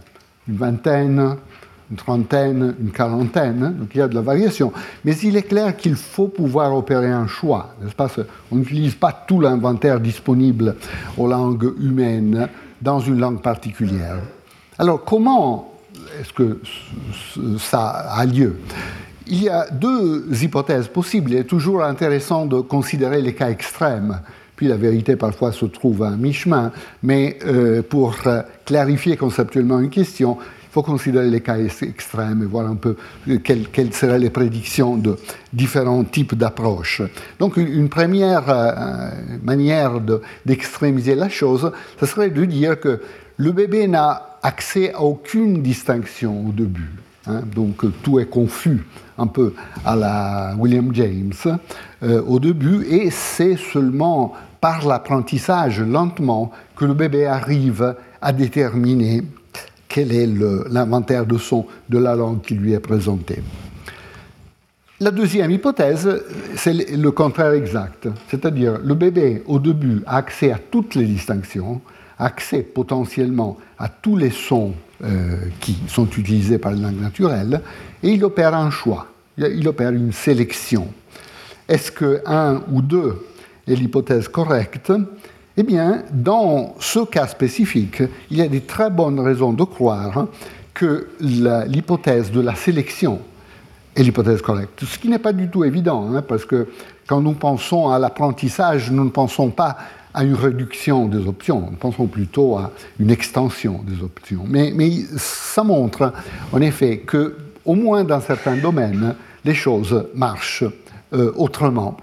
une 0.49 0.57
vingtaine, 0.57 1.37
une 1.91 1.97
trentaine, 1.99 2.75
une 2.81 2.93
quarantaine, 2.93 3.77
donc 3.79 3.91
il 3.95 3.99
y 3.99 4.01
a 4.01 4.09
de 4.09 4.15
la 4.15 4.23
variation. 4.23 4.73
Mais 5.05 5.15
il 5.19 5.37
est 5.37 5.43
clair 5.43 5.77
qu'il 5.77 5.97
faut 5.97 6.29
pouvoir 6.29 6.75
opérer 6.75 7.11
un 7.11 7.27
choix. 7.27 7.75
On 8.51 8.57
n'utilise 8.57 8.95
pas 8.95 9.13
tout 9.13 9.41
l'inventaire 9.41 10.01
disponible 10.01 10.77
aux 11.19 11.29
langues 11.29 11.75
humaines 11.79 12.49
dans 12.81 13.01
une 13.01 13.21
langue 13.21 13.43
particulière. 13.43 14.17
Alors 14.79 15.05
comment 15.05 15.75
est-ce 16.19 16.33
que 16.33 16.59
ça 17.59 17.89
a 17.89 18.25
lieu? 18.25 18.57
Il 19.27 19.43
y 19.43 19.49
a 19.49 19.69
deux 19.71 20.27
hypothèses 20.43 20.89
possibles. 20.89 21.33
Il 21.33 21.37
est 21.37 21.45
toujours 21.45 21.83
intéressant 21.83 22.47
de 22.47 22.61
considérer 22.61 23.23
les 23.23 23.35
cas 23.35 23.51
extrêmes. 23.51 24.21
Puis 24.57 24.69
la 24.69 24.77
vérité 24.77 25.17
parfois 25.17 25.53
se 25.53 25.67
trouve 25.67 26.03
à 26.03 26.11
mi-chemin. 26.11 26.73
Mais 27.03 27.39
euh, 27.47 27.83
pour 27.83 28.17
clarifier 28.65 29.17
conceptuellement 29.17 29.81
une 29.81 29.91
question, 29.91 30.39
il 30.41 30.73
faut 30.73 30.83
considérer 30.83 31.29
les 31.29 31.41
cas 31.41 31.59
extrêmes 31.59 32.43
et 32.43 32.47
voir 32.47 32.67
un 32.67 32.77
peu 32.77 32.97
quelles, 33.45 33.93
seraient 33.93 34.19
les 34.19 34.31
prédictions 34.31 34.97
de 34.97 35.17
différents 35.53 36.05
types 36.05 36.35
d'approches. 36.35 37.03
Donc 37.39 37.59
une 37.59 37.91
première 37.91 38.49
euh, 38.49 39.11
manière 39.43 40.01
d'extrémiser 40.47 41.15
la 41.15 41.29
chose, 41.29 41.73
ce 42.01 42.07
serait 42.07 42.31
de 42.31 42.45
dire 42.47 42.81
que 42.81 43.03
le 43.37 43.53
bébé 43.53 43.87
n'a 43.87 44.39
accès 44.43 44.95
à 44.95 45.03
aucune 45.03 45.63
distinction 45.63 46.47
au 46.49 46.53
début. 46.53 46.91
Hein. 47.27 47.43
donc 47.55 47.85
tout 48.03 48.19
est 48.19 48.27
confus 48.27 48.85
un 49.19 49.27
peu 49.27 49.55
à 49.85 49.97
la 49.97 50.55
William 50.59 50.95
James 50.95 51.33
euh, 52.03 52.23
au 52.23 52.39
début, 52.39 52.85
et 52.87 53.11
c'est 53.11 53.57
seulement 53.57 54.35
par 54.61 54.87
l'apprentissage 54.87 55.81
lentement 55.81 56.53
que 56.77 56.85
le 56.85 56.95
bébé 56.95 57.27
arrive 57.27 57.97
à 58.21 58.33
déterminer 58.33 59.23
quel 59.89 60.13
est 60.13 60.27
l'inventaire 60.71 61.27
de 61.27 61.37
son 61.37 61.67
de 61.89 61.99
la 61.99 62.15
langue 62.15 62.41
qui 62.41 62.55
lui 62.55 62.73
est 62.73 62.81
présenté. 62.81 63.43
La 65.01 65.11
deuxième 65.11 65.51
hypothèse, 65.51 66.09
c'est 66.55 66.73
le 66.97 67.11
contraire 67.11 67.53
exact, 67.55 68.07
c'est-à-dire 68.29 68.79
le 68.83 68.95
bébé 68.95 69.43
au 69.47 69.59
début 69.59 70.03
a 70.07 70.19
accès 70.19 70.53
à 70.53 70.59
toutes 70.59 70.95
les 70.95 71.05
distinctions, 71.05 71.81
accès 72.19 72.63
potentiellement 72.63 73.59
à 73.79 73.89
tous 73.89 74.17
les 74.17 74.31
sons 74.31 74.75
euh, 75.05 75.37
qui 75.61 75.77
sont 75.89 76.07
utilisés 76.07 76.59
par 76.59 76.73
les 76.73 76.81
langues 76.81 77.01
naturelles, 77.01 77.61
et 78.03 78.11
il 78.11 78.25
opère 78.25 78.55
un 78.55 78.71
choix, 78.71 79.07
il 79.37 79.67
opère 79.67 79.91
une 79.91 80.13
sélection. 80.13 80.89
Est-ce 81.69 81.91
que 81.91 82.23
un 82.27 82.63
ou 82.71 82.83
deux 82.83 83.27
est 83.67 83.75
l'hypothèse 83.75 84.29
correcte? 84.29 84.93
Eh 85.57 85.63
bien, 85.63 86.03
dans 86.13 86.75
ce 86.81 87.05
cas 87.05 87.27
spécifique, 87.27 88.03
il 88.31 88.39
y 88.39 88.43
a 88.43 88.49
des 88.49 88.63
très 88.63 88.91
bonnes 88.91 89.21
raisons 89.21 89.53
de 89.53 89.65
croire 89.65 90.27
que 90.73 91.09
l'hypothèse 91.21 92.31
de 92.31 92.41
la 92.41 92.55
sélection 92.55 93.21
est 93.95 94.03
l'hypothèse 94.03 94.41
correcte. 94.41 94.85
Ce 94.85 94.99
qui 94.99 95.09
n'est 95.09 95.19
pas 95.19 95.33
du 95.33 95.49
tout 95.49 95.65
évident, 95.65 96.15
hein, 96.15 96.23
parce 96.23 96.45
que 96.45 96.69
quand 97.07 97.21
nous 97.21 97.33
pensons 97.33 97.91
à 97.91 97.99
l'apprentissage, 97.99 98.91
nous 98.91 99.05
ne 99.05 99.11
pensons 99.11 99.51
pas 99.51 99.77
à 100.15 100.25
une 100.25 100.35
réduction 100.35 101.07
des 101.07 101.27
options, 101.27 101.73
pensons 101.81 102.07
plutôt 102.07 102.57
à 102.57 102.71
une 103.01 103.11
extension 103.11 103.81
des 103.87 104.03
options. 104.03 104.45
Mais, 104.47 104.73
ça 105.17 105.65
montre 105.65 106.13
en 106.53 106.61
effet 106.61 106.99
que, 106.99 107.37
au 107.65 107.75
moins 107.75 108.05
dans 108.05 108.21
certains 108.21 108.57
domaines, 108.57 109.15
les 109.45 109.55
choses 109.55 110.09
marchent 110.15 110.65
euh, 111.13 111.33
autrement. 111.37 111.97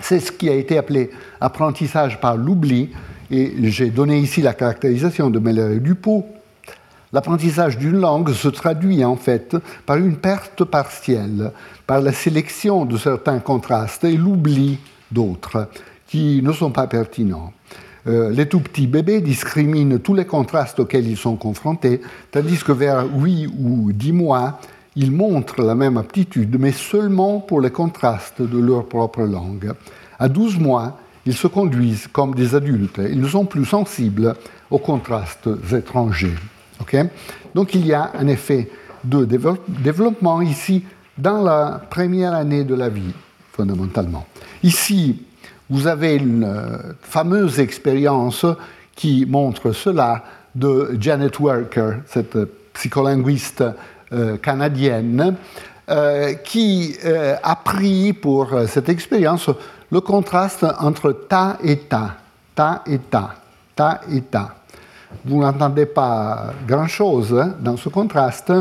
C'est 0.00 0.20
ce 0.20 0.32
qui 0.32 0.48
a 0.48 0.54
été 0.54 0.78
appelé 0.78 1.10
apprentissage 1.40 2.20
par 2.20 2.36
l'oubli, 2.36 2.90
et 3.30 3.54
j'ai 3.70 3.90
donné 3.90 4.18
ici 4.18 4.42
la 4.42 4.54
caractérisation 4.54 5.30
de 5.30 5.38
Meller 5.38 5.76
et 5.76 5.80
Dupont. 5.80 6.26
L'apprentissage 7.12 7.76
d'une 7.76 8.00
langue 8.00 8.32
se 8.32 8.48
traduit 8.48 9.04
en 9.04 9.16
fait 9.16 9.56
par 9.84 9.96
une 9.96 10.16
perte 10.16 10.64
partielle, 10.64 11.52
par 11.86 12.00
la 12.00 12.12
sélection 12.12 12.84
de 12.84 12.96
certains 12.96 13.38
contrastes 13.38 14.04
et 14.04 14.16
l'oubli 14.16 14.78
d'autres 15.10 15.68
qui 16.12 16.42
ne 16.42 16.52
sont 16.52 16.70
pas 16.70 16.86
pertinents. 16.86 17.54
Euh, 18.06 18.28
les 18.28 18.46
tout 18.46 18.60
petits 18.60 18.86
bébés 18.86 19.22
discriminent 19.22 19.98
tous 19.98 20.12
les 20.12 20.26
contrastes 20.26 20.78
auxquels 20.78 21.08
ils 21.08 21.16
sont 21.16 21.36
confrontés, 21.36 22.02
tandis 22.30 22.62
que 22.62 22.72
vers 22.72 23.06
8 23.16 23.46
ou 23.58 23.92
10 23.94 24.12
mois, 24.12 24.60
ils 24.94 25.10
montrent 25.10 25.62
la 25.62 25.74
même 25.74 25.96
aptitude, 25.96 26.54
mais 26.60 26.72
seulement 26.72 27.40
pour 27.40 27.62
les 27.62 27.70
contrastes 27.70 28.42
de 28.42 28.58
leur 28.58 28.84
propre 28.88 29.22
langue. 29.22 29.72
À 30.18 30.28
12 30.28 30.58
mois, 30.58 30.98
ils 31.24 31.34
se 31.34 31.46
conduisent 31.46 32.08
comme 32.12 32.34
des 32.34 32.54
adultes. 32.54 33.00
Ils 33.10 33.20
ne 33.20 33.28
sont 33.28 33.46
plus 33.46 33.64
sensibles 33.64 34.34
aux 34.70 34.80
contrastes 34.80 35.48
étrangers. 35.72 36.36
Donc 37.54 37.74
il 37.74 37.86
y 37.86 37.94
a 37.94 38.10
un 38.18 38.26
effet 38.26 38.68
de 39.02 39.24
développement 39.24 40.42
ici 40.42 40.84
dans 41.16 41.42
la 41.42 41.80
première 41.88 42.34
année 42.34 42.64
de 42.64 42.74
la 42.74 42.90
vie, 42.90 43.14
fondamentalement. 43.52 44.26
Ici, 44.62 45.22
vous 45.72 45.86
avez 45.86 46.16
une 46.16 46.44
euh, 46.44 46.92
fameuse 47.00 47.58
expérience 47.58 48.44
qui 48.94 49.24
montre 49.24 49.72
cela 49.72 50.22
de 50.54 50.98
Janet 51.00 51.40
Worker, 51.40 52.00
cette 52.06 52.36
psycholinguiste 52.74 53.64
euh, 54.12 54.36
canadienne, 54.36 55.34
euh, 55.88 56.34
qui 56.34 56.94
a 57.42 57.56
pris 57.56 58.12
pour 58.12 58.54
cette 58.68 58.90
expérience 58.90 59.48
le 59.90 60.00
contraste 60.02 60.66
entre 60.78 61.12
ta 61.12 61.56
et 61.64 61.78
ta, 61.78 62.16
ta 62.54 62.82
et 62.86 62.98
ta, 62.98 63.34
ta 63.74 64.02
et 64.12 64.20
ta. 64.20 64.54
vous 65.24 65.40
n'entendez 65.40 65.86
pas 65.86 66.52
grand-chose 66.68 67.34
hein, 67.34 67.54
dans 67.60 67.78
ce 67.78 67.88
contraste, 67.88 68.52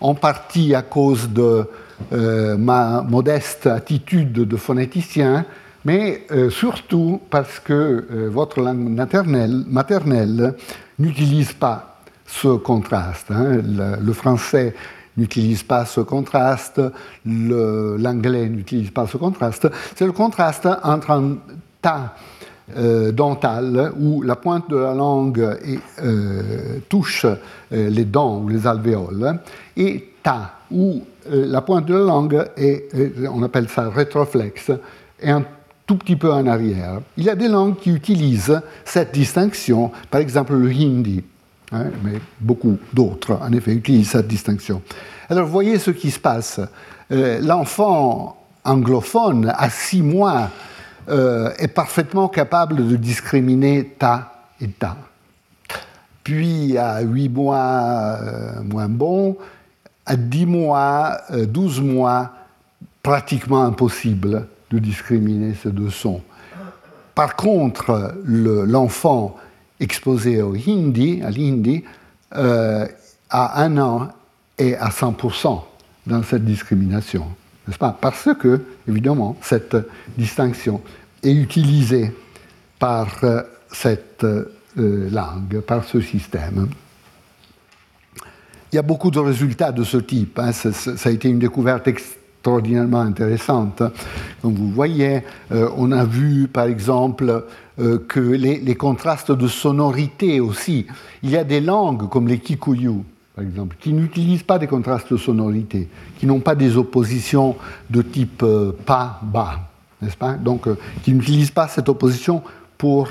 en 0.00 0.14
partie 0.14 0.74
à 0.74 0.82
cause 0.82 1.28
de 1.30 1.64
ma 2.12 3.02
modeste 3.02 3.66
attitude 3.66 4.32
de 4.32 4.56
phonéticien, 4.56 5.44
mais 5.84 6.26
euh, 6.32 6.50
surtout 6.50 7.20
parce 7.30 7.60
que 7.60 7.72
euh, 7.72 8.28
votre 8.30 8.60
langue 8.60 8.88
maternelle, 8.88 10.54
n'utilise 10.98 11.52
pas 11.52 12.00
ce 12.26 12.56
contraste. 12.56 13.30
Hein. 13.30 13.60
Le, 14.00 14.12
français 14.12 14.74
n'utilise 15.16 15.62
pas 15.62 15.84
ce 15.84 16.00
contraste, 16.00 16.80
l'anglais 17.24 18.48
n'utilise 18.48 18.90
pas 18.90 19.06
ce 19.06 19.16
contraste. 19.16 19.68
C'est 19.94 20.06
le 20.06 20.12
contraste 20.12 20.68
entre 20.82 21.10
un 21.10 21.36
ta 21.80 22.14
dental 23.12 23.92
où 23.98 24.20
la 24.20 24.36
pointe 24.36 24.68
de 24.68 24.76
la 24.76 24.92
langue 24.92 25.56
touche 26.90 27.24
les 27.70 28.04
dents 28.04 28.40
ou 28.40 28.48
les 28.48 28.66
alvéoles 28.66 29.38
et 29.74 30.12
ta 30.22 30.52
où 30.70 31.02
la 31.30 31.62
pointe 31.62 31.86
de 31.86 31.94
la 31.94 32.04
langue 32.04 32.44
est, 32.58 32.90
on 33.32 33.42
appelle 33.42 33.70
ça 33.70 33.88
rétroflexe, 33.88 34.70
est 35.18 35.30
un 35.30 35.44
tout 35.88 35.96
petit 35.96 36.16
peu 36.16 36.30
en 36.30 36.46
arrière. 36.46 37.00
Il 37.16 37.24
y 37.24 37.30
a 37.30 37.34
des 37.34 37.48
langues 37.48 37.78
qui 37.78 37.90
utilisent 37.90 38.60
cette 38.84 39.10
distinction, 39.10 39.90
par 40.10 40.20
exemple 40.20 40.52
le 40.54 40.68
hindi, 40.68 41.24
hein, 41.72 41.86
mais 42.04 42.20
beaucoup 42.38 42.76
d'autres, 42.92 43.38
en 43.40 43.50
effet, 43.52 43.72
utilisent 43.72 44.10
cette 44.10 44.28
distinction. 44.28 44.82
Alors, 45.30 45.48
voyez 45.48 45.78
ce 45.78 45.90
qui 45.90 46.10
se 46.10 46.20
passe. 46.20 46.60
Euh, 47.10 47.40
l'enfant 47.40 48.36
anglophone, 48.64 49.50
à 49.56 49.70
six 49.70 50.02
mois, 50.02 50.50
euh, 51.08 51.50
est 51.58 51.68
parfaitement 51.68 52.28
capable 52.28 52.86
de 52.86 52.96
discriminer 52.96 53.94
ta 53.98 54.50
et 54.60 54.68
ta. 54.68 54.94
Puis, 56.22 56.76
à 56.76 57.00
huit 57.00 57.30
mois, 57.30 58.18
euh, 58.20 58.62
moins 58.62 58.90
bon, 58.90 59.38
à 60.04 60.16
dix 60.16 60.44
mois, 60.44 61.16
douze 61.48 61.80
mois, 61.80 62.30
pratiquement 63.02 63.62
impossible 63.62 64.46
de 64.70 64.78
discriminer 64.78 65.54
ces 65.54 65.70
deux 65.70 65.90
sons. 65.90 66.22
Par 67.14 67.36
contre, 67.36 68.14
l'enfant 68.24 69.36
exposé 69.80 70.42
au 70.42 70.54
hindi, 70.54 71.22
à 71.22 71.30
l'hindi, 71.30 71.84
euh, 72.36 72.86
a 73.30 73.62
un 73.62 73.78
an 73.78 74.08
et 74.58 74.76
à 74.76 74.88
100% 74.90 75.62
dans 76.06 76.22
cette 76.22 76.44
discrimination. 76.44 77.26
N'est-ce 77.66 77.78
pas? 77.78 77.96
Parce 78.00 78.28
que, 78.38 78.62
évidemment, 78.88 79.36
cette 79.42 79.76
distinction 80.16 80.80
est 81.22 81.32
utilisée 81.32 82.12
par 82.78 83.08
euh, 83.24 83.42
cette 83.70 84.24
euh, 84.24 85.10
langue, 85.10 85.60
par 85.60 85.84
ce 85.84 86.00
système. 86.00 86.68
Il 88.72 88.76
y 88.76 88.78
a 88.78 88.82
beaucoup 88.82 89.10
de 89.10 89.18
résultats 89.18 89.72
de 89.72 89.82
ce 89.84 89.96
type. 89.96 90.38
Hein. 90.38 90.52
Ça, 90.52 90.70
a 91.08 91.10
été 91.10 91.28
une 91.28 91.38
découverte 91.38 91.88
extraordinairement 92.38 93.00
intéressante. 93.00 93.82
Comme 94.40 94.54
vous 94.54 94.70
voyez, 94.70 95.22
euh, 95.52 95.68
on 95.76 95.90
a 95.90 96.04
vu 96.04 96.46
par 96.48 96.64
exemple 96.64 97.44
euh, 97.80 97.98
que 98.08 98.20
les, 98.20 98.74
contrastes 98.76 99.32
de 99.32 99.48
sonorité 99.48 100.40
aussi. 100.40 100.86
Il 101.22 101.30
y 101.30 101.36
a 101.36 101.44
des 101.44 101.60
langues 101.60 102.08
comme 102.08 102.28
les 102.28 102.38
Kikuyu, 102.38 103.02
par 103.34 103.44
exemple, 103.44 103.76
qui 103.80 103.92
n'utilisent 103.92 104.44
pas 104.44 104.58
des 104.58 104.68
contrastes 104.68 105.12
de 105.12 105.18
sonorité, 105.18 105.88
qui 106.18 106.26
n'ont 106.26 106.40
pas 106.40 106.54
des 106.54 106.76
oppositions 106.76 107.56
de 107.90 108.02
type 108.02 108.42
euh, 108.44 108.72
pas, 108.86 109.20
bas, 109.22 109.58
n'est-ce 110.00 110.16
pas? 110.16 110.34
Donc, 110.34 110.68
qui 111.02 111.12
n'utilisent 111.12 111.50
pas 111.50 111.66
cette 111.66 111.88
opposition 111.88 112.42
pour 112.76 113.08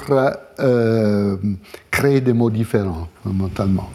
créer 1.92 2.22
des 2.22 2.32
mots 2.32 2.50
différents 2.50 3.10
mentalement. 3.26 3.90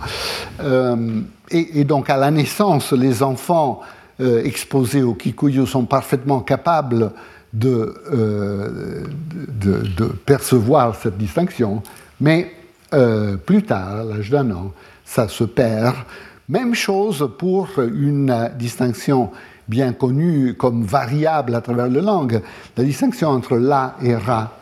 Et, 1.51 1.81
et, 1.81 1.85
donc, 1.85 2.11
à 2.11 2.19
la 2.19 2.31
naissance, 2.31 2.93
les 2.93 3.23
enfants 3.23 3.81
euh, 4.23 4.45
exposés 4.45 5.03
au 5.03 5.15
kikuyu 5.15 5.67
sont 5.67 5.85
parfaitement 5.85 6.41
capables 6.41 7.11
euh, 7.65 9.05
de, 9.49 9.83
de, 9.97 10.05
percevoir 10.05 10.95
cette 10.95 11.19
distinction, 11.19 11.83
mais 12.21 12.53
euh, 12.95 13.37
plus 13.37 13.65
tard, 13.65 13.97
à 13.97 14.05
l'âge 14.05 14.31
d'un 14.31 14.49
an, 14.53 14.73
ça 15.05 15.27
se 15.27 15.43
perd. 15.43 15.97
Même 16.49 16.73
chose 16.73 17.29
pour 17.37 17.69
une 17.81 18.51
distinction 18.57 19.31
bien 19.67 19.93
connue 19.93 20.55
comme 20.55 20.85
variable 20.85 21.57
à 21.57 21.61
travers 21.61 21.89
la 21.89 22.01
langue, 22.01 22.43
la 22.77 22.85
distinction 22.85 23.29
entre 23.29 23.57
la 23.57 23.97
et 24.03 24.15
ra, 24.15 24.57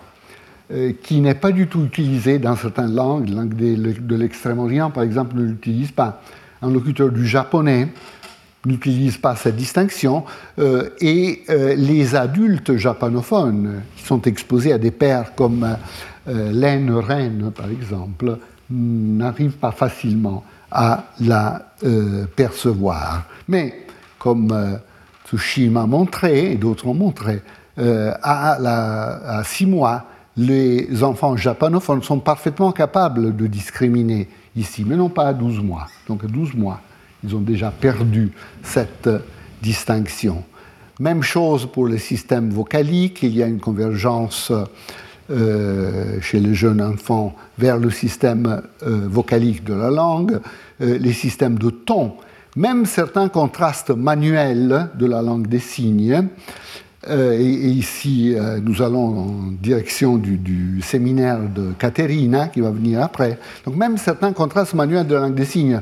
qui 1.02 1.20
n'est 1.20 1.34
pas 1.34 1.52
du 1.52 1.66
tout 1.66 1.84
utilisée 1.84 2.38
dans 2.38 2.56
certaines 2.56 2.94
langues. 2.94 3.28
La 3.28 3.42
langue 3.42 3.54
de 3.54 4.16
l'extrême-orient, 4.16 4.90
par 4.90 5.02
exemple, 5.02 5.36
ne 5.36 5.42
l'utilise 5.42 5.90
pas. 5.90 6.22
Un 6.62 6.70
locuteur 6.70 7.10
du 7.10 7.26
japonais 7.26 7.88
n'utilisent 8.66 9.18
pas 9.18 9.36
cette 9.36 9.56
distinction, 9.56 10.24
euh, 10.58 10.90
et 11.00 11.42
euh, 11.48 11.74
les 11.74 12.14
adultes 12.14 12.76
japonophones 12.76 13.82
qui 13.96 14.04
sont 14.04 14.22
exposés 14.22 14.72
à 14.72 14.78
des 14.78 14.90
pères 14.90 15.34
comme 15.34 15.76
euh, 16.28 16.52
laine 16.52 16.92
reine, 16.92 17.50
par 17.50 17.70
exemple, 17.70 18.38
n'arrivent 18.70 19.56
pas 19.56 19.72
facilement 19.72 20.44
à 20.70 21.04
la 21.18 21.66
percevoir. 22.36 23.24
Mais, 23.48 23.86
comme 24.20 24.78
Tsushima 25.26 25.82
a 25.82 25.86
montré, 25.86 26.52
et 26.52 26.54
d'autres 26.54 26.86
ont 26.86 26.94
montré, 26.94 27.42
à, 27.76 29.38
à 29.38 29.42
six 29.42 29.66
mois, 29.66 30.04
les 30.36 31.02
enfants 31.02 31.36
japonophones 31.36 32.04
sont 32.04 32.20
parfaitement 32.20 32.70
capables 32.70 33.34
de 33.34 33.48
discriminer 33.48 34.28
ici, 34.54 34.84
mais 34.86 34.94
non 34.94 35.08
pas 35.08 35.26
à 35.26 35.32
12 35.32 35.60
mois. 35.64 35.88
Donc 36.06 36.22
à 36.22 36.28
12 36.28 36.54
mois, 36.54 36.80
ils 37.24 37.34
ont 37.34 37.40
déjà 37.40 37.70
perdu 37.70 38.32
cette 38.62 39.08
distinction. 39.62 40.44
Même 41.00 41.22
chose 41.22 41.66
pour 41.66 41.86
les 41.86 41.98
systèmes 41.98 42.50
vocaliques, 42.50 43.22
il 43.22 43.34
y 43.34 43.42
a 43.42 43.46
une 43.46 43.60
convergence 43.60 44.52
euh, 45.30 46.18
chez 46.20 46.40
les 46.40 46.54
jeunes 46.54 46.82
enfants 46.82 47.36
vers 47.56 47.78
le 47.78 47.90
système 47.90 48.62
euh, 48.82 49.06
vocalique 49.08 49.62
de 49.62 49.74
la 49.74 49.88
langue, 49.88 50.40
euh, 50.80 50.98
les 50.98 51.12
systèmes 51.12 51.56
de 51.56 51.70
ton, 51.70 52.14
même 52.56 52.84
certains 52.84 53.28
contrastes 53.28 53.90
manuels 53.90 54.88
de 54.98 55.06
la 55.06 55.22
langue 55.22 55.46
des 55.46 55.60
signes. 55.60 56.26
Et, 57.08 57.42
ici, 57.42 58.36
nous 58.62 58.82
allons 58.82 59.18
en 59.20 59.52
direction 59.52 60.18
du, 60.18 60.36
du 60.36 60.82
séminaire 60.82 61.38
de 61.38 61.72
Caterina, 61.78 62.48
qui 62.48 62.60
va 62.60 62.70
venir 62.70 63.00
après. 63.00 63.38
Donc 63.64 63.76
même 63.76 63.96
certains 63.96 64.34
contrastes 64.34 64.74
manuels 64.74 65.06
de 65.06 65.14
la 65.14 65.20
langue 65.22 65.34
des 65.34 65.46
signes 65.46 65.80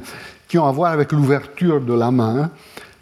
qui 0.48 0.58
ont 0.58 0.66
à 0.66 0.72
voir 0.72 0.92
avec 0.92 1.12
l'ouverture 1.12 1.80
de 1.80 1.92
la 1.92 2.10
main 2.10 2.50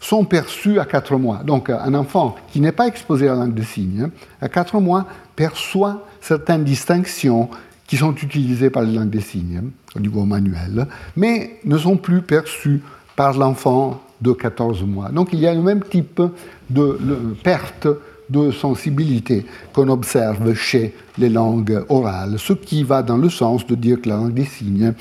sont 0.01 0.25
perçus 0.25 0.79
à 0.79 0.85
4 0.85 1.17
mois. 1.17 1.43
Donc 1.45 1.71
un 1.71 1.95
enfant 1.95 2.37
qui 2.53 2.61
n'est 2.61 2.73
pas 2.73 2.87
exposé 2.87 3.29
à 3.29 3.33
la 3.33 3.41
langue 3.41 3.55
des 3.55 3.65
signes, 3.65 4.11
à 4.41 4.49
4 4.49 4.79
mois, 4.81 5.07
perçoit 5.35 6.05
certaines 6.21 6.65
distinctions 6.65 7.49
qui 7.87 7.97
sont 7.97 8.15
utilisées 8.15 8.71
par 8.71 8.83
les 8.83 8.93
langues 8.93 9.11
des 9.11 9.21
signes 9.21 9.71
au 9.95 10.01
niveau 10.01 10.25
manuel, 10.25 10.87
mais 11.17 11.59
ne 11.65 11.79
sont 11.79 11.97
plus 11.97 12.21
perçues 12.21 12.83
par 13.15 13.39
l'enfant 13.39 14.03
de 14.21 14.33
14 14.33 14.83
mois. 14.83 15.11
Donc 15.11 15.33
il 15.33 15.41
y 15.41 15.47
a 15.47 15.55
le 15.55 15.63
même 15.63 15.83
type 15.83 16.21
de 16.69 16.99
perte 17.43 17.87
de 18.29 18.51
sensibilité 18.51 19.47
qu'on 19.73 19.89
observe 19.89 20.55
chez 20.55 20.95
les 21.19 21.29
langues 21.29 21.85
orales, 21.89 22.37
ce 22.39 22.53
qui 22.53 22.83
va 22.83 23.03
dans 23.03 23.17
le 23.17 23.31
sens 23.31 23.67
de 23.67 23.75
dire 23.75 24.01
que 24.01 24.09
la 24.09 24.17
langue 24.17 24.35
des 24.35 24.45
signes, 24.45 24.93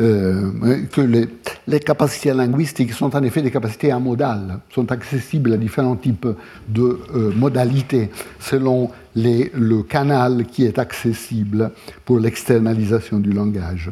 euh, 0.00 0.50
que 0.92 1.00
les, 1.00 1.80
capacités 1.80 2.32
linguistiques 2.34 2.92
sont 2.92 3.14
en 3.14 3.22
effet 3.22 3.42
des 3.42 3.50
capacités 3.50 3.90
amodales, 3.90 4.58
sont 4.70 4.90
accessibles 4.90 5.52
à 5.52 5.56
différents 5.56 5.96
types 5.96 6.28
de 6.68 6.98
euh, 7.14 7.32
modalités 7.36 8.10
selon 8.40 8.90
le 9.16 9.82
canal 9.82 10.44
qui 10.46 10.64
est 10.64 10.78
accessible 10.78 11.70
pour 12.04 12.18
l'externalisation 12.18 13.18
du 13.18 13.30
langage. 13.30 13.90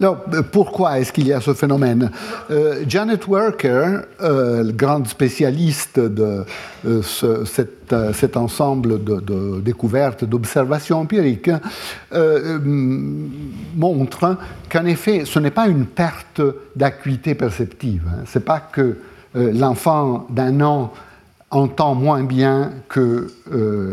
Alors, 0.00 0.24
euh, 0.32 0.42
pourquoi 0.42 0.98
est-ce 0.98 1.12
qu'il 1.12 1.26
y 1.26 1.32
a 1.32 1.42
ce 1.42 1.52
phénomène? 1.52 2.10
Euh, 2.50 2.84
Janet 2.88 3.26
Worker, 3.26 4.06
euh, 4.22 4.72
grande 4.72 5.06
spécialiste 5.06 6.00
de 6.00 6.44
cet 8.14 8.36
ensemble 8.36 9.04
de, 9.04 9.60
découvertes, 9.60 10.24
d'observations 10.24 11.00
empiriques, 11.00 11.50
montre 13.76 14.38
qu'en 14.70 14.86
effet, 14.86 15.24
ce 15.26 15.38
n'est 15.38 15.50
pas 15.50 15.68
une 15.68 15.84
perte 15.84 16.40
d'acuité 16.74 17.34
perceptive. 17.34 18.02
Hein. 18.08 18.22
Ce 18.26 18.38
n'est 18.38 18.44
pas 18.44 18.60
que 18.60 18.96
l'enfant 19.34 20.26
d'un 20.30 20.62
an 20.62 20.92
entend 21.50 21.94
moins 21.94 22.22
bien 22.22 22.70
que 22.88 23.26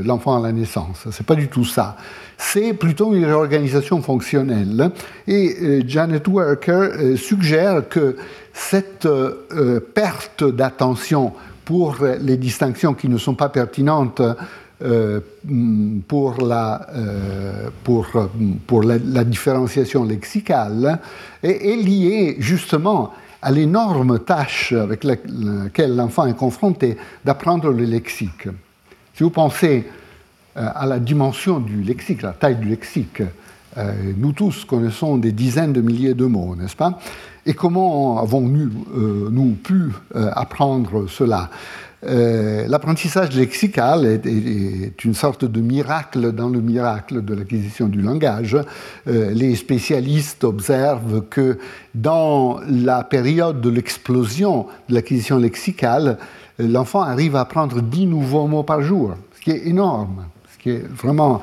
l'enfant 0.06 0.38
à 0.38 0.42
la 0.42 0.54
naissance. 0.54 1.08
Ce 1.12 1.22
n'est 1.22 1.26
pas 1.26 1.36
du 1.36 1.50
tout 1.50 1.66
ça 1.66 1.98
c'est 2.38 2.74
plutôt 2.74 3.14
une 3.16 3.26
réorganisation 3.26 4.02
fonctionnelle. 4.02 4.92
Et 5.28 5.56
euh, 5.60 5.82
Janet 5.88 6.28
Worker 6.28 6.92
euh, 6.94 7.16
suggère 7.18 7.90
que 7.90 8.16
cette 8.54 9.06
euh, 9.06 9.80
perte 9.80 10.44
d'attention 10.44 11.34
pour 11.66 11.98
les 12.22 12.38
distinctions 12.38 12.94
qui 12.94 13.10
ne 13.10 13.18
sont 13.18 13.36
pas 13.36 13.50
pertinentes 13.50 14.22
pour, 16.08 16.42
la, 16.42 16.88
pour, 17.84 18.08
pour 18.66 18.84
la, 18.84 19.24
différenciation 19.26 20.06
lexicale 20.06 21.00
est, 21.44 21.74
est 21.74 21.76
liée 21.76 22.38
justement 22.40 23.12
à 23.42 23.52
l'énorme 23.52 24.20
tâche 24.20 24.72
avec 24.72 25.04
laquelle 25.04 25.94
l'enfant 25.94 26.26
est 26.26 26.38
confronté 26.38 26.96
d'apprendre 27.26 27.70
le 27.72 27.84
lexique. 27.84 28.48
Si 29.14 29.24
vous 29.24 29.30
pensez 29.30 29.84
à 30.58 30.86
la 30.86 31.00
dimension 31.00 31.60
du 31.60 31.84
lexique, 31.84 32.24
la 32.24 32.34
taille 32.34 32.58
du 32.58 32.68
lexique, 32.68 33.22
nous 34.18 34.32
tous 34.32 34.66
connaissons 34.66 35.18
des 35.18 35.32
dizaines 35.32 35.72
de 35.72 35.82
milliers 35.82 36.16
de 36.16 36.26
mots, 36.26 36.56
n'est-ce 36.56 36.76
pas? 36.76 36.98
Et 37.48 37.54
comment 37.54 38.20
avons-nous 38.20 38.70
euh, 38.94 39.54
pu 39.64 39.92
euh, 40.16 40.30
apprendre 40.34 41.08
cela? 41.08 41.50
Euh, 42.06 42.68
L'apprentissage 42.68 43.34
lexical 43.38 44.06
est, 44.06 45.06
une 45.06 45.14
sorte 45.14 45.46
de 45.46 45.62
miracle 45.62 46.34
dans 46.34 46.50
le 46.50 46.60
miracle 46.60 47.24
de 47.24 47.34
l'acquisition 47.34 47.88
du 47.88 48.02
langage. 48.02 48.58
les 49.06 49.56
spécialistes 49.56 50.44
observent 50.44 51.24
que 51.30 51.58
dans 51.96 52.60
la 52.70 53.06
période 53.06 53.62
de 53.62 53.70
l'explosion 53.70 54.68
de 54.90 54.96
l'acquisition 54.96 55.38
lexicale, 55.38 56.18
l'enfant 56.60 57.02
arrive 57.02 57.38
à 57.38 57.42
apprendre 57.42 57.82
10 57.82 58.08
nouveaux 58.08 58.48
mots 58.48 58.64
par 58.64 58.82
jour, 58.82 59.16
ce 59.38 59.42
qui 59.42 59.52
est 59.52 59.68
énorme, 59.68 60.26
est 60.70 60.88
vraiment 60.88 61.42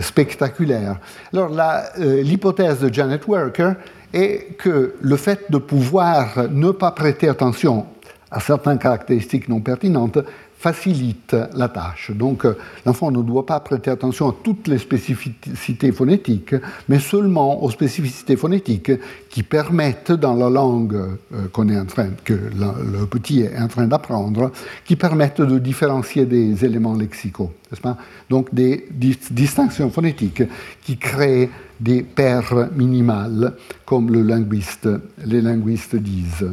spectaculaire. 0.00 0.98
Alors 1.32 1.50
l'hypothèse 1.98 2.80
de 2.80 2.92
Janet 2.92 3.26
Worker 3.28 3.74
et 4.12 4.56
que 4.58 4.94
le 5.00 5.16
fait 5.16 5.50
de 5.50 5.58
pouvoir 5.58 6.48
ne 6.50 6.70
pas 6.72 6.90
prêter 6.90 7.28
attention 7.28 7.86
à 8.30 8.40
certaines 8.40 8.78
caractéristiques 8.78 9.48
non 9.48 9.60
pertinentes 9.60 10.18
facilite 10.58 11.36
la 11.54 11.68
tâche. 11.68 12.10
Donc 12.10 12.44
l'enfant 12.84 13.10
ne 13.10 13.22
doit 13.22 13.46
pas 13.46 13.60
prêter 13.60 13.90
attention 13.90 14.28
à 14.28 14.34
toutes 14.42 14.66
les 14.66 14.78
spécificités 14.78 15.92
phonétiques, 15.92 16.54
mais 16.88 16.98
seulement 16.98 17.62
aux 17.62 17.70
spécificités 17.70 18.36
phonétiques 18.36 18.92
qui 19.30 19.44
permettent, 19.44 20.12
dans 20.12 20.34
la 20.34 20.50
langue 20.50 20.96
euh, 21.32 21.68
est 21.68 21.78
en 21.78 21.84
train, 21.84 22.08
que 22.24 22.34
le 22.34 23.06
petit 23.06 23.42
est 23.42 23.58
en 23.58 23.68
train 23.68 23.86
d'apprendre, 23.86 24.50
qui 24.84 24.96
permettent 24.96 25.42
de 25.42 25.58
différencier 25.58 26.26
des 26.26 26.64
éléments 26.64 26.94
lexicaux. 26.94 27.52
Pas? 27.80 27.96
Donc 28.28 28.52
des 28.52 28.88
distinctions 29.30 29.90
phonétiques 29.90 30.42
qui 30.82 30.96
créent 30.96 31.50
des 31.78 32.02
paires 32.02 32.68
minimales, 32.74 33.54
comme 33.84 34.10
le 34.10 34.22
linguiste, 34.22 34.88
les 35.24 35.40
linguistes 35.40 35.94
disent. 35.94 36.50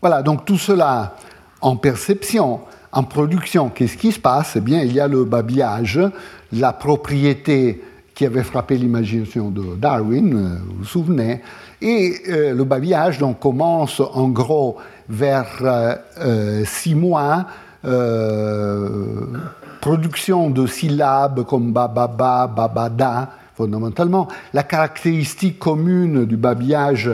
Voilà, 0.00 0.22
donc 0.22 0.44
tout 0.44 0.58
cela 0.58 1.16
en 1.60 1.76
perception, 1.76 2.60
en 2.92 3.02
production, 3.02 3.68
qu'est-ce 3.68 3.96
qui 3.96 4.12
se 4.12 4.20
passe? 4.20 4.56
Eh 4.56 4.60
bien, 4.60 4.82
il 4.82 4.92
y 4.92 5.00
a 5.00 5.08
le 5.08 5.24
babillage, 5.24 6.00
la 6.52 6.72
propriété 6.72 7.82
qui 8.14 8.26
avait 8.26 8.42
frappé 8.42 8.76
l'imagination 8.76 9.50
de 9.50 9.76
Darwin, 9.76 10.34
euh, 10.34 10.58
vous 10.66 10.78
vous 10.78 10.84
souvenez, 10.84 11.40
et 11.80 12.14
euh, 12.28 12.52
le 12.52 12.64
babillage 12.64 13.18
donc, 13.18 13.38
commence 13.38 14.00
en 14.00 14.28
gros 14.28 14.76
vers 15.08 15.46
euh, 15.62 16.64
six 16.64 16.96
mois, 16.96 17.46
production 19.80 20.50
de 20.50 20.66
syllabes 20.66 21.44
comme 21.44 21.72
bababa, 21.72 22.48
babada, 22.48 23.30
fondamentalement. 23.58 24.28
La 24.54 24.62
caractéristique 24.62 25.58
commune 25.58 26.24
du 26.24 26.36
babillage 26.36 27.10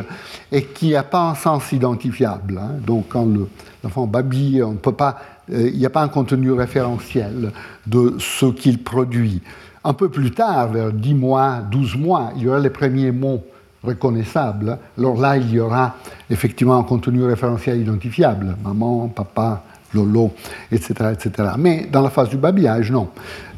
est 0.52 0.72
qu'il 0.72 0.88
n'y 0.88 0.94
a 0.94 1.02
pas 1.02 1.30
un 1.30 1.34
sens 1.34 1.72
identifiable. 1.72 2.60
Hein. 2.62 2.76
Donc, 2.86 3.06
quand 3.08 3.24
le, 3.24 3.48
L'enfant 3.84 4.06
babille, 4.06 4.64
peut 4.82 4.92
pas, 4.92 5.18
euh, 5.52 5.68
il 5.70 5.78
n'y 5.78 5.84
a 5.84 5.90
pas 5.90 6.00
un 6.00 6.08
contenu 6.08 6.50
référentiel 6.52 7.52
de 7.86 8.14
ce 8.18 8.46
qu'il 8.46 8.82
produit. 8.82 9.42
Un 9.84 9.92
peu 9.92 10.08
plus 10.08 10.30
tard, 10.30 10.72
vers 10.72 10.90
10 10.90 11.12
mois, 11.12 11.58
12 11.70 11.96
mois, 11.96 12.30
il 12.36 12.44
y 12.44 12.48
aura 12.48 12.60
les 12.60 12.70
premiers 12.70 13.12
mots 13.12 13.44
reconnaissables. 13.82 14.78
Alors 14.96 15.20
là, 15.20 15.36
il 15.36 15.50
y 15.50 15.60
aura 15.60 15.96
effectivement 16.30 16.78
un 16.78 16.82
contenu 16.82 17.24
référentiel 17.24 17.78
identifiable. 17.78 18.56
Maman, 18.64 19.08
papa, 19.08 19.62
lolo, 19.94 20.32
etc. 20.70 21.12
etc. 21.12 21.50
Mais 21.58 21.88
dans 21.90 22.02
la 22.02 22.10
phase 22.10 22.28
du 22.28 22.36
babillage, 22.36 22.90
non. 22.90 23.08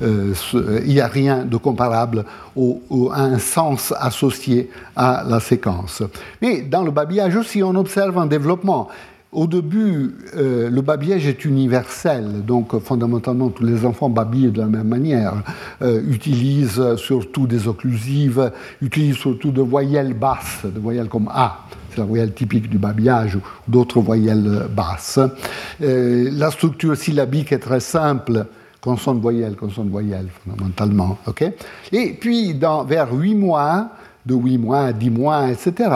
Euh, 0.03 0.35
il 0.85 0.93
n'y 0.93 1.01
a 1.01 1.07
rien 1.07 1.45
de 1.45 1.57
comparable 1.57 2.25
à 2.57 3.23
un 3.23 3.39
sens 3.39 3.95
associé 3.99 4.71
à 4.95 5.25
la 5.27 5.41
séquence. 5.41 6.03
Mais 6.43 6.63
dans 6.63 6.83
le 6.83 6.91
babillage 6.91 7.37
aussi, 7.37 7.63
on 7.63 7.75
observe 7.75 8.19
un 8.19 8.27
développement. 8.27 8.89
Au 9.33 9.47
début, 9.47 10.15
euh, 10.37 10.71
le 10.71 10.81
babillage 10.81 11.27
est 11.27 11.45
universel, 11.45 12.45
donc 12.47 12.79
fondamentalement 12.79 13.51
tous 13.51 13.65
les 13.65 13.85
enfants 13.85 14.09
babillent 14.09 14.53
de 14.53 14.61
la 14.61 14.67
même 14.67 14.89
manière, 14.89 15.35
euh, 15.83 16.01
utilisent 16.09 16.95
surtout 16.97 17.47
des 17.47 17.69
occlusives, 17.69 18.51
utilisent 18.81 19.17
surtout 19.17 19.51
de 19.51 19.61
voyelles 19.61 20.15
basses, 20.15 20.61
de 20.65 20.79
voyelles 20.81 21.09
comme 21.09 21.29
A, 21.35 21.67
la 21.99 22.05
voyelle 22.05 22.33
typique 22.33 22.69
du 22.69 22.79
babillage, 22.79 23.37
ou 23.37 23.41
d'autres 23.69 24.01
voyelles 24.01 24.67
basses. 24.75 25.19
Euh, 25.83 26.31
la 26.33 26.51
structure 26.51 26.97
syllabique 26.97 27.53
est 27.53 27.59
très 27.59 27.81
simple, 27.81 28.47
consonne-voyelle, 28.81 29.57
consonne-voyelle 29.57 30.29
fondamentalement. 30.45 31.19
Et 31.93 32.13
puis, 32.13 32.55
vers 32.87 33.13
8 33.13 33.35
mois, 33.35 33.91
de 34.25 34.35
8 34.35 34.59
mois, 34.59 34.93
10 34.93 35.11
mois, 35.11 35.51
etc., 35.51 35.91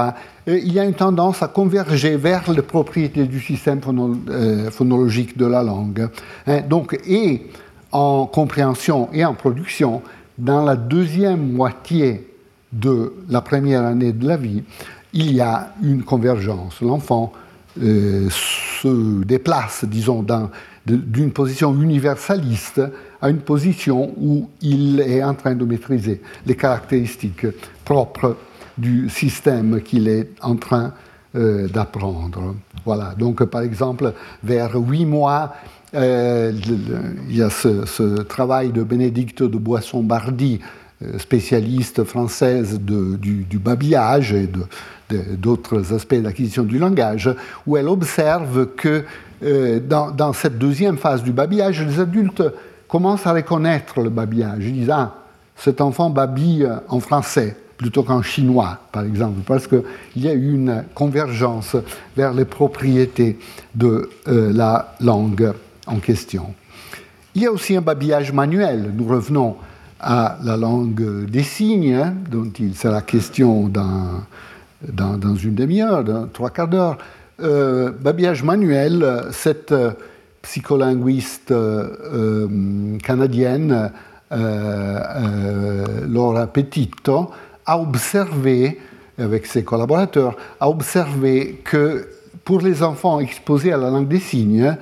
il 0.47 0.73
y 0.73 0.79
a 0.79 0.85
une 0.85 0.95
tendance 0.95 1.43
à 1.43 1.49
converger 1.49 2.17
vers 2.17 2.51
les 2.51 2.63
propriétés 2.63 3.27
du 3.27 3.41
système 3.41 3.81
euh, 4.29 4.71
phonologique 4.71 5.37
de 5.37 5.47
la 5.47 5.63
langue. 5.63 6.09
Hein. 6.47 6.61
donc, 6.69 6.99
et 7.07 7.47
en 7.93 8.27
compréhension 8.27 9.09
et 9.13 9.25
en 9.25 9.35
production, 9.35 10.03
dans 10.39 10.65
la 10.65 10.77
deuxième 10.77 11.53
moitié 11.53 12.27
de 12.73 13.13
la 13.29 13.41
première 13.41 13.85
année 13.85 14.13
de 14.13 14.27
la 14.27 14.37
vie, 14.37 14.63
il 15.13 15.33
y 15.33 15.41
a 15.41 15.73
une 15.83 16.03
convergence. 16.03 16.81
L'enfant 16.81 17.33
euh, 17.81 18.29
se 18.31 19.25
déplace, 19.25 19.85
disons, 19.85 20.25
d'une 20.87 21.33
position 21.33 21.75
universaliste 21.75 22.81
à 23.23 23.31
une 23.31 23.41
position 23.41 24.13
où 24.17 24.49
il 24.61 25.01
est 25.01 25.23
en 25.23 25.35
train 25.35 25.55
de 25.55 25.65
maîtriser 25.65 26.21
les 26.47 26.57
caractéristiques 26.57 27.47
propres 27.85 28.37
du 28.77 29.09
système 29.09 29.83
qu'il 29.83 30.09
est 30.09 30.31
en 30.41 30.57
train 30.57 30.95
euh, 31.37 31.69
d'apprendre. 31.69 32.57
Voilà, 32.85 33.15
donc 33.17 33.45
par 33.45 33.61
exemple, 33.61 34.15
vers 34.43 34.75
huit 34.75 35.05
mois, 35.05 35.55
euh, 35.95 36.53
il 37.29 37.37
y 37.37 37.43
a 37.43 37.51
ce, 37.51 38.23
travail 38.23 38.71
de 38.71 38.83
Bénédicte 38.83 39.43
de 39.43 39.59
Boisson-Bardy, 39.59 40.61
spécialiste 41.19 42.05
française 42.05 42.79
du, 42.81 43.59
babillage 43.59 44.33
et 44.33 44.49
d'autres 45.37 45.95
aspects 45.95 46.17
d'acquisition 46.17 46.63
du 46.63 46.79
langage, 46.79 47.35
où 47.67 47.77
elle 47.77 47.89
observe 47.89 48.69
que 48.77 49.05
dans, 49.43 50.11
dans, 50.11 50.33
cette 50.35 50.59
deuxième 50.59 50.99
phase 50.99 51.23
du 51.23 51.33
babillage, 51.33 51.83
les 51.83 52.01
adultes 52.01 52.43
commencent 52.87 53.27
à 53.27 53.33
reconnaître 53.33 54.01
le 54.01 54.11
babillage. 54.11 54.67
Ils 54.67 54.75
disent 54.75 54.91
Ah, 54.91 55.15
cet 55.57 55.81
enfant 55.81 56.11
babille 56.11 56.69
en 56.89 57.01
français 57.01 57.57
plutôt 57.81 58.03
qu'en 58.03 58.21
chinois, 58.21 58.79
par 58.93 59.05
exemple, 59.05 59.41
parce 59.47 59.67
qu'il 59.67 59.83
y 60.17 60.29
a 60.29 60.35
eu 60.35 60.53
une 60.53 60.85
convergence 60.95 61.77
vers 62.15 62.35
les 62.35 62.45
propriétés 62.45 63.39
de 63.75 64.11
euh, 64.29 64.53
la 64.53 64.97
langue 65.01 65.55
en 65.87 65.97
question. 65.97 66.53
Il 67.35 67.43
y 67.43 67.47
a 67.47 67.51
aussi 67.51 67.75
un 67.75 67.81
babillage 67.81 68.35
manuel. 68.35 68.93
Nous 68.95 69.07
revenons 69.07 69.57
à 70.01 70.39
la 70.43 70.57
langue 70.57 71.27
des 71.27 71.43
signes, 71.43 71.95
hein, 71.95 72.15
dont 72.31 72.51
il 72.59 72.75
sera 72.75 73.03
question 73.03 73.69
dans, 73.69 74.23
dans, 74.83 75.35
une 75.37 75.55
demi-heure, 75.55 76.05
dans 76.05 76.27
trois 76.27 76.51
quarts 76.51 76.69
d'heure. 76.69 76.99
Euh, 77.43 77.91
babillage 77.91 78.43
manuel, 78.43 79.25
cette 79.33 79.75
psycholinguiste 80.43 81.51
euh, 81.53 82.99
canadienne, 83.03 83.91
Laura 86.09 86.47
Petito, 86.47 87.31
a 87.67 87.79
observé, 87.79 88.79
avec 89.19 89.47
ses 89.47 89.65
collaborateurs, 89.65 90.37
a 90.61 90.69
observé 90.69 91.61
que 91.65 92.09
pour 92.45 92.61
les 92.61 92.83
enfants 92.83 93.21
exposés 93.21 93.73
à 93.73 93.77
la 93.77 93.91
langue 93.91 94.09
des 94.09 94.21
signes, 94.21 94.77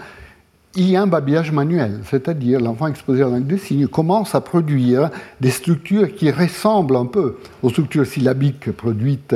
il 0.77 0.91
y 0.91 0.97
a 0.97 1.03
un 1.03 1.07
babillage 1.07 1.51
manuel, 1.51 2.01
c'est-à-dire 2.05 2.61
l'enfant 2.61 2.89
exposé 2.89 3.23
à 3.23 3.27
la 3.27 3.33
langue 3.33 3.47
des 3.47 3.59
signes 3.59 3.87
commence 3.89 4.35
à 4.35 4.41
produire 4.41 5.11
des 5.41 5.51
structures 5.51 6.15
qui 6.15 6.31
ressemblent 6.31 6.97
un 6.97 7.07
peu 7.07 7.37
aux 7.63 7.71
structures 7.71 8.07
syllabiques 8.07 8.71
produites 8.73 9.35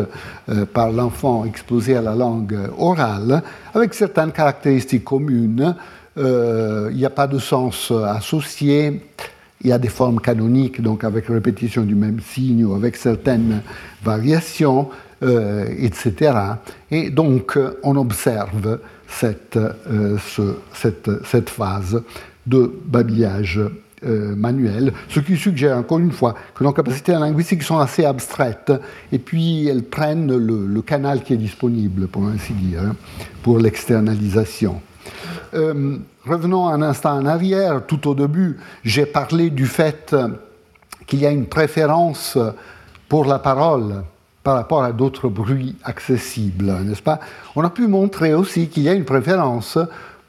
euh, 0.49 0.67
par 0.67 0.93
l'enfant 0.93 1.45
exposé 1.45 1.97
à 1.97 2.03
la 2.03 2.15
langue 2.15 2.59
orale, 2.79 3.43
avec 3.75 3.95
certaines 3.95 4.33
caractéristiques 4.33 5.05
communes. 5.05 5.75
Euh, 6.19 6.91
il 6.93 6.99
n'y 6.99 7.07
a 7.07 7.11
pas 7.11 7.27
de 7.27 7.39
sens 7.39 7.91
associé, 7.91 9.03
il 9.63 9.71
y 9.71 9.73
a 9.73 9.79
des 9.79 9.89
formes 9.89 10.21
canoniques, 10.21 10.83
donc 10.83 11.03
avec 11.03 11.29
répétition 11.29 11.83
du 11.83 11.95
même 11.95 12.21
signe 12.21 12.65
ou 12.65 12.75
avec 12.75 12.97
certaines 12.97 13.63
variations. 14.03 14.91
etc. 15.23 16.33
Et 16.91 17.09
donc, 17.11 17.57
on 17.85 17.95
observe 17.95 18.81
cette, 19.13 19.59
cette, 20.75 21.11
cette 21.25 21.51
phase 21.51 22.03
de 22.47 22.73
babillage 22.87 23.61
euh, 24.05 24.35
manuel, 24.35 24.93
ce 25.09 25.21
qui 25.21 25.37
suggère 25.37 25.79
encore 25.79 26.01
une 26.01 26.11
fois 26.11 26.35
que 26.57 26.65
nos 26.65 26.73
capacités 26.73 27.13
linguistiques 27.13 27.63
sont 27.63 27.79
assez 27.79 28.05
abstraites 28.05 28.73
et 29.13 29.21
puis 29.21 29.69
elles 29.69 29.85
prennent 29.85 30.37
le, 30.37 30.83
canal 30.83 31.23
qui 31.23 31.35
est 31.35 31.37
disponible, 31.37 32.09
pour 32.09 32.27
ainsi 32.27 32.53
dire, 32.53 32.83
hein, 32.83 32.97
pour 33.45 33.61
l'externalisation. 33.61 34.81
Euh, 35.55 35.99
revenons 36.27 36.67
un 36.67 36.83
instant 36.83 37.17
en 37.17 37.27
arrière. 37.27 37.87
Tout 37.87 38.09
au 38.09 38.17
début, 38.17 38.57
j'ai 38.83 39.07
parlé 39.07 39.51
du 39.51 39.67
fait 39.67 40.17
qu'il 41.07 41.21
y 41.21 41.27
a 41.27 41.31
une 41.31 41.47
préférence 41.47 42.37
pour 43.09 43.25
la 43.25 43.39
parole 43.39 44.03
par 44.43 44.57
rapport 44.57 44.83
à 44.83 44.93
d'autres 44.93 45.29
bruits 45.29 45.77
accessibles, 45.85 46.73
n'est-ce 46.85 47.03
pas? 47.03 47.21
On 47.55 47.63
a 47.63 47.71
pu 47.71 47.87
montrer 47.87 48.35
aussi 48.35 48.69
qu'il 48.69 48.83
y 48.83 48.89
a 48.89 48.95
une 48.95 49.05
préférence 49.05 49.79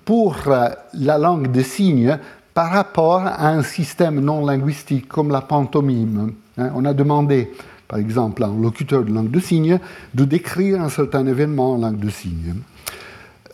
pour 0.06 0.38
la 0.48 1.18
langue 1.18 1.52
des 1.52 1.64
signes 1.64 2.18
par 2.54 2.72
rapport 2.72 3.22
à 3.26 3.50
un 3.50 3.64
système 3.64 4.20
non 4.20 4.46
linguistique 4.46 5.08
comme 5.08 5.30
la 5.30 5.42
pantomime. 5.42 6.34
Hein. 6.58 6.70
on 6.76 6.86
a 6.86 6.94
demandé, 6.94 7.52
par 7.88 8.00
exemple, 8.00 8.44
à 8.44 8.48
un 8.48 8.62
locuteur 8.62 9.04
de 9.04 9.12
langue 9.12 9.32
de 9.32 9.40
signes 9.40 9.80
de 10.14 10.26
décrire 10.26 10.82
un 10.82 10.90
certain 10.90 11.26
événement 11.26 11.74
en 11.74 11.78
langue 11.78 12.00
de 12.00 12.10
signes. 12.10 12.56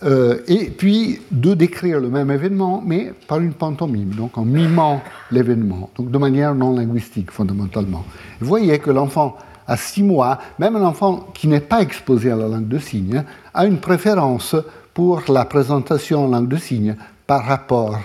Euh, 0.03 0.39
et 0.47 0.69
puis 0.69 1.19
de 1.29 1.53
décrire 1.53 1.99
le 1.99 2.09
même 2.09 2.31
événement, 2.31 2.81
mais 2.85 3.13
par 3.27 3.39
une 3.41 3.51
pantomime, 3.51 4.11
donc 4.11 4.37
en 4.37 4.45
mimant 4.45 5.01
l'événement, 5.29 5.89
donc 5.97 6.09
de 6.09 6.17
manière 6.17 6.55
non 6.55 6.73
linguistique 6.73 7.31
fondamentalement. 7.31 8.05
Vous 8.39 8.47
voyez 8.47 8.79
que 8.79 8.91
l'enfant 8.91 9.35
à 9.69 9.77
six 9.77 10.01
mois, 10.01 10.39
même 10.57 10.75
un 10.75 10.83
enfant 10.83 11.29
qui 11.33 11.47
n'est 11.47 11.61
pas 11.61 11.81
exposé 11.81 12.31
à 12.31 12.35
la 12.35 12.47
langue 12.47 12.67
de 12.67 12.79
signes, 12.79 13.23
a 13.53 13.67
une 13.67 13.77
préférence 13.77 14.55
pour 14.95 15.21
la 15.29 15.45
présentation 15.45 16.25
en 16.25 16.27
langue 16.27 16.47
de 16.47 16.57
signes 16.57 16.95
par 17.27 17.45
rapport 17.45 17.99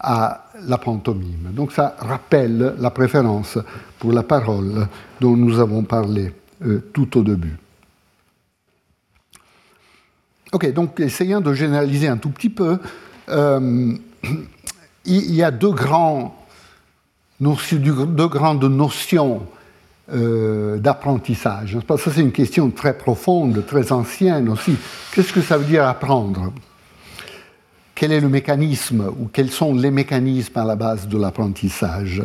à 0.00 0.46
la 0.66 0.78
pantomime. 0.78 1.52
Donc 1.52 1.70
ça 1.70 1.94
rappelle 2.00 2.74
la 2.78 2.90
préférence 2.90 3.56
pour 4.00 4.12
la 4.12 4.24
parole 4.24 4.88
dont 5.20 5.36
nous 5.36 5.60
avons 5.60 5.84
parlé 5.84 6.32
euh, 6.64 6.90
tout 6.92 7.18
au 7.18 7.22
début. 7.22 7.56
Ok, 10.52 10.72
donc 10.72 10.98
essayons 10.98 11.40
de 11.40 11.54
généraliser 11.54 12.08
un 12.08 12.16
tout 12.16 12.30
petit 12.30 12.50
peu. 12.50 12.78
Euh, 13.28 13.94
il 15.04 15.34
y 15.34 15.42
a 15.44 15.52
deux 15.52 15.72
grandes 15.72 16.32
notions 17.40 19.46
euh, 20.12 20.78
d'apprentissage. 20.78 21.78
Ça, 21.88 21.96
c'est 22.12 22.20
une 22.20 22.32
question 22.32 22.70
très 22.70 22.96
profonde, 22.96 23.64
très 23.66 23.90
ancienne 23.90 24.48
aussi. 24.48 24.76
Qu'est-ce 25.12 25.32
que 25.32 25.40
ça 25.40 25.58
veut 25.58 25.64
dire 25.64 25.84
apprendre? 25.84 26.52
Quel 27.94 28.12
est 28.12 28.20
le 28.20 28.28
mécanisme 28.28 29.10
ou 29.18 29.28
quels 29.32 29.50
sont 29.50 29.74
les 29.74 29.90
mécanismes 29.90 30.58
à 30.58 30.64
la 30.64 30.76
base 30.76 31.08
de 31.08 31.18
l'apprentissage? 31.18 32.22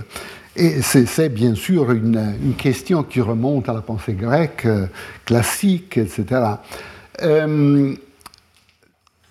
Et 0.56 0.82
c'est 0.82 1.30
bien 1.30 1.56
sûr 1.56 1.92
une, 1.92 2.54
question 2.58 3.04
qui 3.04 3.22
remonte 3.22 3.70
à 3.70 3.74
la 3.74 3.82
pensée 3.82 4.14
grecque, 4.14 4.68
classique, 5.26 5.98
etc. 5.98 6.42
Euh, 7.22 7.96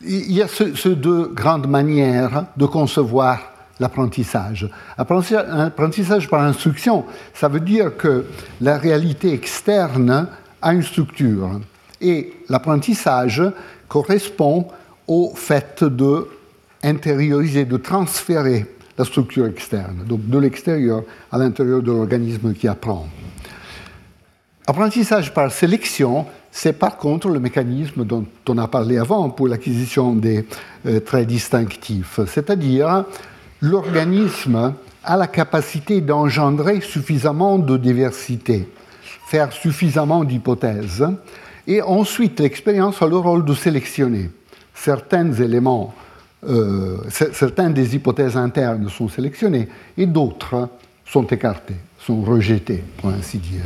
il 0.01 0.33
y 0.33 0.41
a 0.41 0.49
ces 0.49 0.75
ce 0.75 0.89
deux 0.89 1.27
grandes 1.27 1.69
manières 1.69 2.47
de 2.57 2.67
concevoir 2.67 3.39
l'apprentissage. 3.81 4.69
Apprentissage 4.97 6.29
par 6.29 6.43
instruction, 6.43 7.05
ça 7.35 7.49
veut 7.49 7.61
dire 7.61 7.97
que 7.97 8.27
la 8.61 8.79
réalité 8.79 9.33
externe 9.33 10.29
a 10.63 10.75
une 10.75 10.83
structure. 10.83 11.61
Et 12.01 12.35
l'apprentissage 12.49 13.43
correspond 13.89 14.69
au 15.09 15.33
fait 15.35 15.83
de 15.83 16.29
intérioriser, 16.83 17.65
de 17.65 17.77
transférer 17.77 18.67
la 18.97 19.05
structure 19.05 19.47
externe, 19.47 20.05
donc 20.07 20.27
de 20.29 20.39
l'extérieur 20.39 21.03
à 21.33 21.39
l'intérieur 21.39 21.83
de 21.83 21.91
l'organisme 21.91 22.55
qui 22.55 22.69
apprend. 22.69 23.07
Apprentissage 24.67 25.35
par 25.35 25.51
sélection, 25.51 26.27
c'est 26.53 26.75
par 26.75 26.97
contre 26.97 27.29
le 27.29 27.41
mécanisme 27.41 28.05
dont 28.05 28.25
on 28.49 28.59
a 28.59 28.69
parlé 28.69 28.99
avant 28.99 29.31
pour 29.31 29.49
l'acquisition 29.49 30.15
des 30.15 30.47
euh, 30.87 31.01
traits 31.01 31.27
distinctifs, 31.27 32.21
c'est-à-dire 32.27 33.05
l'organisme 33.61 34.75
a 35.05 35.17
la 35.17 35.27
capacité 35.27 36.01
d'engendrer 36.01 36.81
suffisamment 36.81 37.59
de 37.59 37.77
diversité, 37.77 38.69
faire 39.27 39.53
suffisamment 39.53 40.25
d'hypothèses, 40.25 41.07
et 41.67 41.83
ensuite 41.83 42.41
l'expérience 42.41 43.01
a 43.03 43.07
le 43.07 43.17
rôle 43.17 43.45
de 43.45 43.55
sélectionner. 43.55 44.31
Certains 44.75 45.33
éléments, 45.33 45.95
euh, 46.49 46.99
certaines 47.11 47.75
des 47.75 47.95
hypothèses 47.95 48.37
internes 48.37 48.89
sont 48.89 49.09
sélectionnées 49.09 49.69
et 49.97 50.07
d'autres 50.07 50.69
sont 51.05 51.27
écartées, 51.27 51.77
sont 52.07 52.23
rejetées, 52.23 52.83
pour 52.97 53.11
ainsi 53.11 53.39
dire. 53.39 53.65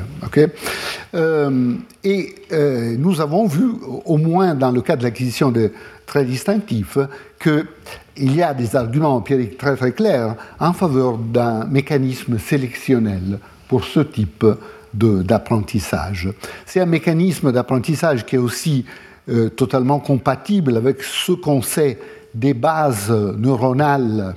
Euh, 1.14 1.74
et 2.03 2.35
euh, 2.53 2.97
nous 2.99 3.20
avons 3.20 3.47
vu, 3.47 3.64
au 4.05 4.16
moins 4.16 4.55
dans 4.55 4.72
le 4.72 4.82
cas 4.82 4.97
de 4.97 5.05
l'acquisition 5.05 5.51
de 5.51 5.72
traits 6.07 6.26
distinctifs, 6.26 6.99
qu'il 7.41 8.35
y 8.35 8.43
a 8.43 8.53
des 8.53 8.74
arguments 8.74 9.14
empiriques 9.16 9.57
très 9.57 9.76
très 9.76 9.93
clairs 9.93 10.35
en 10.59 10.72
faveur 10.72 11.18
d'un 11.18 11.64
mécanisme 11.66 12.39
sélectionnel 12.39 13.39
pour 13.68 13.85
ce 13.85 14.01
type 14.01 14.45
d'apprentissage. 14.93 16.28
C'est 16.66 16.80
un 16.80 16.87
mécanisme 16.87 17.53
d'apprentissage 17.53 18.24
qui 18.24 18.37
est 18.37 18.39
aussi 18.39 18.85
euh, 19.28 19.49
totalement 19.49 20.01
compatible 20.01 20.76
avec 20.76 21.03
ce 21.03 21.32
qu'on 21.32 21.62
sait 21.62 21.99
des 22.35 22.55
bases 22.55 23.11
neuronales 23.11 24.35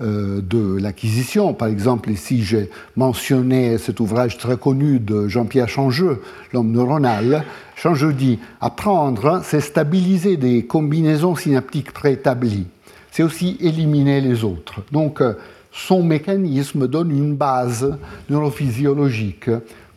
de 0.00 0.76
l'acquisition. 0.76 1.54
Par 1.54 1.68
exemple, 1.68 2.10
ici, 2.10 2.42
j'ai 2.42 2.70
mentionné 2.96 3.78
cet 3.78 4.00
ouvrage 4.00 4.38
très 4.38 4.56
connu 4.56 4.98
de 4.98 5.28
Jean-Pierre 5.28 5.68
Changeux, 5.68 6.20
L'homme 6.52 6.72
neuronal. 6.72 7.44
Changeux 7.76 8.12
dit 8.12 8.38
Apprendre, 8.60 9.40
c'est 9.44 9.60
stabiliser 9.60 10.36
des 10.36 10.64
combinaisons 10.66 11.36
synaptiques 11.36 11.92
préétablies. 11.92 12.66
C'est 13.10 13.22
aussi 13.22 13.56
éliminer 13.60 14.20
les 14.20 14.42
autres. 14.42 14.82
Donc, 14.90 15.20
euh, 15.20 15.34
son 15.70 16.02
mécanisme 16.02 16.88
donne 16.88 17.10
une 17.10 17.34
base 17.34 17.96
neurophysiologique 18.30 19.50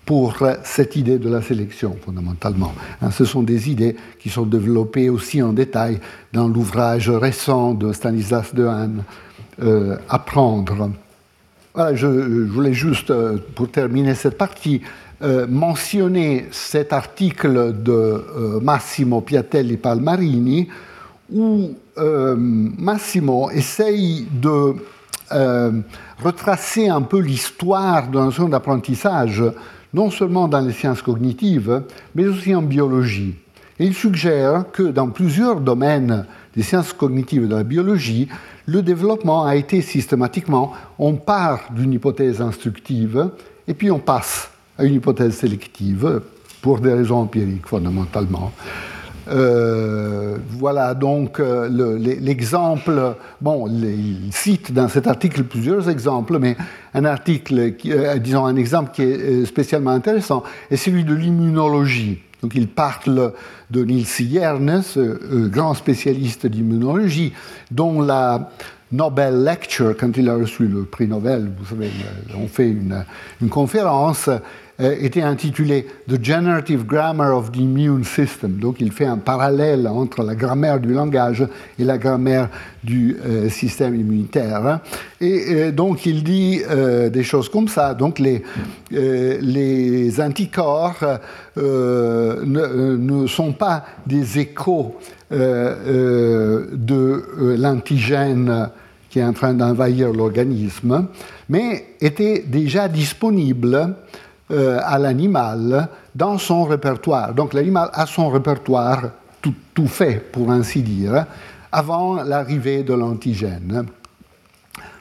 pour 0.06 0.38
cette 0.64 0.96
idée 0.96 1.20
de 1.20 1.30
la 1.30 1.42
sélection, 1.42 1.98
fondamentalement. 2.04 2.74
Hein, 3.02 3.12
ce 3.12 3.26
sont 3.26 3.44
des 3.44 3.70
idées 3.70 3.96
qui 4.20 4.30
sont 4.30 4.46
développées 4.46 5.10
aussi 5.10 5.42
en 5.42 5.52
détail 5.52 6.00
dans 6.32 6.48
l'ouvrage 6.48 7.10
récent 7.10 7.74
de 7.74 7.92
Stanislas 7.92 8.56
Dehaene, 8.56 9.04
euh, 9.62 9.98
Apprendre. 10.08 10.92
Voilà, 11.74 11.96
je, 11.96 12.06
voulais 12.06 12.74
juste, 12.74 13.10
euh, 13.10 13.38
pour 13.56 13.70
terminer 13.70 14.14
cette 14.14 14.38
partie, 14.38 14.82
euh, 15.24 15.48
mentionner 15.48 16.46
cet 16.52 16.94
article 16.94 17.74
de 17.82 18.60
Massimo 18.62 19.22
Piatelli 19.22 19.78
Palmarini, 19.78 20.68
où 21.34 21.72
Massimo 21.98 23.50
essaye 23.50 24.28
de 24.32 24.76
retracer 26.24 26.88
un 26.88 27.02
peu 27.02 27.20
l'histoire 27.20 28.08
de 28.08 28.20
notion 28.20 28.48
d'apprentissage 28.48 29.44
non 29.94 30.12
seulement 30.12 30.48
dans 30.48 30.62
les 30.62 30.74
sciences 30.74 31.02
cognitives, 31.02 31.82
mais 32.14 32.28
aussi 32.28 32.54
en 32.54 32.62
biologie. 32.62 33.36
il 33.80 33.94
suggère 33.94 34.66
que 34.72 34.84
dans 34.84 35.10
plusieurs 35.10 35.60
domaines 35.60 36.26
des 36.56 36.64
sciences 36.64 36.94
cognitives 36.94 37.44
et 37.44 37.48
de 37.48 37.56
la 37.56 37.64
biologie, 37.64 38.28
le 38.68 38.82
développement 38.82 39.46
a 39.46 39.56
été 39.56 39.82
systématiquement, 39.82 40.74
on 41.00 41.14
part 41.16 41.62
d'une 41.72 41.94
hypothèse 41.94 42.42
instructive 42.42 43.30
et 43.68 43.74
puis 43.74 43.90
on 43.90 44.00
passe 44.00 44.52
à 44.78 44.84
une 44.84 44.96
hypothèse 44.96 45.36
sélective 45.36 46.22
pour 46.62 46.80
des 46.80 46.94
raisons 46.94 47.22
empiriques 47.22 47.66
fondamentalement. 47.66 48.52
Euh, 49.30 50.38
voilà 50.52 50.94
donc 50.94 51.40
euh, 51.40 51.98
l'exemple, 52.00 53.16
bon, 53.42 53.68
il 53.68 54.30
cite 54.32 54.74
dans 54.74 54.88
cet 54.88 55.08
article 55.08 55.44
plusieurs 55.44 55.90
exemples, 55.90 56.38
mais 56.40 56.56
un 56.94 57.06
article, 57.06 57.76
qui, 57.76 57.92
euh, 57.92 58.18
disons 58.20 58.46
un 58.46 58.56
exemple 58.56 58.92
qui 58.94 59.04
est 59.04 59.46
spécialement 59.46 59.92
intéressant 59.92 60.44
est 60.70 60.78
celui 60.78 61.04
de 61.04 61.14
l'immunologie. 61.14 62.22
Donc 62.42 62.54
il 62.56 62.68
parle 62.68 63.34
de 63.72 63.84
Niels 63.84 64.06
Jerne, 64.06 64.84
grand 65.50 65.74
spécialiste 65.74 66.46
d'immunologie, 66.46 67.34
dont 67.72 68.02
la 68.02 68.52
Nobel 68.92 69.44
Lecture, 69.44 69.96
quand 70.00 70.16
il 70.16 70.30
a 70.30 70.36
reçu 70.36 70.68
le 70.68 70.84
prix 70.86 71.08
Nobel, 71.08 71.52
vous 71.60 71.66
savez, 71.66 71.90
on 72.36 72.48
fait 72.48 72.70
une 72.70 73.50
conférence, 73.50 74.30
euh, 74.80 74.96
était 75.02 75.24
intitulé 75.24 75.88
The 76.08 76.24
Generative 76.24 76.86
Grammar 76.86 77.36
of 77.36 77.52
the 77.52 77.58
Immune 77.58 78.04
System. 78.04 78.60
Donc 78.60 78.80
il 78.80 78.92
fait 78.92 79.08
un 79.08 79.18
parallèle 79.18 79.88
entre 79.88 80.22
la 80.22 80.36
grammaire 80.36 80.80
du 80.80 80.94
langage 80.94 81.44
et 81.80 81.84
la 81.84 81.98
grammaire 81.98 82.50
du 82.84 83.18
euh, 83.26 83.50
système 83.50 83.96
immunitaire. 83.96 84.82
Et 85.20 85.46
euh, 85.50 85.72
donc 85.72 86.06
il 86.06 86.24
dit 86.24 86.62
des 87.12 87.24
choses 87.24 87.50
comme 87.50 87.68
ça. 87.68 87.96
Donc 87.96 88.20
les, 88.20 88.44
anticorps 90.22 91.04
ne, 91.56 92.98
ne, 92.98 93.26
sont 93.26 93.54
pas 93.54 93.84
des 94.06 94.38
échos 94.38 94.96
de 95.32 97.24
l'antigène 97.58 98.70
qui 99.10 99.20
est 99.20 99.24
en 99.24 99.34
train 99.34 99.56
d'envahir 99.56 100.14
l'organisme, 100.14 101.08
mais 101.50 101.96
étaient 102.00 102.44
déjà 102.46 102.88
disponibles 102.88 103.96
euh, 104.52 104.80
à 104.84 104.98
l'animal 104.98 105.90
dans 106.16 106.38
son 106.38 106.64
répertoire. 106.64 107.34
Donc 107.34 107.54
l'animal 107.54 107.90
a 107.94 108.06
son 108.06 108.30
répertoire 108.30 109.10
tout, 109.42 109.54
tout, 109.74 109.88
fait, 109.88 110.32
pour 110.32 110.52
ainsi 110.52 110.82
dire, 110.82 111.26
avant 111.72 112.24
l'arrivée 112.24 112.84
de 112.84 112.94
l'antigène. 112.94 113.86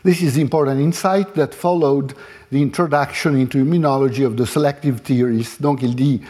This 0.04 0.20
is 0.22 0.40
important 0.40 0.78
insight 0.78 1.34
that 1.34 1.48
followed 1.52 2.12
the 2.50 2.56
introduction 2.56 3.34
into 3.34 3.58
immunology 3.58 4.24
of 4.24 4.36
the 4.36 4.44
selective 4.44 5.00
theories. 5.02 5.56
Donc 5.60 5.82
il 5.82 5.94
dit, 5.94 6.20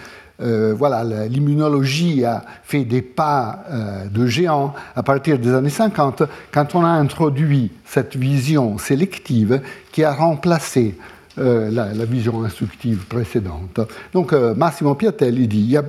euh, 0.41 0.75
voilà, 0.77 1.03
l'immunologie 1.29 2.25
a 2.25 2.43
fait 2.63 2.85
des 2.85 3.01
pas 3.01 3.65
euh, 3.71 4.07
de 4.07 4.27
géant 4.27 4.75
à 4.95 5.03
partir 5.03 5.39
des 5.39 5.53
années 5.55 5.71
50 5.71 6.25
quand 6.53 6.75
on 6.75 6.85
a 6.85 6.89
introduit 6.89 7.71
cette 7.87 8.17
vision 8.17 8.77
sélective 8.77 9.63
qui 9.93 10.05
a 10.05 10.13
remplacé 10.13 10.95
euh, 11.39 11.71
la, 11.71 12.07
vision 12.07 12.43
instructive 12.45 13.05
précédente. 13.05 13.81
Donc 14.15 14.33
euh, 14.33 14.55
Massimo 14.55 14.95
Piatelli 14.95 15.47
dit 15.47 15.59
il 15.59 15.71
y 15.71 15.77
a 15.77 15.85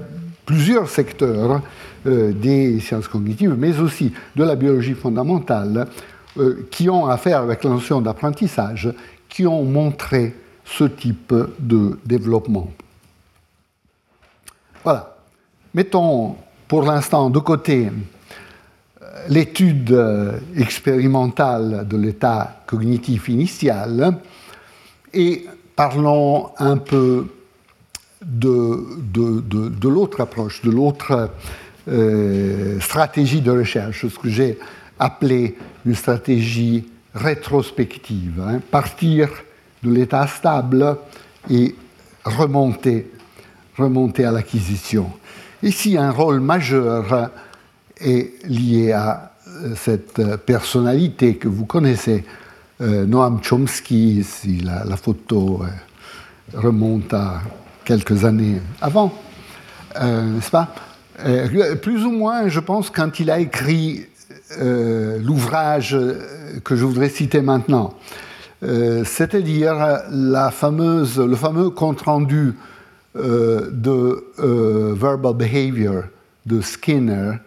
plusieurs 0.45 0.89
secteurs 0.89 1.61
euh, 2.05 2.33
des 2.33 2.81
sciences 2.81 3.07
cognitives, 3.07 3.55
mais 3.57 3.79
aussi 3.79 4.11
de 4.35 4.43
la 4.43 4.55
biologie 4.55 4.93
fondamentale, 4.93 5.87
qui 6.69 6.89
ont 6.89 7.07
affaire 7.07 7.39
avec 7.41 7.63
la 7.63 7.71
notion 7.71 8.01
d'apprentissage, 8.01 8.93
qui 9.29 9.47
ont 9.47 9.63
montré 9.63 10.35
ce 10.65 10.83
type 10.83 11.33
de 11.57 11.97
développement. 12.05 12.69
Voilà. 14.83 15.15
Mettons 15.73 16.35
pour 16.67 16.83
l'instant 16.83 17.29
de 17.29 17.39
côté 17.39 17.89
l'étude 19.29 19.97
expérimentale 20.55 21.87
de 21.87 21.97
l'état 21.97 22.63
cognitif 22.67 23.29
initial 23.29 24.19
et 25.13 25.45
parlons 25.75 26.49
un 26.57 26.77
peu 26.77 27.27
de, 28.23 28.99
de, 29.13 29.87
l'autre 29.87 30.21
approche, 30.21 30.61
de 30.63 30.71
l'autre 30.71 31.29
euh, 31.87 32.79
stratégie 32.79 33.41
de 33.41 33.51
recherche, 33.51 34.07
ce 34.07 34.19
que 34.19 34.29
j'ai 34.29 34.57
appelé 34.99 35.55
une 35.85 35.95
stratégie 35.95 36.87
rétrospective. 37.13 38.41
Hein. 38.45 38.59
partir 38.71 39.29
de 39.83 39.91
l'état 39.91 40.27
stable 40.27 40.97
et 41.49 41.75
remonter, 42.25 43.11
remonter 43.77 44.25
à 44.25 44.31
l'acquisition. 44.31 45.11
Ici, 45.63 45.97
un 45.97 46.11
rôle 46.11 46.39
majeur 46.39 47.31
est 47.99 48.43
lié 48.45 48.91
à 48.91 49.31
euh, 49.47 49.73
cette 49.75 50.35
personnalité 50.45 51.35
que 51.35 51.47
vous 51.47 51.65
connaissez, 51.65 52.25
Noam 52.79 53.41
Chomsky, 53.41 54.23
si 54.23 54.59
la, 54.59 54.97
photo 54.97 55.63
euh, 55.63 56.57
remonte 56.59 57.13
à 57.13 57.41
quelques 57.83 58.23
années 58.23 58.61
avant, 58.81 59.13
euh, 59.99 60.23
n'est-ce 60.23 60.51
pas? 60.51 60.75
Plus 61.81 62.05
ou 62.05 62.11
moins, 62.11 62.47
je 62.47 62.59
pense, 62.59 62.91
quand 62.91 63.19
il 63.19 63.31
a 63.31 63.39
écrit 63.39 64.05
l'ouvrage 64.59 65.97
que 66.63 66.75
je 66.75 66.85
voudrais 66.85 67.09
citer 67.09 67.41
maintenant, 67.41 67.95
c'est-à-dire 68.61 70.03
le 70.11 71.35
fameux 71.35 71.69
compte-rendu 71.71 72.53
de 73.15 74.93
Verbal 74.93 75.33
Behavior 75.33 76.03
de 76.45 76.61
Skinner, 76.61 77.39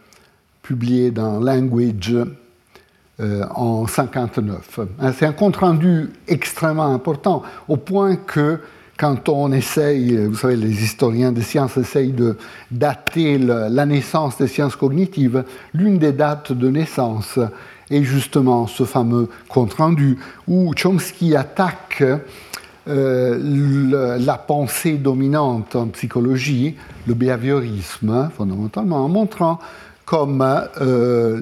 publié 0.62 1.12
dans 1.12 1.38
Language 1.38 2.16
euh, 3.20 3.44
en 3.54 3.86
59. 3.86 4.80
Hein, 5.00 5.12
c'est 5.16 5.26
un 5.26 5.32
compte-rendu 5.32 6.10
extrêmement 6.28 6.92
important, 6.92 7.42
au 7.68 7.76
point 7.76 8.16
que 8.16 8.60
quand 8.98 9.28
on 9.30 9.50
essaye, 9.52 10.26
vous 10.26 10.34
savez, 10.34 10.56
les 10.56 10.82
historiens 10.82 11.32
des 11.32 11.42
sciences 11.42 11.78
essayent 11.78 12.12
de 12.12 12.36
dater 12.70 13.38
la 13.38 13.86
naissance 13.86 14.36
des 14.36 14.46
sciences 14.46 14.76
cognitives, 14.76 15.42
l'une 15.72 15.98
des 15.98 16.12
dates 16.12 16.52
de 16.52 16.68
naissance 16.68 17.38
est 17.90 18.02
justement 18.02 18.66
ce 18.66 18.84
fameux 18.84 19.28
compte-rendu 19.48 20.18
où 20.46 20.74
Chomsky 20.74 21.34
attaque 21.34 22.04
euh, 22.88 24.18
la 24.18 24.38
pensée 24.38 24.94
dominante 24.94 25.76
en 25.76 25.88
psychologie, 25.88 26.76
le 27.06 27.14
behaviorisme, 27.14 28.30
fondamentalement, 28.36 29.04
en 29.04 29.08
montrant 29.08 29.58
comme 30.10 30.44
euh, 30.80 31.40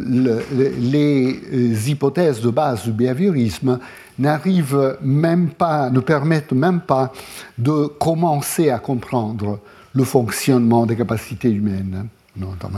les 0.78 1.90
hypothèses 1.90 2.42
de 2.42 2.50
base 2.50 2.84
du 2.84 2.92
behaviorisme 2.92 3.78
n'arrivent 4.18 4.98
même 5.00 5.48
pas, 5.48 5.88
ne 5.88 6.00
permettent 6.00 6.52
même 6.52 6.80
pas 6.80 7.10
de 7.56 7.86
commencer 7.86 8.68
à 8.68 8.78
comprendre 8.78 9.58
le 9.94 10.04
fonctionnement 10.04 10.84
des 10.84 10.96
capacités 10.96 11.48
humaines. 11.48 12.08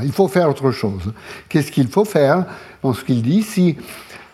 Il 0.05 0.13
faut 0.13 0.29
faire 0.29 0.49
autre 0.49 0.71
chose. 0.71 1.13
Qu'est-ce 1.49 1.73
qu'il 1.73 1.89
faut 1.89 2.05
faire 2.05 2.47
Dans 2.85 2.93
ce 2.93 3.03
qu'il 3.03 3.21
dit 3.21 3.39
ici, 3.39 3.77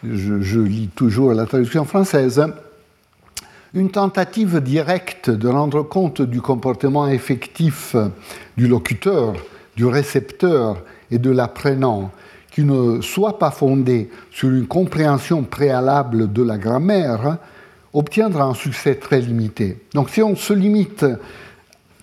je, 0.05 0.43
je 0.43 0.61
lis 0.61 0.91
toujours 0.95 1.33
la 1.33 1.47
traduction 1.47 1.87
française, 1.87 2.45
une 3.73 3.91
tentative 3.91 4.61
directe 4.61 5.31
de 5.31 5.49
rendre 5.49 5.83
compte 5.85 6.21
du 6.21 6.43
comportement 6.43 7.09
effectif 7.09 7.97
du 8.59 8.69
locuteur, 8.69 9.33
du 9.75 9.87
récepteur 9.87 10.83
et 11.11 11.19
de 11.19 11.31
l'apprenant 11.31 12.11
qui 12.51 12.65
ne 12.65 13.03
soit 13.03 13.39
pas 13.39 13.51
fondé 13.51 14.11
sur 14.31 14.49
une 14.49 14.67
compréhension 14.67 15.43
préalable 15.43 16.33
de 16.33 16.43
la 16.43 16.57
grammaire 16.57 17.37
obtiendra 17.93 18.45
un 18.45 18.55
succès 18.55 18.95
très 18.95 19.21
limité. 19.21 19.79
Donc 19.95 20.11
si 20.11 20.23
on 20.23 20.37
se 20.37 20.53
limite 20.53 21.05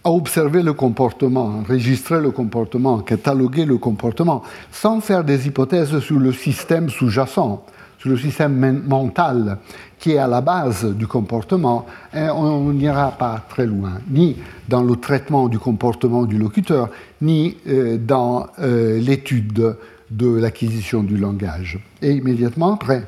à 0.04 0.12
observer 0.12 0.62
le 0.62 0.74
comportement, 0.74 1.46
enregistrer 1.46 2.20
le 2.20 2.32
comportement, 2.32 3.00
cataloguer 3.00 3.66
le 3.66 3.78
comportement, 3.78 4.44
sans 4.72 5.02
faire 5.02 5.24
des 5.24 5.48
hypothèses 5.48 6.00
sur 6.00 6.20
le 6.20 6.34
système 6.34 6.90
sous-jacent, 6.90 7.64
sur 7.98 8.10
le 8.10 8.18
système 8.18 8.84
mental 8.86 9.58
qui 10.04 10.12
est 10.12 10.18
à 10.18 10.28
la 10.28 10.42
base 10.42 10.84
du 10.84 11.08
comportement, 11.08 11.86
hein, 12.14 12.28
on 12.36 12.74
n'ira 12.74 13.12
pas 13.12 13.42
très 13.48 13.66
loin, 13.66 14.02
ni 14.10 14.36
dans 14.68 14.84
le 14.84 14.98
traitement 14.98 15.48
du 15.48 15.60
comportement 15.60 16.26
du 16.26 16.38
locuteur, 16.38 16.90
ni 17.22 17.56
euh, 17.70 17.98
dans 17.98 18.48
euh, 18.60 19.00
l'étude 19.00 19.78
de 20.12 20.36
l'acquisition 20.36 21.04
du 21.04 21.16
langage. 21.16 21.80
Et 22.02 22.12
immédiatement 22.12 22.74
après, 22.74 23.08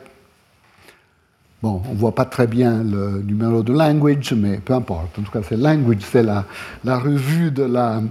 bon, 1.62 1.82
on 1.86 1.92
ne 1.96 1.98
voit 1.98 2.16
pas 2.16 2.24
très 2.24 2.48
bien 2.48 2.82
le 2.82 3.22
numéro 3.22 3.62
de 3.62 3.74
Language, 3.74 4.32
mais 4.32 4.62
peu 4.64 4.74
importe. 4.74 5.20
En 5.20 5.24
tout 5.24 5.32
cas, 5.32 5.42
c'est 5.44 5.58
Language, 5.58 6.00
c'est 6.00 6.24
la, 6.24 6.46
revue 6.86 7.52
de 7.52 7.64
la 7.64 8.02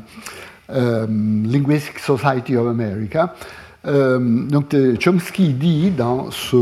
euh, 0.68 1.06
Linguistic 1.06 1.98
Society 2.00 2.54
of 2.54 2.68
America. 2.68 3.34
donc, 3.86 4.76
Chomsky 5.00 5.54
dit 5.54 5.90
dans 5.90 6.30
ce 6.30 6.58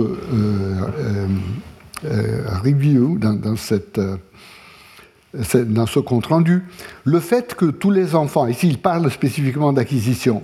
review, 2.05 3.19
dans, 3.19 3.39
euh, 3.99 4.17
ce 5.35 5.99
compte-rendu, 6.01 6.65
le 7.05 7.21
fait 7.21 7.55
que 7.55 7.67
tous 7.67 7.91
les 7.91 8.15
enfants, 8.15 8.47
ici 8.47 8.69
il 8.69 8.79
parle 8.79 9.11
spécifiquement 9.11 9.73
d'acquisition, 9.73 10.43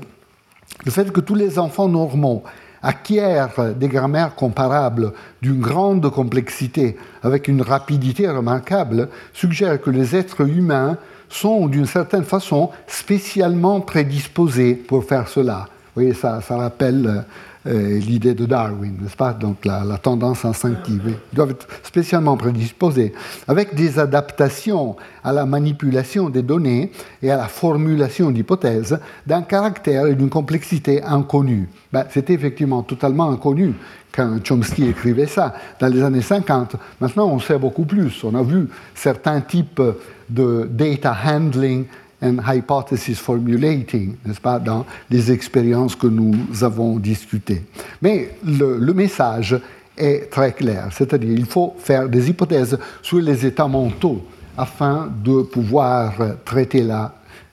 le 0.84 0.90
fait 0.90 1.12
que 1.12 1.20
tous 1.20 1.34
les 1.34 1.58
enfants 1.58 1.88
normaux 1.88 2.42
acquièrent 2.82 3.74
des 3.74 3.88
grammaires 3.88 4.34
comparables 4.34 5.12
d'une 5.42 5.60
grande 5.60 6.08
complexité 6.10 6.96
avec 7.22 7.48
une 7.48 7.62
rapidité 7.62 8.28
remarquable 8.28 9.08
suggère 9.32 9.80
que 9.80 9.90
les 9.90 10.14
êtres 10.14 10.48
humains 10.48 10.96
sont 11.28 11.66
d'une 11.66 11.86
certaine 11.86 12.24
façon 12.24 12.70
spécialement 12.86 13.80
prédisposés 13.80 14.74
pour 14.74 15.04
faire 15.04 15.28
cela. 15.28 15.66
Vous 15.94 16.02
voyez, 16.02 16.14
ça, 16.14 16.40
ça 16.40 16.56
rappelle 16.56 17.06
euh, 17.06 17.20
l'idée 17.66 18.34
de 18.34 18.46
Darwin, 18.46 18.96
n'est-ce 19.00 19.16
pas? 19.16 19.32
Donc 19.32 19.64
la, 19.64 19.98
tendance 19.98 20.44
instinctive. 20.44 21.02
Ils 21.32 21.36
doivent 21.36 21.50
être 21.50 21.66
spécialement 21.82 22.36
prédisposés, 22.36 23.12
avec 23.46 23.74
des 23.74 23.98
adaptations 23.98 24.96
à 25.24 25.32
la 25.32 25.44
manipulation 25.44 26.30
des 26.30 26.42
données 26.42 26.92
et 27.22 27.30
à 27.30 27.36
la 27.36 27.48
formulation 27.48 28.30
d'hypothèses 28.30 28.98
d'un 29.26 29.42
caractère 29.42 30.06
et 30.06 30.14
d'une 30.14 30.30
complexité 30.30 31.02
inconnus. 31.02 31.68
Ben, 31.92 32.04
C'était 32.10 32.34
effectivement 32.34 32.82
totalement 32.82 33.30
inconnu 33.30 33.74
quand 34.12 34.38
Chomsky 34.42 34.88
écrivait 34.88 35.26
ça 35.26 35.54
dans 35.78 35.88
les 35.88 36.02
années 36.02 36.22
50. 36.22 36.76
Maintenant, 37.00 37.28
on 37.28 37.38
sait 37.38 37.58
beaucoup 37.58 37.84
plus. 37.84 38.24
On 38.24 38.34
a 38.34 38.42
vu 38.42 38.68
certains 38.94 39.40
types 39.40 39.82
de 40.28 40.68
data 40.70 41.16
handling 41.24 41.84
and 42.22 42.38
hypothesis 42.46 43.18
formulating, 43.18 44.16
n'est-ce 44.24 44.40
pas, 44.40 44.58
dans 44.58 44.84
les 45.10 45.30
expériences 45.30 45.94
que 45.94 46.06
nous 46.06 46.34
avons 46.62 46.98
discutées. 46.98 47.62
Mais 48.02 48.34
le, 48.44 48.92
message 48.92 49.58
est 49.96 50.30
très 50.30 50.52
clair, 50.52 50.88
c'est-à-dire 50.92 51.30
il 51.30 51.46
faut 51.46 51.74
faire 51.78 52.08
des 52.08 52.28
hypothèses 52.28 52.78
sur 53.02 53.18
les 53.18 53.46
états 53.46 53.68
mentaux 53.68 54.24
afin 54.56 55.08
de 55.24 55.42
pouvoir 55.42 56.14
traiter 56.44 56.84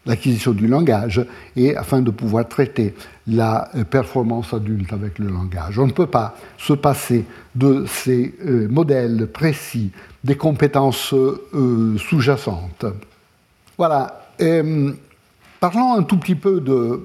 l'acquisition 0.05 0.51
du 0.51 0.68
langage 0.68 1.24
et 1.55 1.76
afin 1.76 2.01
de 2.01 2.09
pouvoir 2.09 2.47
traiter 2.47 2.95
la 3.28 3.70
euh, 3.76 3.84
performance 3.84 4.53
adulte 4.53 4.91
avec 4.93 5.20
le 5.20 5.28
langage. 5.28 5.80
On 5.80 5.88
ne 5.88 5.91
peut 5.91 6.07
pas 6.07 6.36
se 6.57 6.74
passer 6.74 7.26
de 7.55 7.86
ces 7.88 8.36
euh, 8.45 8.68
modèles 8.70 9.28
précis 9.32 9.91
des 10.24 10.36
compétences 10.36 11.13
euh, 11.13 11.97
sous-jacentes. 11.97 12.86
Voilà, 13.78 14.24
euh, 14.42 14.92
parlons 15.60 15.94
un 15.96 16.04
tout 16.04 16.18
petit 16.18 16.36
peu 16.36 16.60
de... 16.60 17.02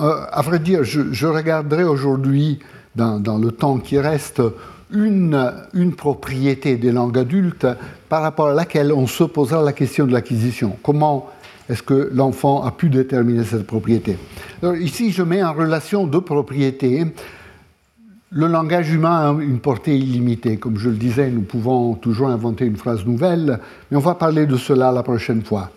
Euh, 0.00 0.24
à 0.30 0.42
vrai 0.42 0.58
dire, 0.58 0.84
je, 0.84 1.26
regarderai 1.26 1.84
aujourd'hui, 1.84 2.60
dans, 2.94 3.38
le 3.38 3.50
temps 3.50 3.78
qui 3.78 3.98
reste, 3.98 4.42
une, 4.90 5.52
une, 5.74 5.94
propriété 5.94 6.76
des 6.76 6.92
langues 6.92 7.18
adultes 7.18 7.66
par 8.08 8.22
rapport 8.22 8.48
à 8.48 8.54
laquelle 8.54 8.92
on 8.92 9.06
se 9.06 9.24
posera 9.24 9.62
la 9.62 9.72
question 9.72 10.06
de 10.06 10.12
l'acquisition. 10.12 10.76
Comment 10.82 11.30
est-ce 11.68 11.82
que 11.82 12.10
l'enfant 12.14 12.64
a 12.64 12.70
pu 12.70 12.88
déterminer 12.88 13.44
cette 13.44 13.66
propriété? 13.66 14.16
Alors, 14.62 14.76
Ici, 14.76 15.12
je 15.12 15.22
mets 15.22 15.42
en 15.42 15.52
relation 15.52 16.06
deux 16.06 16.22
propriétés. 16.22 17.06
Le 18.30 18.46
langage 18.46 18.90
humain 18.90 19.30
a 19.30 19.42
une 19.42 19.58
portée 19.58 19.96
illimitée. 19.96 20.56
Comme 20.56 20.78
je 20.78 20.88
le 20.88 20.96
disais, 20.96 21.30
nous 21.30 21.42
pouvons 21.42 21.94
toujours 21.94 22.28
inventer 22.28 22.64
une 22.64 22.76
phrase 22.76 23.04
nouvelle, 23.04 23.58
mais 23.90 23.96
on 23.96 24.00
va 24.00 24.14
parler 24.14 24.46
de 24.46 24.56
cela 24.56 24.92
la 24.92 25.02
prochaine 25.02 25.42
fois. 25.42 25.70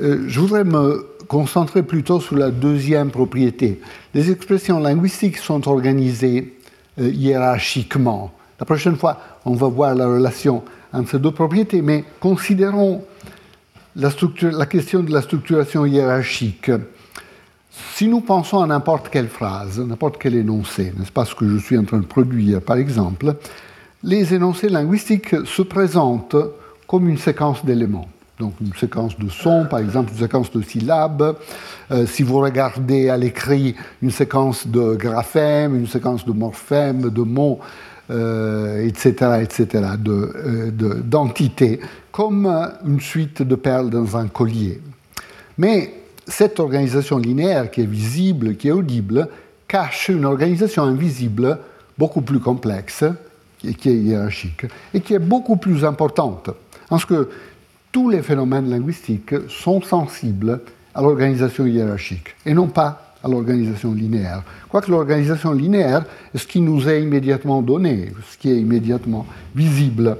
Euh, 0.00 0.24
je 0.26 0.40
voudrais 0.40 0.64
me 0.64 1.06
concentrer 1.28 1.82
plutôt 1.82 2.20
sur 2.20 2.36
la 2.36 2.50
deuxième 2.50 3.10
propriété. 3.10 3.80
Les 4.12 4.30
expressions 4.30 4.80
linguistiques 4.80 5.38
sont 5.38 5.68
organisées 5.68 6.56
euh, 7.00 7.08
hiérarchiquement. 7.08 8.32
La 8.58 8.66
prochaine 8.66 8.96
fois, 8.96 9.18
on 9.44 9.54
va 9.54 9.68
voir 9.68 9.94
la 9.94 10.06
relation 10.06 10.62
entre 10.92 11.12
ces 11.12 11.18
deux 11.18 11.30
propriétés, 11.30 11.82
mais 11.82 12.04
considérons 12.20 13.04
la, 13.96 14.10
la 14.42 14.66
question 14.66 15.02
de 15.02 15.12
la 15.12 15.22
structuration 15.22 15.86
hiérarchique. 15.86 16.70
Si 17.94 18.08
nous 18.08 18.20
pensons 18.20 18.60
à 18.60 18.66
n'importe 18.66 19.08
quelle 19.08 19.28
phrase, 19.28 19.80
n'importe 19.80 20.16
quel 20.18 20.34
énoncé, 20.34 20.92
n'est-ce 20.96 21.10
pas 21.12 21.24
ce 21.24 21.34
que 21.34 21.48
je 21.48 21.58
suis 21.58 21.78
en 21.78 21.84
train 21.84 21.98
de 21.98 22.06
produire 22.06 22.60
par 22.60 22.76
exemple, 22.76 23.34
les 24.02 24.34
énoncés 24.34 24.68
linguistiques 24.68 25.34
se 25.44 25.62
présentent 25.62 26.36
comme 26.86 27.08
une 27.08 27.18
séquence 27.18 27.64
d'éléments 27.64 28.08
donc 28.44 28.54
une 28.60 28.74
séquence 28.74 29.18
de 29.18 29.30
sons, 29.30 29.66
par 29.70 29.78
exemple 29.78 30.12
une 30.12 30.18
séquence 30.18 30.52
de 30.52 30.60
syllabes. 30.60 31.36
Euh, 31.90 32.06
si 32.06 32.22
vous 32.22 32.38
regardez 32.38 33.08
à 33.08 33.16
l'écrit 33.16 33.74
une 34.02 34.10
séquence 34.10 34.66
de 34.66 34.94
graphèmes, 34.96 35.74
une 35.74 35.86
séquence 35.86 36.26
de 36.26 36.32
morphèmes, 36.32 37.08
de 37.08 37.22
mots, 37.22 37.60
etc., 38.10 38.10
euh, 38.10 39.40
etc., 39.40 39.66
euh, 40.06 40.70
d'entités, 41.02 41.80
comme 42.12 42.46
une 42.86 43.00
suite 43.00 43.40
de 43.40 43.54
perles 43.54 43.88
dans 43.88 44.14
un 44.18 44.28
collier. 44.28 44.82
Mais 45.56 45.94
cette 46.26 46.60
organisation 46.60 47.16
linéaire 47.16 47.70
qui 47.70 47.80
est 47.80 47.86
visible, 47.86 48.56
qui 48.56 48.68
est 48.68 48.72
audible, 48.72 49.28
cache 49.66 50.10
une 50.10 50.26
organisation 50.26 50.82
invisible 50.82 51.58
beaucoup 51.96 52.20
plus 52.20 52.40
complexe, 52.40 53.04
qui 53.58 53.88
est 53.88 53.94
hiérarchique, 53.94 54.66
et 54.92 55.00
qui 55.00 55.14
est 55.14 55.18
beaucoup 55.18 55.56
plus 55.56 55.82
importante. 55.86 56.50
Parce 56.90 57.06
que 57.06 57.28
tous 57.94 58.10
les 58.10 58.22
phénomènes 58.22 58.68
linguistiques 58.68 59.36
sont 59.48 59.80
sensibles 59.80 60.60
à 60.96 61.00
l'organisation 61.00 61.64
hiérarchique 61.64 62.34
et 62.44 62.52
non 62.52 62.66
pas 62.66 63.14
à 63.22 63.28
l'organisation 63.28 63.94
linéaire. 63.94 64.42
Quoique 64.68 64.90
l'organisation 64.90 65.52
linéaire 65.52 66.04
est 66.34 66.38
ce 66.38 66.46
qui 66.48 66.60
nous 66.60 66.88
est 66.88 67.00
immédiatement 67.00 67.62
donné, 67.62 68.10
ce 68.28 68.36
qui 68.36 68.50
est 68.50 68.56
immédiatement 68.56 69.24
visible. 69.54 70.16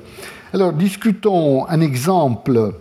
Alors 0.53 0.73
discutons 0.73 1.67
un 1.69 1.81
exemple 1.81 2.75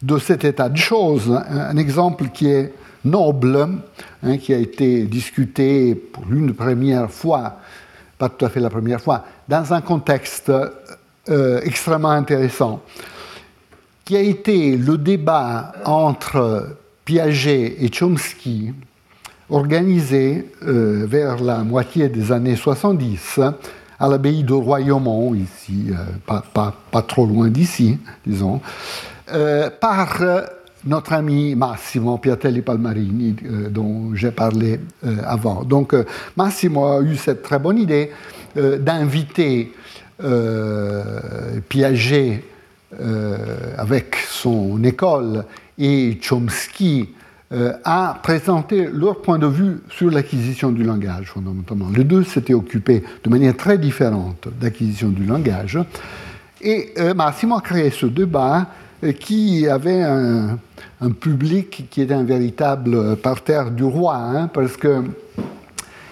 de 0.00 0.18
cet 0.18 0.46
état 0.46 0.70
de 0.70 0.78
choses, 0.78 1.30
un 1.50 1.76
exemple 1.76 2.28
qui 2.32 2.48
est 2.48 2.72
noble, 3.04 3.68
hein, 4.22 4.38
qui 4.38 4.54
a 4.54 4.58
été 4.58 5.02
discuté 5.02 5.94
pour 5.94 6.24
une 6.32 6.54
première 6.54 7.10
fois, 7.10 7.58
pas 8.16 8.30
tout 8.30 8.46
à 8.46 8.48
fait 8.48 8.60
la 8.60 8.70
première 8.70 9.02
fois, 9.02 9.26
dans 9.46 9.74
un 9.74 9.82
contexte 9.82 10.50
euh, 11.28 11.60
extrêmement 11.62 12.12
intéressant 12.12 12.80
qui 14.04 14.16
a 14.16 14.20
été 14.20 14.76
le 14.76 14.98
débat 14.98 15.72
entre 15.84 16.76
Piaget 17.04 17.76
et 17.80 17.90
Chomsky, 17.92 18.72
organisé 19.50 20.48
euh, 20.62 21.04
vers 21.06 21.42
la 21.42 21.58
moitié 21.58 22.08
des 22.08 22.32
années 22.32 22.56
70 22.56 23.40
à 23.98 24.08
l'abbaye 24.08 24.42
de 24.42 24.52
Royaumont, 24.52 25.34
ici, 25.34 25.90
euh, 25.90 26.38
pas, 26.52 27.02
trop 27.02 27.26
loin 27.26 27.48
d'ici, 27.48 27.98
disons, 28.26 28.60
euh, 29.32 29.70
par 29.70 30.20
notre 30.84 31.12
ami 31.12 31.54
Massimo 31.54 32.18
Piatelli 32.18 32.62
Palmarini, 32.62 33.36
dont 33.70 34.14
j'ai 34.14 34.32
parlé 34.32 34.80
avant. 35.24 35.62
Donc 35.62 35.94
Massimo 36.36 36.84
a 36.86 37.00
eu 37.02 37.14
cette 37.14 37.42
très 37.42 37.60
bonne 37.60 37.78
idée 37.78 38.10
d'inviter 38.56 39.72
Piaget 41.68 42.42
avec 43.78 44.16
son 44.28 44.82
école 44.84 45.44
et 45.78 46.18
Chomsky 46.20 47.08
euh, 47.52 47.74
a 47.84 48.18
présenté 48.22 48.88
leur 48.90 49.20
point 49.20 49.38
de 49.38 49.46
vue 49.46 49.80
sur 49.90 50.10
l'acquisition 50.10 50.72
du 50.72 50.84
langage, 50.84 51.26
fondamentalement. 51.26 51.90
Les 51.94 52.04
deux 52.04 52.24
s'étaient 52.24 52.54
occupés 52.54 53.02
de 53.22 53.28
manière 53.28 53.54
très 53.54 53.76
différente 53.76 54.48
d'acquisition 54.58 55.10
du 55.10 55.26
langage. 55.26 55.78
Et 56.62 56.94
euh, 56.98 57.12
Massimo 57.12 57.56
a 57.56 57.60
créé 57.60 57.90
ce 57.90 58.06
débat 58.06 58.68
qui 59.18 59.66
avait 59.66 60.00
un, 60.00 60.56
public 61.20 61.88
qui 61.90 62.02
était 62.02 62.14
un 62.14 62.22
véritable 62.22 63.16
parterre 63.16 63.70
du 63.72 63.82
roi, 63.84 64.16
hein, 64.16 64.46
parce 64.46 64.76
que 64.76 65.02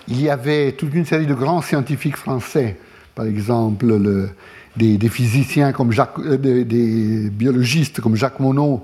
il 0.09 0.21
y 0.21 0.29
avait 0.29 0.73
toute 0.73 0.93
une 0.93 1.07
série 1.07 1.27
de 1.27 1.35
grands 1.35 1.63
scientifiques 1.63 2.17
français, 2.17 2.77
par 3.15 3.27
exemple 3.27 3.87
le, 3.87 4.31
des, 4.77 5.09
physiciens 5.09 5.73
comme 5.73 5.93
Jacques, 5.93 6.19
euh, 6.19 6.37
des, 6.37 7.31
biologistes 7.31 8.01
comme 8.01 8.17
Jacques 8.17 8.41
Monod, 8.41 8.81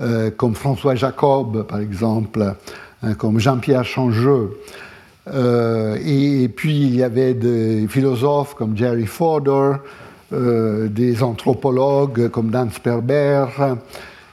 euh, 0.00 0.30
comme 0.30 0.54
François 0.54 0.94
Jacob, 0.94 1.66
par 1.66 1.80
exemple, 1.80 2.54
hein, 3.02 3.14
comme 3.14 3.38
Jean-Pierre 3.38 3.84
Changeux. 3.84 4.50
Euh, 5.32 5.96
et, 6.04 6.48
puis 6.48 6.82
il 6.82 6.96
y 6.96 7.02
avait 7.02 7.34
des 7.34 7.86
philosophes 7.88 8.54
comme 8.54 8.76
Jerry 8.76 9.06
Fodor, 9.06 9.78
des 10.32 11.22
anthropologues 11.22 12.28
comme 12.30 12.50
Dan 12.50 12.70
Sperber, 12.72 13.46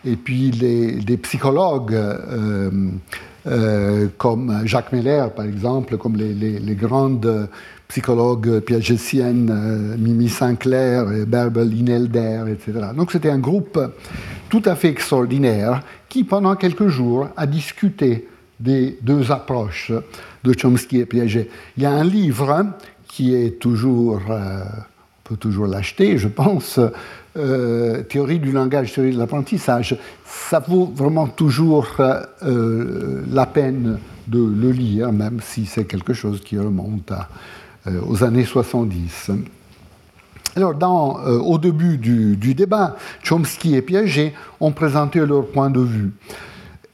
et 0.04 0.16
puis 0.16 0.50
des 0.50 1.18
psychologues 1.18 1.96
comme 4.18 4.62
Jacques 4.66 4.92
Meller, 4.92 5.28
par 5.36 5.46
exemple, 5.46 5.98
comme 5.98 6.16
les, 6.16 6.34
les 6.34 6.76
grandes 6.76 7.48
psychologues 7.94 8.60
piagetiennes, 8.62 9.52
euh, 9.52 9.98
Mimi 10.00 10.28
Sinclair, 10.28 11.06
Bärbel 11.28 11.72
Inelder, 11.72 12.46
etc. 12.52 12.88
Donc 12.98 13.12
c'était 13.12 13.30
un 13.30 13.38
groupe 13.38 13.80
tout 14.50 14.64
à 14.66 14.76
fait 14.76 14.88
extraordinaire 14.90 15.84
qui, 16.10 16.24
pendant 16.24 16.56
quelques 16.56 16.88
jours, 16.88 17.30
a 17.38 17.46
discuté 17.46 18.28
des 18.60 18.98
deux 19.04 19.32
approches 19.32 19.92
de 20.44 20.54
Chomsky 20.60 21.02
et 21.02 21.06
Piaget. 21.06 21.50
Il 21.78 21.84
y 21.84 21.86
a 21.86 21.92
un 21.92 22.04
livre 22.04 22.66
qui 23.08 23.36
est 23.36 23.60
toujours, 23.60 24.22
euh, 24.28 24.64
on 24.64 25.30
peut 25.30 25.38
toujours 25.38 25.68
l'acheter, 25.68 26.18
je 26.18 26.30
pense, 26.30 26.80
euh, 27.38 28.02
Théorie 28.02 28.40
du 28.40 28.52
langage, 28.52 28.94
théorie 28.94 29.14
de 29.14 29.20
l'apprentissage. 29.20 30.00
Ça 30.26 30.58
vaut 30.58 30.92
vraiment 30.96 31.28
toujours 31.28 31.90
la 32.42 33.46
peine 33.46 34.00
de 34.28 34.40
le 34.40 34.72
lire, 34.72 35.12
même 35.12 35.42
si 35.44 35.68
c'est 35.68 35.86
quelque 35.86 36.14
chose 36.14 36.42
qui 36.42 36.58
remonte 36.58 37.12
à 37.12 37.28
euh, 37.28 37.63
aux 37.86 38.24
années 38.24 38.46
70. 38.46 39.32
Alors, 40.56 41.22
euh, 41.26 41.40
au 41.40 41.58
début 41.58 41.98
du, 41.98 42.54
débat, 42.54 42.96
Chomsky 43.24 43.76
et 43.76 43.82
Piaget 43.82 44.34
ont 44.60 44.72
présenté 44.72 45.26
leur 45.26 45.48
point 45.48 45.72
de 45.72 45.80
vue. 45.80 46.12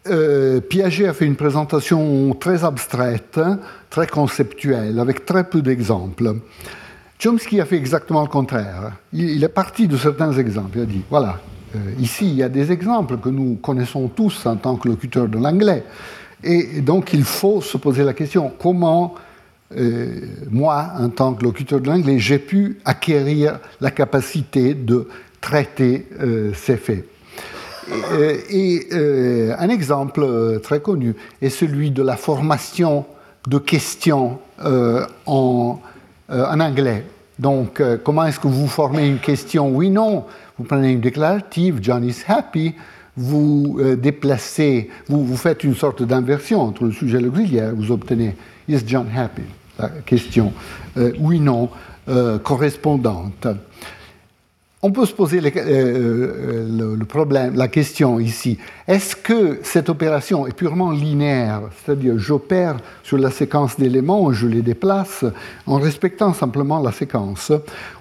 euh, 0.07 0.61
Piaget 0.61 1.07
a 1.07 1.13
fait 1.13 1.25
une 1.25 1.35
présentation 1.35 2.33
très 2.39 2.63
abstraite, 2.63 3.39
très 3.89 4.07
conceptuelle, 4.07 4.97
avec 4.99 5.25
très 5.25 5.43
peu 5.43 5.61
d'exemples. 5.61 6.35
Chomsky 7.21 7.59
a 7.59 7.65
fait 7.65 7.75
exactement 7.75 8.21
le 8.21 8.29
contraire. 8.29 8.93
Il, 9.11 9.43
est 9.43 9.49
parti 9.49 9.89
de 9.89 9.97
certains 9.97 10.31
exemples. 10.31 10.77
Il 10.77 10.81
a 10.81 10.85
dit, 10.85 11.01
voilà, 11.09 11.39
euh, 11.75 11.79
ici 11.99 12.29
il 12.29 12.35
y 12.35 12.43
a 12.43 12.49
des 12.49 12.71
exemples 12.71 13.17
que 13.17 13.27
nous 13.27 13.55
connaissons 13.55 14.07
tous 14.07 14.45
en 14.45 14.55
tant 14.55 14.77
que 14.77 14.87
locuteurs 14.87 15.27
de 15.27 15.37
l'anglais. 15.37 15.83
Et 16.45 16.79
donc 16.79 17.11
il 17.11 17.25
faut 17.25 17.59
se 17.59 17.75
poser 17.75 18.05
la 18.05 18.13
question, 18.13 18.53
comment 18.57 19.15
euh, 19.15 19.28
moi, 20.49 20.91
en 20.97 21.09
tant 21.09 21.33
que 21.33 21.43
locuteur 21.43 21.79
de 21.79 21.87
l'anglais, 21.87 22.19
j'ai 22.19 22.39
pu 22.39 22.79
acquérir 22.85 23.59
la 23.81 23.91
capacité 23.91 24.73
de 24.73 25.07
traiter 25.41 26.07
ces 26.53 26.77
faits. 26.77 27.05
Et, 28.49 28.87
euh, 28.91 29.55
un 29.57 29.69
exemple 29.69 30.21
euh, 30.23 30.59
très 30.59 30.79
connu 30.79 31.15
est 31.41 31.49
celui 31.49 31.91
de 31.91 32.03
la 32.03 32.17
formation 32.17 33.05
de 33.47 33.57
questions 33.57 34.39
euh, 34.63 35.05
en, 35.25 35.79
anglais. 36.29 37.05
Donc, 37.39 37.81
comment 38.03 38.25
est-ce 38.25 38.39
que 38.39 38.49
vous 38.49 38.67
formez 38.67 39.07
une 39.07 39.19
question? 39.19 39.69
Oui-non. 39.69 40.25
Vous 40.57 40.65
prenez 40.65 40.91
une 40.91 40.99
déclarative, 40.99 41.79
John 41.81 42.03
is 42.03 42.23
happy, 42.27 42.75
vous 43.15 43.79
déplacez, 43.97 44.89
vous, 45.07 45.25
vous 45.25 45.37
faites 45.37 45.63
une 45.63 45.73
sorte 45.73 46.03
d'inversion 46.03 46.59
entre 46.61 46.83
le 46.83 46.91
sujet 46.91 47.17
et 47.17 47.21
l'auxiliaire, 47.21 47.73
vous 47.73 47.91
obtenez 47.91 48.35
Is 48.67 48.83
John 48.85 49.07
happy? 49.15 49.43
La 49.79 49.89
question 50.05 50.53
oui-non 51.19 51.69
correspondante. 52.43 53.47
On 54.81 54.91
peut 54.91 55.05
se 55.05 55.11
poser 55.11 55.41
euh, 55.41 55.51
euh, 55.57 56.95
le, 56.95 57.05
problème, 57.05 57.53
la 57.55 57.67
question 57.67 58.17
ici. 58.17 58.57
Est-ce 58.87 59.13
que 59.13 59.59
cette 59.61 59.89
opération 59.89 60.47
est 60.47 60.53
purement 60.53 60.91
linéaire? 60.91 61.63
C'est-à-dire, 61.75 62.17
j'opère 62.17 62.77
sur 63.03 63.17
la 63.17 63.29
séquence 63.29 63.77
d'éléments, 63.77 64.31
je 64.31 64.47
les 64.47 64.61
déplace 64.61 65.25
en 65.67 65.79
respectant 65.79 66.33
simplement 66.33 66.81
la 66.81 66.93
séquence 66.93 67.51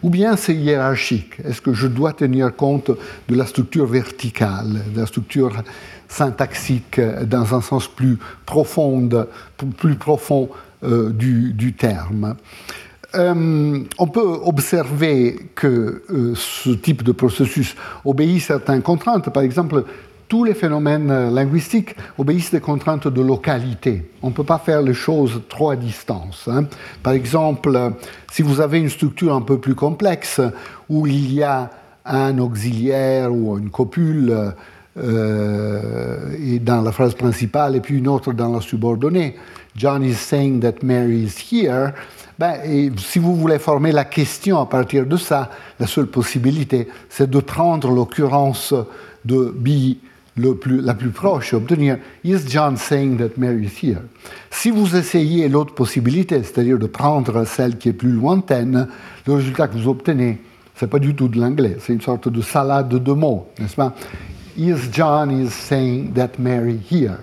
Ou 0.04 0.10
bien 0.10 0.36
c'est 0.36 0.54
hiérarchique? 0.54 1.40
Est-ce 1.44 1.60
que 1.60 1.72
je 1.72 1.88
dois 1.88 2.12
tenir 2.12 2.54
compte 2.54 2.92
de 3.28 3.34
la 3.34 3.46
structure 3.46 3.86
verticale, 3.86 4.84
de 4.94 5.00
la 5.00 5.06
structure 5.06 5.64
syntaxique 6.06 7.00
dans 7.00 7.56
un 7.56 7.60
sens 7.60 7.88
plus 7.88 8.18
profond, 8.46 9.08
plus 9.78 9.96
profond 9.96 10.48
euh, 10.84 11.10
du, 11.10 11.74
terme 11.76 12.36
euh, 13.16 13.80
on 13.98 14.06
peut 14.06 14.38
observer 14.44 15.50
que 15.56 16.04
euh, 16.08 16.34
ce 16.36 16.70
type 16.70 17.02
de 17.02 17.10
processus 17.10 17.74
obéit 18.04 18.36
à 18.42 18.46
certaines 18.46 18.82
contraintes. 18.82 19.30
Par 19.30 19.42
exemple, 19.42 19.82
tous 20.28 20.44
les 20.44 20.54
phénomènes 20.54 21.34
linguistiques 21.34 21.96
obéissent 22.16 22.52
des 22.52 22.60
contraintes 22.60 23.08
de 23.08 23.20
localité. 23.20 24.08
On 24.22 24.28
ne 24.28 24.34
peut 24.34 24.44
pas 24.44 24.58
faire 24.58 24.82
les 24.82 24.94
choses 24.94 25.40
trop 25.48 25.70
à 25.70 25.76
distance. 25.76 26.46
Hein. 26.46 26.66
Par 27.02 27.14
exemple, 27.14 27.76
si 28.30 28.42
vous 28.42 28.60
avez 28.60 28.78
une 28.78 28.90
structure 28.90 29.34
un 29.34 29.42
peu 29.42 29.58
plus 29.58 29.74
complexe 29.74 30.40
où 30.88 31.08
il 31.08 31.32
y 31.32 31.42
a 31.42 31.70
un 32.04 32.38
auxiliaire 32.38 33.32
ou 33.32 33.58
une 33.58 33.70
copule 33.70 34.54
dans 34.94 36.82
la 36.82 36.92
phrase 36.92 37.14
principale 37.14 37.74
et 37.74 37.80
puis 37.80 37.98
une 37.98 38.08
autre 38.08 38.32
dans 38.32 38.52
la 38.52 38.60
subordonnée, 38.60 39.34
John 39.78 40.02
is 40.02 40.16
saying 40.16 40.60
that 40.60 40.82
Mary 40.82 41.24
is 41.24 41.38
here 41.50 41.94
ben, 42.38 42.92
si 42.96 43.18
vous 43.18 43.34
voulez 43.34 43.58
former 43.58 43.90
la 43.90 44.04
question 44.04 44.60
à 44.60 44.66
partir 44.66 45.06
de 45.06 45.16
ça, 45.16 45.50
la 45.80 45.88
seule 45.88 46.06
possibilité, 46.06 46.86
c'est 47.08 47.28
de 47.28 47.40
prendre 47.40 47.90
l'occurrence 47.90 48.72
de 49.24 49.52
B 49.56 49.96
le 50.36 50.54
plus, 50.54 50.80
la 50.80 50.94
plus 50.94 51.10
proche 51.10 51.52
obtenir 51.52 51.98
Is 52.22 52.48
John 52.48 52.76
saying 52.76 53.16
that 53.16 53.30
Mary 53.36 53.64
is 53.64 53.84
here? 53.84 54.02
Si 54.52 54.70
vous 54.70 54.94
essayez 54.94 55.48
l'autre 55.48 55.74
possibilité, 55.74 56.44
c'est-à-dire 56.44 56.78
de 56.78 56.86
prendre 56.86 57.44
celle 57.44 57.76
qui 57.76 57.88
est 57.88 57.92
plus 57.92 58.12
lointaine, 58.12 58.86
le 59.26 59.34
résultat 59.34 59.66
que 59.66 59.76
vous 59.76 59.88
obtenez, 59.88 60.38
c'est 60.76 60.88
pas 60.88 61.00
du 61.00 61.16
tout 61.16 61.26
de 61.26 61.40
l'anglais, 61.40 61.76
c'est 61.80 61.92
une 61.92 62.00
sorte 62.00 62.28
de 62.28 62.40
salade 62.40 62.88
de 62.88 63.12
mots, 63.12 63.48
n'est-ce 63.58 63.74
pas? 63.74 63.94
Is 64.56 64.76
John 64.92 65.30
is 65.30 65.50
saying 65.50 66.12
that 66.12 66.38
Mary 66.38 66.78
here? 66.88 67.18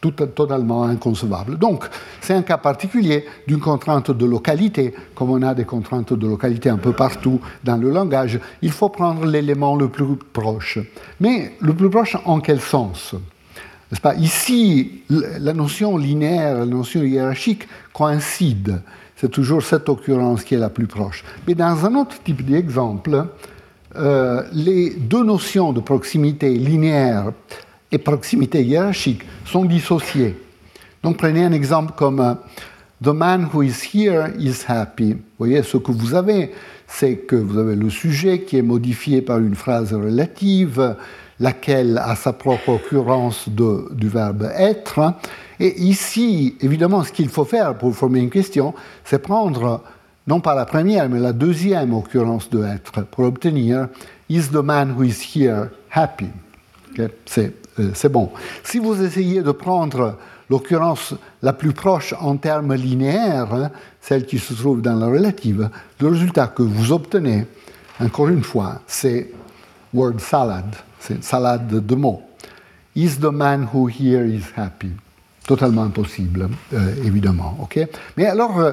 Tout, 0.00 0.12
totalement 0.12 0.84
inconcevable. 0.84 1.58
Donc, 1.58 1.84
c'est 2.20 2.34
un 2.34 2.42
cas 2.42 2.58
particulier 2.58 3.24
d'une 3.46 3.60
contrainte 3.60 4.10
de 4.10 4.26
localité, 4.26 4.94
comme 5.14 5.30
on 5.30 5.42
a 5.42 5.54
des 5.54 5.64
contraintes 5.64 6.12
de 6.12 6.26
localité 6.26 6.68
un 6.70 6.78
peu 6.78 6.92
partout 6.92 7.40
dans 7.64 7.76
le 7.76 7.90
langage. 7.90 8.40
Il 8.62 8.72
faut 8.72 8.88
prendre 8.88 9.26
l'élément 9.26 9.76
le 9.76 9.88
plus 9.88 10.16
proche. 10.32 10.78
Mais 11.20 11.52
le 11.60 11.74
plus 11.74 11.90
proche 11.90 12.16
en 12.24 12.40
quel 12.40 12.60
sens? 12.60 13.14
Pas? 14.02 14.14
Ici, 14.14 15.02
la 15.08 15.52
notion 15.52 15.96
linéaire, 15.96 16.58
la 16.58 16.66
notion 16.66 17.02
hiérarchique 17.02 17.66
coïncident. 17.92 18.78
C'est 19.16 19.30
toujours 19.30 19.62
cette 19.62 19.88
occurrence 19.88 20.44
qui 20.44 20.54
est 20.54 20.58
la 20.58 20.70
plus 20.70 20.86
proche. 20.86 21.24
Mais 21.46 21.54
dans 21.54 21.84
un 21.84 21.94
autre 21.96 22.22
type 22.22 22.48
d'exemple, 22.48 23.26
euh, 23.96 24.44
les 24.52 24.90
deux 24.90 25.24
notions 25.24 25.72
de 25.72 25.80
proximité 25.80 26.54
linéaire 26.54 27.32
et 27.92 27.98
proximité 27.98 28.62
hiérarchique 28.62 29.22
sont 29.44 29.64
dissociées. 29.64 30.36
Donc 31.02 31.16
prenez 31.16 31.44
un 31.44 31.52
exemple 31.52 31.92
comme 31.96 32.20
euh, 32.20 32.34
The 33.02 33.08
man 33.08 33.48
who 33.52 33.62
is 33.62 33.82
here 33.94 34.28
is 34.38 34.64
happy. 34.68 35.14
Vous 35.14 35.20
voyez, 35.38 35.62
ce 35.62 35.78
que 35.78 35.90
vous 35.90 36.14
avez, 36.14 36.52
c'est 36.86 37.16
que 37.16 37.34
vous 37.34 37.56
avez 37.56 37.74
le 37.74 37.88
sujet 37.88 38.42
qui 38.42 38.58
est 38.58 38.62
modifié 38.62 39.22
par 39.22 39.38
une 39.38 39.54
phrase 39.54 39.94
relative, 39.94 40.96
laquelle 41.38 41.96
a 41.96 42.14
sa 42.14 42.34
propre 42.34 42.68
occurrence 42.68 43.48
du 43.48 44.08
verbe 44.08 44.50
être. 44.54 45.14
Et 45.58 45.80
ici, 45.80 46.56
évidemment, 46.60 47.02
ce 47.02 47.10
qu'il 47.10 47.30
faut 47.30 47.46
faire 47.46 47.78
pour 47.78 47.96
former 47.96 48.20
une 48.20 48.28
question, 48.28 48.74
c'est 49.02 49.20
prendre 49.22 49.82
non 50.26 50.40
pas 50.40 50.54
la 50.54 50.66
première, 50.66 51.08
mais 51.08 51.20
la 51.20 51.32
deuxième 51.32 51.94
occurrence 51.94 52.50
de 52.50 52.62
être 52.62 53.06
pour 53.06 53.24
obtenir 53.24 53.88
Is 54.28 54.48
the 54.52 54.62
man 54.62 54.94
who 54.96 55.04
is 55.04 55.22
here 55.34 55.70
happy? 55.90 56.28
C'est 57.24 57.54
c'est 57.94 58.10
bon. 58.10 58.30
Si 58.64 58.78
vous 58.78 59.02
essayez 59.02 59.42
de 59.42 59.52
prendre 59.52 60.16
l'occurrence 60.48 61.14
la 61.42 61.52
plus 61.52 61.72
proche 61.72 62.14
en 62.20 62.36
termes 62.36 62.74
linéaires, 62.74 63.54
hein, 63.54 63.70
celle 64.00 64.26
qui 64.26 64.38
se 64.38 64.54
trouve 64.54 64.82
dans 64.82 64.96
la 64.96 65.06
relative, 65.06 65.70
le 66.00 66.08
résultat 66.08 66.48
que 66.48 66.62
vous 66.62 66.92
obtenez, 66.92 67.46
encore 68.00 68.28
une 68.28 68.42
fois, 68.42 68.80
c'est 68.86 69.30
word 69.94 70.18
salad, 70.18 70.74
c'est 70.98 71.22
salade 71.22 71.86
de 71.86 71.94
mots. 71.94 72.22
Is 72.96 73.18
the 73.20 73.30
man 73.32 73.68
who 73.72 73.88
here 73.88 74.26
is 74.26 74.44
happy? 74.56 74.90
Totalement 75.46 75.84
impossible, 75.84 76.48
euh, 76.74 76.94
évidemment. 77.04 77.68
Mais 78.16 78.26
alors, 78.26 78.58
euh, 78.58 78.72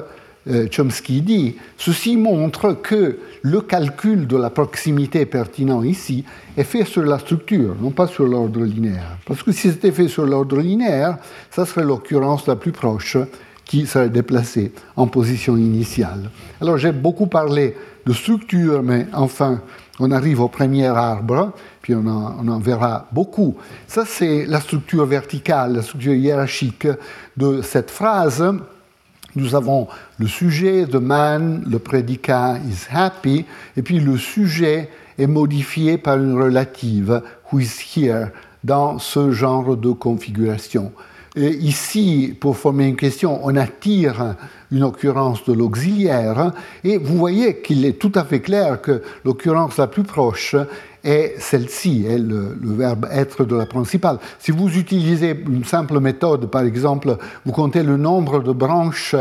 Chomsky 0.70 1.20
dit, 1.20 1.56
ceci 1.76 2.16
montre 2.16 2.72
que 2.72 3.18
le 3.42 3.60
calcul 3.60 4.26
de 4.26 4.36
la 4.36 4.50
proximité 4.50 5.26
pertinent 5.26 5.82
ici 5.82 6.24
est 6.56 6.64
fait 6.64 6.84
sur 6.84 7.04
la 7.04 7.18
structure, 7.18 7.76
non 7.80 7.90
pas 7.90 8.06
sur 8.06 8.26
l'ordre 8.26 8.64
linéaire. 8.64 9.18
Parce 9.26 9.42
que 9.42 9.52
si 9.52 9.70
c'était 9.70 9.92
fait 9.92 10.08
sur 10.08 10.26
l'ordre 10.26 10.58
linéaire, 10.58 11.18
ça 11.50 11.66
serait 11.66 11.84
l'occurrence 11.84 12.46
la 12.46 12.56
plus 12.56 12.72
proche 12.72 13.18
qui 13.64 13.86
serait 13.86 14.08
déplacée 14.08 14.72
en 14.96 15.06
position 15.06 15.56
initiale. 15.56 16.30
Alors 16.60 16.78
j'ai 16.78 16.92
beaucoup 16.92 17.26
parlé 17.26 17.76
de 18.06 18.12
structure, 18.14 18.82
mais 18.82 19.06
enfin, 19.12 19.60
on 20.00 20.10
arrive 20.10 20.40
au 20.40 20.48
premier 20.48 20.86
arbre, 20.86 21.52
puis 21.82 21.94
on 21.94 22.06
en, 22.06 22.36
on 22.42 22.48
en 22.48 22.58
verra 22.58 23.06
beaucoup. 23.12 23.56
Ça, 23.86 24.04
c'est 24.06 24.46
la 24.46 24.60
structure 24.60 25.04
verticale, 25.04 25.74
la 25.74 25.82
structure 25.82 26.14
hiérarchique 26.14 26.88
de 27.36 27.60
cette 27.60 27.90
phrase 27.90 28.42
nous 29.38 29.54
avons 29.54 29.88
le 30.18 30.26
sujet, 30.26 30.84
the 30.86 30.96
man, 30.96 31.62
le 31.70 31.78
prédicat 31.78 32.58
is 32.68 32.86
happy, 32.90 33.44
et 33.76 33.82
puis 33.82 34.00
le 34.00 34.18
sujet 34.18 34.90
est 35.18 35.26
modifié 35.26 35.96
par 35.96 36.18
une 36.18 36.40
relative, 36.40 37.22
who 37.50 37.60
is 37.60 37.70
here, 37.96 38.28
dans 38.64 38.98
ce 38.98 39.30
genre 39.30 39.76
de 39.76 39.92
configuration. 39.92 40.92
Ici, 41.36 42.36
pour 42.40 42.56
former 42.56 42.86
une 42.86 42.96
question, 42.96 43.40
on 43.44 43.54
attire 43.54 44.34
une 44.72 44.82
occurrence 44.82 45.44
de 45.44 45.52
l'auxiliaire, 45.52 46.52
et 46.82 46.98
vous 46.98 47.16
voyez 47.16 47.60
qu'il 47.60 47.84
est 47.84 47.98
tout 47.98 48.12
à 48.16 48.24
fait 48.24 48.40
clair 48.40 48.80
que 48.80 49.02
l'occurrence 49.24 49.76
la 49.76 49.86
plus 49.86 50.02
proche 50.02 50.56
est 51.08 51.34
celle-ci, 51.38 52.04
est 52.06 52.18
le, 52.18 52.56
verbe 52.62 53.06
être 53.10 53.44
de 53.44 53.56
la 53.56 53.66
principale. 53.66 54.18
Si 54.38 54.50
vous 54.50 54.68
utilisez 54.76 55.30
une 55.48 55.64
simple 55.64 56.00
méthode, 56.00 56.50
par 56.50 56.62
exemple, 56.62 57.16
vous 57.44 57.52
comptez 57.52 57.82
le 57.82 57.96
nombre 57.96 58.42
de 58.42 58.52
branches 58.52 59.16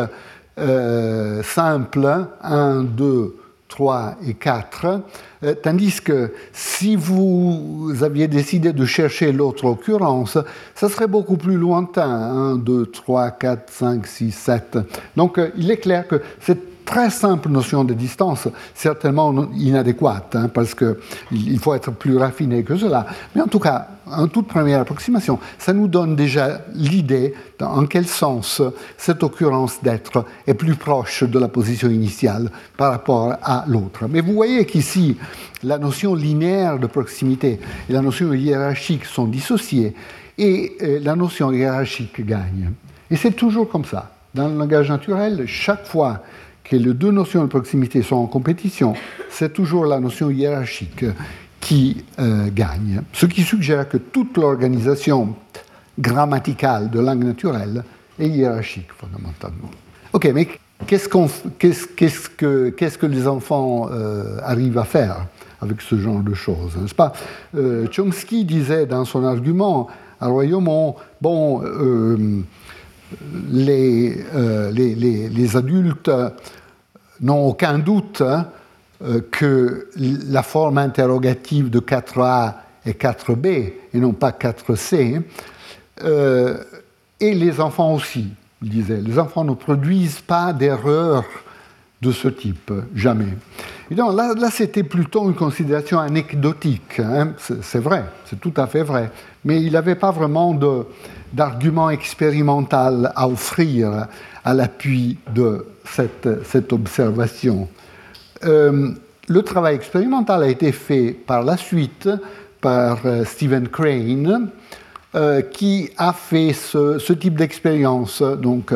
euh, 0.60 1.42
simples, 1.44 2.28
1, 2.42 2.84
2, 2.84 3.36
3 3.68 4.16
et 4.28 4.34
4, 4.34 5.02
euh, 5.44 5.54
tandis 5.62 6.02
que 6.02 6.34
si 6.52 6.96
vous 6.96 7.94
aviez 8.02 8.28
décidé 8.28 8.74
de 8.74 8.86
chercher 8.86 9.32
l'autre 9.32 9.66
occurrence, 9.66 10.38
ça 10.76 10.90
serait 10.90 11.08
beaucoup 11.08 11.38
plus 11.38 11.58
lointain, 11.58 12.10
1, 12.10 12.56
2, 12.58 12.88
3, 12.88 13.32
4, 13.32 13.72
5, 13.72 14.08
6, 14.08 14.32
7. 14.32 14.78
Donc 15.16 15.38
euh, 15.38 15.50
il 15.58 15.70
est 15.72 15.78
clair 15.78 16.08
que 16.08 16.22
c'est 16.40 16.67
très 16.88 17.10
simple 17.10 17.50
notion 17.50 17.84
de 17.84 17.94
distance, 17.94 18.48
certainement 18.74 19.50
inadéquate, 19.54 20.36
hein, 20.36 20.50
parce 20.52 20.74
qu'il 20.74 21.60
faut 21.60 21.76
être 21.76 21.92
plus 21.92 22.18
raffiné 22.18 22.64
que 22.64 22.78
cela. 22.78 23.06
Mais 23.36 23.42
en 23.42 23.48
tout 23.48 23.60
cas, 23.60 23.90
en 24.10 24.28
toute 24.28 24.48
première 24.48 24.80
approximation, 24.80 25.38
ça 25.60 25.74
nous 25.74 25.90
donne 25.90 26.16
déjà 26.16 26.62
l'idée 26.74 27.34
en 27.62 27.86
quel 27.86 28.08
sens 28.08 28.62
cette 28.98 29.22
occurrence 29.22 29.84
d'être 29.84 30.24
est 30.48 30.54
plus 30.54 30.76
proche 30.76 31.24
de 31.24 31.38
la 31.38 31.50
position 31.50 31.90
initiale 31.90 32.50
par 32.78 32.92
rapport 32.92 33.36
à 33.44 33.66
l'autre. 33.68 34.06
Mais 34.10 34.22
vous 34.22 34.34
voyez 34.34 34.66
qu'ici, 34.66 35.18
la 35.64 35.78
notion 35.78 36.16
linéaire 36.16 36.80
de 36.80 36.88
proximité 36.88 37.60
et 37.90 37.94
la 37.94 38.02
notion 38.02 38.34
hiérarchique 38.34 39.04
sont 39.04 39.26
dissociées 39.26 39.94
et 40.38 40.78
euh, 40.82 41.00
la 41.02 41.16
notion 41.18 41.52
hiérarchique 41.52 42.26
gagne. 42.26 42.72
Et 43.12 43.18
c'est 43.18 43.32
toujours 43.32 43.68
comme 43.68 43.86
ça. 43.86 44.12
Dans 44.34 44.48
le 44.48 44.58
langage 44.58 44.90
naturel, 44.90 45.46
chaque 45.48 45.86
fois 45.86 46.22
que 46.70 46.76
les 46.76 46.94
deux 46.94 47.12
notions 47.12 47.44
de 47.44 47.48
proximité 47.48 48.02
sont 48.02 48.16
en 48.16 48.28
compétition, 48.28 48.94
c'est 49.30 49.54
toujours 49.54 49.86
la 49.86 50.00
notion 50.00 50.30
hiérarchique 50.30 51.06
qui 51.60 52.04
euh, 52.20 52.48
gagne. 52.54 53.02
Ce 53.14 53.26
qui 53.26 53.42
suggère 53.44 53.90
que 53.90 53.98
toute 53.98 54.38
l'organisation 54.38 55.36
grammaticale 56.00 56.90
de 56.90 57.00
langue 57.00 57.24
naturelle 57.24 57.84
est 58.20 58.30
hiérarchique, 58.30 58.88
fondamentalement. 58.96 59.70
Ok, 60.14 60.30
mais 60.34 60.48
qu'est-ce, 60.86 61.10
que, 61.10 63.06
les 63.06 63.28
enfants 63.28 63.90
euh, 63.92 64.38
arrivent 64.44 64.78
à 64.78 64.84
faire 64.84 65.26
avec 65.60 65.82
ce 65.82 65.98
genre 65.98 66.22
de 66.22 66.34
choses 66.34 66.78
N'est-ce 66.78 66.96
pas? 66.96 67.14
Euh, 67.56 67.88
Chomsky 67.92 68.46
disait 68.46 68.86
dans 68.86 69.06
son 69.06 69.24
argument 69.26 69.88
à 70.22 70.28
Royaumont, 70.28 70.96
bon, 71.22 71.64
les, 73.52 74.24
adultes 75.56 76.12
n'ont 77.22 77.48
aucun 77.48 77.80
doute 77.80 78.22
hein, 78.22 78.48
euh, 79.04 79.22
que 79.32 79.90
la 79.96 80.44
forme 80.44 80.78
interrogative 80.78 81.70
de 81.70 81.80
4A 81.80 82.54
est 82.86 83.00
4B 83.00 83.74
et 83.94 84.00
non 84.00 84.14
pas 84.14 84.32
4C. 84.32 85.22
Euh, 86.04 86.58
et 87.20 87.34
les 87.34 87.60
enfants 87.60 87.94
aussi, 87.94 88.28
disait. 88.62 89.02
Les 89.02 89.20
enfants 89.20 89.44
ne 89.44 89.54
produisent 89.54 90.22
pas 90.22 90.54
d'erreurs 90.54 91.26
de 92.02 92.12
ce 92.12 92.28
type, 92.28 92.72
jamais. 92.96 93.34
Et 93.90 93.96
donc 93.96 94.16
là, 94.16 94.34
là 94.36 94.50
c'était 94.52 94.84
plutôt 94.84 95.28
une 95.28 95.34
considération 95.34 96.00
anecdotique. 96.00 97.00
Hein. 97.00 97.34
C'est 97.38 97.80
vrai, 97.80 98.06
c'est 98.26 98.40
tout 98.40 98.54
à 98.58 98.68
fait 98.68 98.84
vrai. 98.84 99.12
Mais 99.44 99.62
il 99.64 99.74
n'avait 99.74 99.96
pas 99.96 100.12
vraiment 100.12 100.58
d'argument 101.34 101.90
expérimental 101.90 103.12
à 103.16 103.28
offrir 103.28 104.08
à 104.48 104.54
l'appui 104.54 105.18
de 105.36 105.66
cette, 105.84 106.46
cette 106.46 106.72
observation. 106.72 107.68
Euh, 108.46 108.92
le 109.28 109.42
travail 109.42 109.76
expérimental 109.76 110.42
a 110.42 110.48
été 110.48 110.72
fait 110.72 111.12
par 111.12 111.44
la 111.44 111.58
suite 111.58 112.08
par 112.62 113.06
euh, 113.06 113.26
Stephen 113.26 113.68
Crane, 113.68 114.50
euh, 115.16 115.42
qui 115.42 115.90
a 115.98 116.14
fait 116.14 116.54
ce, 116.54 117.12
type 117.12 117.36
d'expérience. 117.36 118.22
Donc 118.22 118.74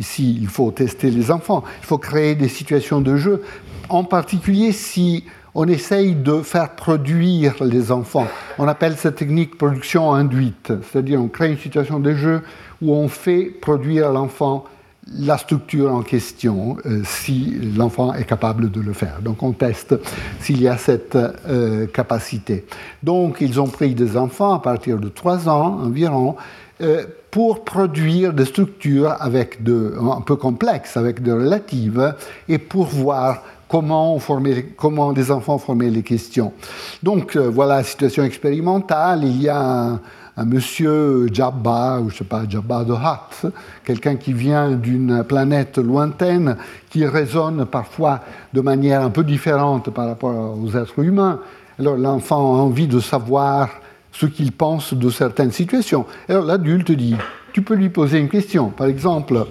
ici, 0.00 0.38
il 0.40 0.48
faut 0.48 0.72
tester 0.72 1.08
les 1.08 1.30
enfants, 1.30 1.62
il 1.82 1.86
faut 1.86 1.98
créer 1.98 2.34
des 2.34 2.48
situations 2.48 3.00
de 3.00 3.14
jeu, 3.16 3.44
en 3.90 4.02
particulier 4.02 4.72
si 4.72 5.24
on 5.54 5.68
essaye 5.68 6.16
de 6.16 6.42
faire 6.42 6.70
produire 6.70 7.62
les 7.62 7.92
enfants. 7.92 8.26
On 8.58 8.66
appelle 8.66 8.96
cette 8.96 9.16
technique 9.16 9.56
production 9.56 10.12
induite, 10.12 10.72
c'est-à-dire 10.82 11.22
on 11.22 11.28
crée 11.28 11.52
une 11.52 11.58
situation 11.58 12.00
de 12.00 12.12
jeu 12.12 12.42
où 12.80 12.92
on 12.92 13.06
fait 13.06 13.44
produire 13.44 14.10
l'enfant 14.10 14.64
la 15.10 15.36
structure 15.36 15.92
en 15.92 16.02
question 16.02 16.76
euh, 16.86 17.02
si 17.04 17.58
l'enfant 17.76 18.14
est 18.14 18.24
capable 18.24 18.70
de 18.70 18.80
le 18.80 18.92
faire. 18.92 19.20
Donc 19.20 19.42
on 19.42 19.52
teste 19.52 19.96
s'il 20.40 20.62
y 20.62 20.68
a 20.68 20.76
cette 20.76 21.16
euh, 21.16 21.86
capacité. 21.86 22.64
Donc 23.02 23.38
ils 23.40 23.60
ont 23.60 23.66
pris 23.66 23.94
des 23.94 24.16
enfants 24.16 24.54
à 24.54 24.60
partir 24.60 24.98
de 24.98 25.08
3 25.08 25.48
ans 25.48 25.80
environ 25.82 26.36
euh, 26.80 27.04
pour 27.30 27.64
produire 27.64 28.32
des 28.32 28.44
structures 28.44 29.16
avec 29.18 29.62
de, 29.62 29.94
un 30.00 30.20
peu 30.20 30.36
complexes, 30.36 30.96
avec 30.96 31.22
de 31.22 31.32
relatives, 31.32 32.14
et 32.48 32.58
pour 32.58 32.86
voir 32.86 33.42
comment, 33.68 34.18
former, 34.18 34.66
comment 34.76 35.12
des 35.12 35.30
enfants 35.30 35.58
formaient 35.58 35.90
les 35.90 36.02
questions. 36.02 36.52
Donc 37.02 37.36
voilà 37.36 37.76
la 37.76 37.84
situation 37.84 38.22
expérimentale. 38.22 39.24
Il 39.24 39.40
y 39.40 39.48
a 39.48 39.58
un 39.58 40.00
monsieur 40.38 41.28
Jabba, 41.32 42.00
ou 42.00 42.10
je 42.10 42.18
sais 42.18 42.24
pas, 42.24 42.48
Jabba 42.48 42.84
de 42.84 42.92
Hutt, 42.92 43.52
quelqu'un 43.84 44.16
qui 44.16 44.32
vient 44.32 44.70
d'une 44.72 45.24
planète 45.24 45.78
lointaine, 45.78 46.56
qui 46.90 47.06
résonne 47.06 47.66
parfois 47.66 48.20
de 48.52 48.60
manière 48.60 49.02
un 49.02 49.10
peu 49.10 49.24
différente 49.24 49.90
par 49.90 50.06
rapport 50.06 50.58
aux 50.58 50.76
êtres 50.76 50.98
humains. 51.00 51.40
Alors 51.78 51.96
l'enfant 51.96 52.56
a 52.56 52.58
envie 52.58 52.88
de 52.88 53.00
savoir 53.00 53.68
ce 54.12 54.26
qu'il 54.26 54.52
pense 54.52 54.94
de 54.94 55.10
certaines 55.10 55.52
situations. 55.52 56.06
Alors 56.28 56.44
l'adulte 56.44 56.92
dit, 56.92 57.16
tu 57.52 57.62
peux 57.62 57.74
lui 57.74 57.90
poser 57.90 58.18
une 58.18 58.28
question. 58.28 58.70
Par 58.70 58.86
exemple, 58.86 59.46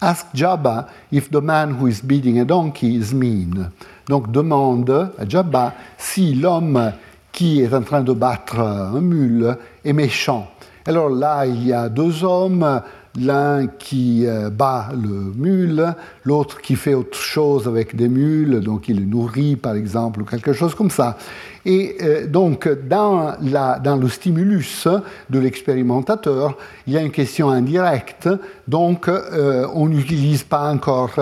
Ask 0.00 0.26
Jabba 0.34 0.88
if 1.10 1.30
the 1.30 1.40
man 1.40 1.76
who 1.80 1.86
is 1.88 2.02
beating 2.02 2.38
a 2.38 2.44
donkey 2.44 2.94
is 2.94 3.14
mean. 3.14 3.70
Donc 4.08 4.30
demande 4.30 5.10
à 5.18 5.26
Jabba 5.26 5.72
si 5.96 6.34
l'homme 6.34 6.92
qui 7.34 7.60
est 7.60 7.74
en 7.74 7.82
train 7.82 8.02
de 8.02 8.12
battre 8.12 8.60
un 8.60 9.00
mule 9.00 9.56
est 9.84 9.92
méchant. 9.92 10.48
Alors 10.86 11.10
là, 11.10 11.44
il 11.44 11.66
y 11.66 11.72
a 11.72 11.88
deux 11.88 12.22
hommes, 12.24 12.80
l'un 13.20 13.66
qui 13.66 14.26
euh, 14.26 14.50
bat 14.50 14.88
le 14.92 15.32
mule, 15.36 15.94
l'autre 16.24 16.60
qui 16.60 16.74
fait 16.74 16.94
autre 16.94 17.16
chose 17.16 17.68
avec 17.68 17.94
des 17.94 18.08
mules, 18.08 18.60
donc 18.60 18.88
il 18.88 19.00
le 19.00 19.06
nourrit 19.06 19.56
par 19.56 19.76
exemple, 19.76 20.22
ou 20.22 20.24
quelque 20.24 20.52
chose 20.52 20.74
comme 20.74 20.90
ça. 20.90 21.16
Et 21.64 21.96
euh, 22.02 22.26
donc 22.26 22.68
dans, 22.88 23.36
le 23.40 24.08
stimulus 24.08 24.88
de 25.30 25.38
l'expérimentateur, 25.38 26.58
il 26.86 26.92
y 26.92 26.96
a 26.96 27.00
une 27.00 27.12
question 27.12 27.50
indirecte, 27.50 28.28
donc 28.66 29.08
euh, 29.08 29.66
on 29.74 29.88
n'utilise 29.88 30.42
pas 30.42 30.70
encore 30.70 31.12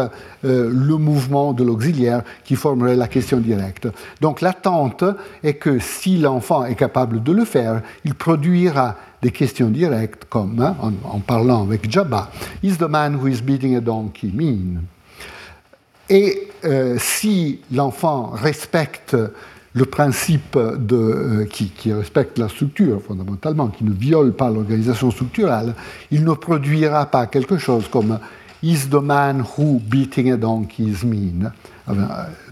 le 0.44 0.96
mouvement 0.96 1.52
de 1.52 1.62
l'auxiliaire 1.62 2.22
qui 2.44 2.56
formerait 2.56 2.96
la 2.96 3.06
question 3.06 3.38
directe. 3.38 3.86
Donc 4.20 4.40
l'attente 4.40 5.04
est 5.44 5.54
que 5.54 5.78
si 5.78 6.18
l'enfant 6.18 6.64
est 6.64 6.74
capable 6.74 7.22
de 7.22 7.32
le 7.32 7.44
faire, 7.44 7.80
il 8.04 8.14
produira 8.14 8.96
des 9.22 9.30
questions 9.30 9.70
directes 9.70 10.24
comme, 10.28 10.60
hein, 10.60 10.76
en, 11.04 11.20
parlant 11.20 11.62
avec 11.62 11.90
Jabba, 11.90 12.30
Is 12.62 12.76
the 12.76 12.88
man 12.88 13.14
who 13.14 13.28
is 13.28 13.40
beating 13.40 13.76
a 13.76 13.80
donkey 13.80 14.30
mean? 14.34 14.82
Et 16.10 16.48
euh, 16.64 16.96
si 16.98 17.60
l'enfant 17.72 18.30
respecte 18.34 19.16
le 19.74 19.84
principe 19.86 20.58
de, 20.58 20.96
euh, 20.96 21.44
qui, 21.46 21.72
respecte 21.92 22.36
la 22.36 22.48
structure 22.48 23.00
fondamentalement, 23.00 23.68
qui 23.68 23.84
ne 23.84 23.92
viole 23.92 24.32
pas 24.32 24.50
l'organisation 24.50 25.10
structurelle, 25.10 25.74
il 26.10 26.24
ne 26.24 26.32
produira 26.32 27.06
pas 27.06 27.26
quelque 27.26 27.56
chose 27.56 27.88
comme 27.88 28.18
Is 28.64 28.88
the 28.90 29.02
man 29.02 29.42
who 29.56 29.80
beating 29.80 30.32
a 30.32 30.36
donkey 30.36 30.84
is 30.84 31.04
mean 31.04 31.50
euh, 31.88 31.94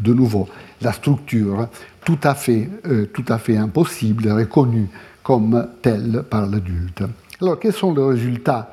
De 0.01 0.15
nouveau, 0.15 0.49
la 0.81 0.93
structure 0.93 1.69
tout 2.05 2.19
à 2.23 2.35
fait, 2.35 2.69
tout 3.13 3.27
à 3.29 3.37
fait 3.37 3.59
impossible, 3.59 4.33
reconnue 4.33 4.89
comme 5.23 5.69
tel 5.83 6.25
par 6.29 6.47
l'adulte. 6.47 7.03
Alors, 7.41 7.59
quels 7.59 7.73
sont 7.73 7.95
les 7.95 8.03
résultats 8.03 8.73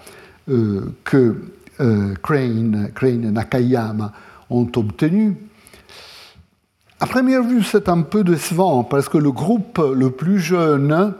euh, 0.49 0.93
que 1.03 1.35
euh, 1.79 2.13
Crane, 2.21 2.91
Crane 2.93 3.25
et 3.25 3.31
Nakayama 3.31 4.11
ont 4.49 4.67
obtenus? 4.75 5.35
À 6.99 7.05
première 7.05 7.43
vue, 7.43 7.63
c'est 7.63 7.89
un 7.89 8.01
peu 8.01 8.23
décevant 8.23 8.83
parce 8.83 9.07
que 9.07 9.17
le 9.17 9.31
groupe 9.31 9.79
le 9.95 10.09
plus 10.09 10.39
jeune 10.39 11.13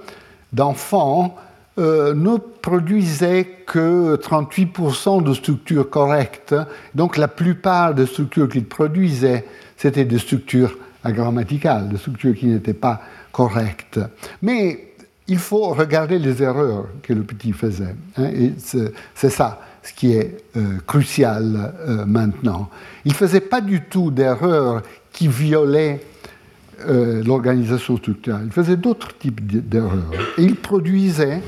d'enfants 0.51 1.35
euh, 1.77 2.15
ne 2.15 2.37
produisait 2.37 3.45
que 3.67 4.15
38% 4.15 5.21
de 5.23 5.33
structures 5.35 5.87
correctes. 5.87 6.55
Donc 6.95 7.17
la 7.17 7.27
plupart 7.27 7.93
des 7.93 8.07
structures 8.07 8.49
qu'il 8.49 8.65
produisait, 8.65 9.45
c'était 9.77 10.05
des 10.05 10.17
structures 10.17 10.75
agrammaticales, 11.03 11.89
des 11.89 11.97
structures 11.97 12.33
qui 12.33 12.47
n'étaient 12.47 12.73
pas 12.73 13.01
correctes. 13.31 13.99
Mais 14.41 14.86
il 15.27 15.39
faut 15.39 15.69
regarder 15.69 16.19
les 16.19 16.41
erreurs 16.41 16.85
que 17.03 17.13
le 17.13 17.23
petit 17.23 17.51
faisait. 17.51 17.95
Hein, 18.17 18.31
c'est 19.15 19.29
ça 19.29 19.59
ce 19.87 19.93
qui 19.93 20.13
est 20.13 20.43
euh, 20.57 20.77
crucial 20.85 21.73
euh, 21.87 22.05
maintenant. 22.05 22.69
Il 23.05 23.11
ne 23.11 23.17
faisait 23.17 23.41
pas 23.41 23.61
du 23.61 23.81
tout 23.81 24.11
d'erreurs 24.11 24.81
qui 25.13 25.29
violaient 25.29 26.01
euh, 26.87 27.23
l'organisation 27.23 27.95
structurelle. 27.97 28.43
Il 28.45 28.51
faisait 28.51 28.75
d'autres 28.75 29.17
types 29.17 29.45
d'erreurs. 29.69 30.11
Et 30.37 30.43
il 30.43 30.55
produisait 30.55 31.41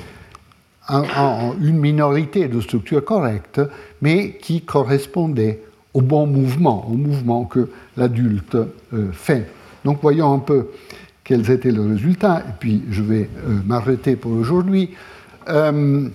une 0.90 1.78
minorité 1.78 2.48
de 2.48 2.62
structures 2.62 3.04
correctes, 3.04 3.62
mais 4.02 4.38
qui 4.42 4.62
correspondaient 4.62 5.62
au 5.94 6.02
bon 6.02 6.26
mouvement, 6.26 6.88
au 6.90 6.96
mouvement 6.96 7.46
que 7.46 7.70
l'adulte 7.96 8.58
fait. 9.12 9.52
Donc 9.86 10.00
voyons 10.02 10.34
un 10.34 10.40
peu 10.40 10.70
quels 11.30 11.52
étaient 11.52 11.70
les 11.70 11.88
résultats, 11.92 12.40
et 12.40 12.54
puis 12.60 12.82
je 12.90 13.04
vais 13.04 13.30
euh, 13.46 13.60
m'arrêter 13.64 14.16
pour 14.16 14.32
aujourd'hui. 14.32 14.90
Euh, 15.48 16.10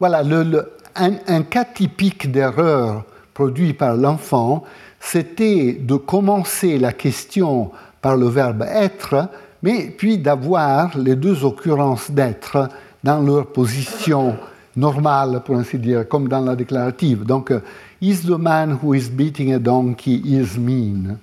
voilà, 0.00 0.22
le, 0.22 0.72
un, 0.94 1.42
cas 1.42 1.66
typique 1.66 2.32
d'erreur 2.32 3.04
produit 3.34 3.74
par 3.74 3.94
l'enfant, 3.94 4.64
c'était 4.98 5.74
de 5.74 5.96
commencer 5.96 6.78
la 6.78 6.94
question 6.94 7.70
par 8.00 8.16
le 8.16 8.28
verbe 8.28 8.62
être, 8.62 9.28
mais 9.62 9.94
puis 9.94 10.16
d'avoir 10.16 10.96
les 10.96 11.14
deux 11.14 11.44
occurrences 11.44 12.10
d'être 12.10 12.70
dans 13.04 13.20
leur 13.20 13.48
position 13.48 14.38
normale, 14.74 15.42
pour 15.44 15.56
ainsi 15.56 15.78
dire, 15.78 16.08
comme 16.08 16.28
dans 16.28 16.40
la 16.40 16.56
déclarative. 16.56 17.24
Donc, 17.24 17.52
is 18.00 18.22
the 18.22 18.38
man 18.38 18.78
who 18.82 18.94
is 18.94 19.10
beating 19.10 19.52
a 19.52 19.58
donkey 19.58 20.14
is 20.24 20.56
mean 20.56 21.18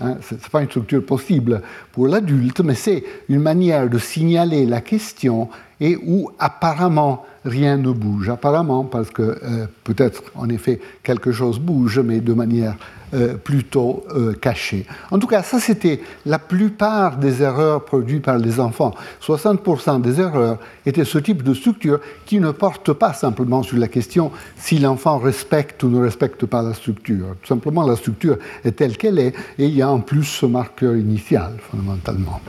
Hein, 0.00 0.16
ce 0.22 0.34
n'est 0.34 0.40
pas 0.50 0.62
une 0.62 0.68
structure 0.68 1.04
possible 1.04 1.62
pour 1.92 2.08
l'adulte, 2.08 2.60
mais 2.60 2.74
c'est 2.74 3.04
une 3.28 3.40
manière 3.40 3.88
de 3.88 3.98
signaler 3.98 4.64
la 4.64 4.80
question 4.80 5.48
et 5.78 5.96
où 5.96 6.30
apparemment 6.38 7.24
rien 7.44 7.76
ne 7.76 7.90
bouge. 7.92 8.28
Apparemment, 8.28 8.84
parce 8.84 9.10
que 9.10 9.22
euh, 9.22 9.66
peut-être 9.84 10.22
en 10.34 10.48
effet 10.48 10.80
quelque 11.02 11.32
chose 11.32 11.58
bouge, 11.58 11.98
mais 12.00 12.20
de 12.20 12.34
manière 12.34 12.76
euh, 13.14 13.34
plutôt 13.34 14.04
euh, 14.14 14.34
cachée. 14.34 14.86
En 15.10 15.18
tout 15.18 15.26
cas, 15.26 15.42
ça 15.42 15.58
c'était 15.58 16.00
la 16.26 16.38
plupart 16.38 17.16
des 17.16 17.42
erreurs 17.42 17.84
produites 17.84 18.22
par 18.22 18.38
les 18.38 18.60
enfants. 18.60 18.94
60% 19.22 20.00
des 20.00 20.20
erreurs 20.20 20.58
étaient 20.86 21.04
ce 21.04 21.18
type 21.18 21.42
de 21.42 21.54
structure 21.54 22.00
qui 22.26 22.38
ne 22.40 22.50
porte 22.50 22.92
pas 22.92 23.12
simplement 23.12 23.62
sur 23.62 23.78
la 23.78 23.88
question 23.88 24.30
si 24.56 24.78
l'enfant 24.78 25.18
respecte 25.18 25.82
ou 25.82 25.88
ne 25.88 26.00
respecte 26.00 26.46
pas 26.46 26.62
la 26.62 26.74
structure. 26.74 27.36
Tout 27.42 27.48
simplement, 27.48 27.86
la 27.86 27.96
structure 27.96 28.38
est 28.64 28.72
telle 28.72 28.96
qu'elle 28.96 29.18
est 29.18 29.34
et 29.58 29.66
il 29.66 29.74
y 29.74 29.82
a 29.82 29.90
en 29.90 30.00
plus 30.00 30.24
ce 30.24 30.46
marqueur 30.46 30.94
initial, 30.94 31.56
fondamentalement. 31.58 32.40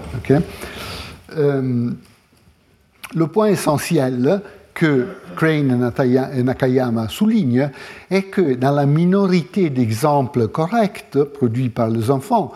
le 3.16 3.28
point 3.28 3.48
essentiel, 3.48 4.42
que 4.74 5.08
Crane 5.36 5.92
et 6.34 6.44
Nakayama 6.44 7.08
soulignent 7.10 7.70
est 8.10 8.24
que 8.24 8.56
dans 8.56 8.72
la 8.72 8.86
minorité 8.86 9.70
d'exemples 9.70 10.48
corrects 10.48 11.18
produits 11.34 11.70
par 11.70 11.90
les 11.90 12.12
enfants, 12.12 12.54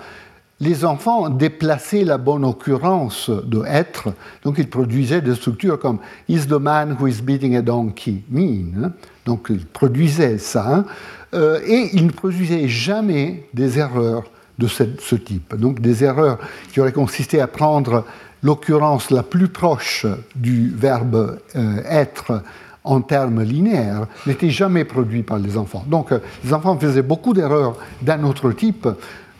les 0.60 0.86
enfants 0.86 1.30
déplaçaient 1.30 2.06
la 2.06 2.18
bonne 2.18 2.46
occurrence 2.46 3.30
de 3.30 3.64
être, 3.66 4.14
donc 4.44 4.56
ils 4.58 4.70
produisaient 4.70 5.22
des 5.22 5.36
structures 5.36 5.80
comme 5.80 6.00
Is 6.30 6.48
the 6.48 6.54
man 6.54 6.96
who 7.00 7.08
is 7.08 7.22
beating 7.22 7.58
a 7.58 7.62
donkey 7.62 8.24
mean 8.30 8.94
Donc 9.26 9.48
ils 9.50 9.66
produisaient 9.66 10.38
ça, 10.38 10.86
euh, 11.34 11.60
et 11.66 11.90
ils 11.94 12.06
ne 12.06 12.12
produisaient 12.12 12.70
jamais 12.70 13.50
des 13.54 13.80
erreurs 13.80 14.24
de 14.58 14.68
ce 14.68 15.16
type. 15.16 15.56
Donc 15.56 15.82
des 15.82 16.06
erreurs 16.06 16.40
qui 16.72 16.80
auraient 16.80 16.94
consisté 16.94 17.42
à 17.42 17.48
prendre 17.48 18.06
l'occurrence 18.46 19.10
la 19.10 19.24
plus 19.24 19.48
proche 19.48 20.06
du 20.36 20.70
verbe 20.70 21.40
euh, 21.56 21.82
être 21.90 22.44
en 22.84 23.02
termes 23.02 23.42
linéaires 23.42 24.06
n'était 24.28 24.52
jamais 24.52 24.86
produite 24.86 25.26
par 25.26 25.40
les 25.40 25.58
enfants. 25.58 25.84
Donc 25.88 26.12
euh, 26.12 26.20
les 26.44 26.54
enfants 26.54 26.78
faisaient 26.78 27.02
beaucoup 27.02 27.34
d'erreurs 27.34 27.76
d'un 28.04 28.24
autre 28.24 28.52
type, 28.52 28.88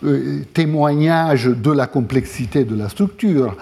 euh, 0.04 0.40
témoignage 0.56 1.46
de 1.46 1.72
la 1.72 1.86
complexité 1.86 2.66
de 2.66 2.76
la 2.76 2.90
structure, 2.90 3.56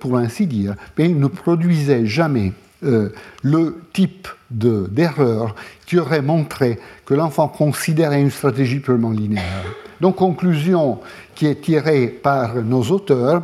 pour 0.00 0.16
ainsi 0.16 0.46
dire, 0.46 0.74
mais 0.96 1.10
ils 1.10 1.20
ne 1.20 1.26
produisaient 1.26 2.06
jamais 2.06 2.52
le 2.80 3.82
type 3.92 4.28
d'erreur 4.50 5.54
qui 5.84 5.98
aurait 5.98 6.22
montré 6.22 6.78
que 7.04 7.12
l'enfant 7.12 7.48
considérait 7.48 8.20
une 8.20 8.30
stratégie 8.30 8.78
purement 8.78 9.10
linéaire. 9.10 9.64
Donc 10.00 10.16
conclusion 10.16 11.00
qui 11.34 11.46
est 11.46 11.60
tirée 11.60 12.06
par 12.06 12.54
nos 12.56 12.82
auteurs, 12.82 13.42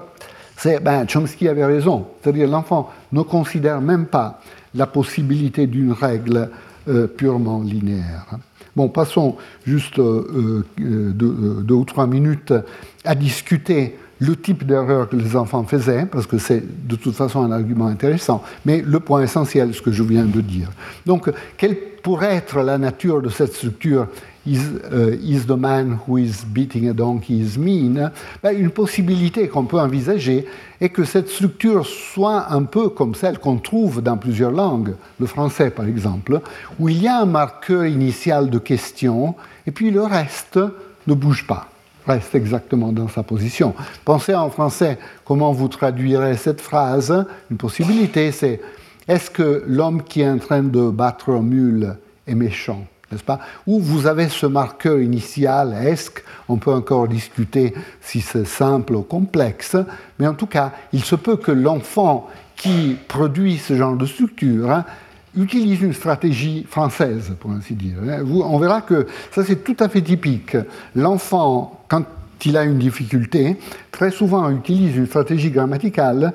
ben, 0.82 1.07
Chomsky 1.07 1.49
avait 1.49 1.65
raison, 1.65 2.07
c'est-à-dire 2.23 2.49
l'enfant 2.49 2.91
ne 3.12 3.23
considère 3.23 3.81
même 3.81 4.07
pas 4.07 4.41
la 4.74 4.86
possibilité 4.86 5.66
d'une 5.66 5.93
règle 5.93 6.51
euh, 6.89 7.07
purement 7.07 7.62
linéaire. 7.62 8.27
Bon, 8.77 8.89
passons 8.89 9.36
juste 9.65 9.99
euh, 9.99 10.65
euh, 10.81 11.12
deux, 11.12 11.74
ou 11.74 11.85
trois 11.85 12.07
minutes 12.07 12.53
à 13.05 13.15
discuter 13.15 13.97
le 14.24 14.36
type 14.36 14.66
d'erreur 14.66 15.09
que 15.09 15.16
les 15.16 15.36
enfants 15.36 15.64
faisaient, 15.64 16.06
parce 16.06 16.26
que 16.26 16.38
c'est 16.38 16.62
de 16.88 16.96
toute 16.96 17.14
façon 17.14 17.42
un 17.42 17.52
argument 17.52 17.86
intéressant, 17.86 18.42
mais 18.64 18.82
le 18.84 19.01
point 19.01 19.22
essentiel, 19.22 19.74
ce 19.74 19.82
que 19.82 19.92
je 19.92 20.02
viens 20.02 20.24
de 20.24 20.40
dire. 20.40 20.70
Donc, 21.06 21.30
quelle 21.56 21.76
pourrait 22.02 22.36
être 22.36 22.60
la 22.60 22.78
nature 22.78 23.22
de 23.22 23.28
cette 23.28 23.55
structure? 23.55 24.06
Is, 24.46 24.60
uh, 24.92 25.16
is 25.22 25.46
the 25.46 25.56
man 25.56 25.98
who 26.06 26.18
is 26.18 26.44
beating 26.46 26.90
a 26.90 26.92
donkey 26.92 27.32
is 27.32 27.56
mean, 27.56 28.10
ben, 28.42 28.52
une 28.55 28.68
possibilité 28.68 29.48
qu'on 29.48 29.64
peut 29.64 29.80
envisager 29.80 30.46
est 30.82 30.90
que 30.90 31.05
cette 31.05 31.30
structure 31.30 31.86
soit 31.86 32.52
un 32.52 32.64
peu 32.64 32.90
comme 32.90 33.14
celle 33.14 33.38
qu'on 33.38 33.56
trouve 33.56 34.02
dans 34.02 34.18
plusieurs 34.18 34.51
langues, 34.51 34.96
le 35.18 35.24
français 35.24 35.70
par 35.70 35.86
exemple, 35.86 36.42
où 36.78 36.90
il 36.90 37.02
y 37.02 37.09
a 37.09 37.22
un 37.22 37.24
marqueur 37.24 37.86
initial 37.86 38.51
de 38.51 38.59
question 38.59 39.34
et 39.66 39.70
puis 39.70 39.90
le 39.90 40.02
reste 40.02 40.60
ne 41.06 41.14
bouge 41.14 41.46
pas 41.46 41.70
reste 42.06 42.35
exactement 42.35 42.93
dans 42.93 43.09
sa 43.09 43.22
position. 43.22 43.74
Pensez 44.05 44.35
en 44.35 44.51
français 44.51 44.98
comment 45.24 45.52
vous 45.52 45.68
traduirez 45.68 46.36
cette 46.36 46.60
phrase? 46.60 47.26
Une 47.51 47.56
possibilité, 47.56 48.32
c'est 48.32 48.60
est-ce 49.09 49.31
que 49.31 49.64
l'homme 49.66 50.02
qui 50.02 50.22
est 50.22 50.28
en 50.28 50.39
train 50.39 50.62
de 50.62 50.90
battre 50.90 51.31
un 51.31 51.43
mule 51.43 51.97
est 52.26 52.35
méchant 52.35 52.85
n'est-ce 53.14 53.24
pas? 53.24 53.40
Ou 53.66 53.81
vous 53.81 54.06
avez 54.06 54.28
ce 54.28 54.47
marqueur 54.47 54.98
initial, 54.98 55.74
est-ce 55.86 56.10
On 56.48 56.56
peut 56.56 56.72
encore 56.72 57.09
discuter 57.09 57.74
si 58.01 58.20
c'est 58.20 58.47
simple 58.47 58.94
ou 58.94 59.02
complexe, 59.02 59.76
mais 60.18 60.26
en 60.26 60.35
tout 60.35 60.47
cas, 60.47 60.72
il 60.93 61.05
se 61.05 61.14
peut 61.14 61.36
que 61.36 61.52
l'enfant 61.52 62.28
qui 62.56 62.97
produit 63.09 63.59
ce 63.59 63.74
genre 63.74 63.97
de 63.97 64.06
structure 64.06 64.70
hein, 64.70 64.85
utilise 65.36 65.81
une 65.82 65.93
stratégie 65.93 66.65
française, 66.69 67.35
pour 67.40 67.51
ainsi 67.51 67.74
dire. 67.74 67.97
Hein. 68.02 68.24
on 68.24 68.59
verra 68.59 68.82
que 68.82 69.06
ça, 69.32 69.44
c'est 69.44 69.65
tout 69.65 69.77
à 69.81 69.89
fait 69.89 70.02
typique. 70.02 70.56
L'enfant, 70.94 71.85
quand 71.89 72.05
il 72.44 72.56
a 72.56 72.65
une 72.65 72.78
difficulté, 72.78 73.56
très 73.90 74.11
souvent 74.11 74.51
utilise 74.51 74.97
une 74.97 75.06
stratégie 75.06 75.51
grammaticale 75.51 76.32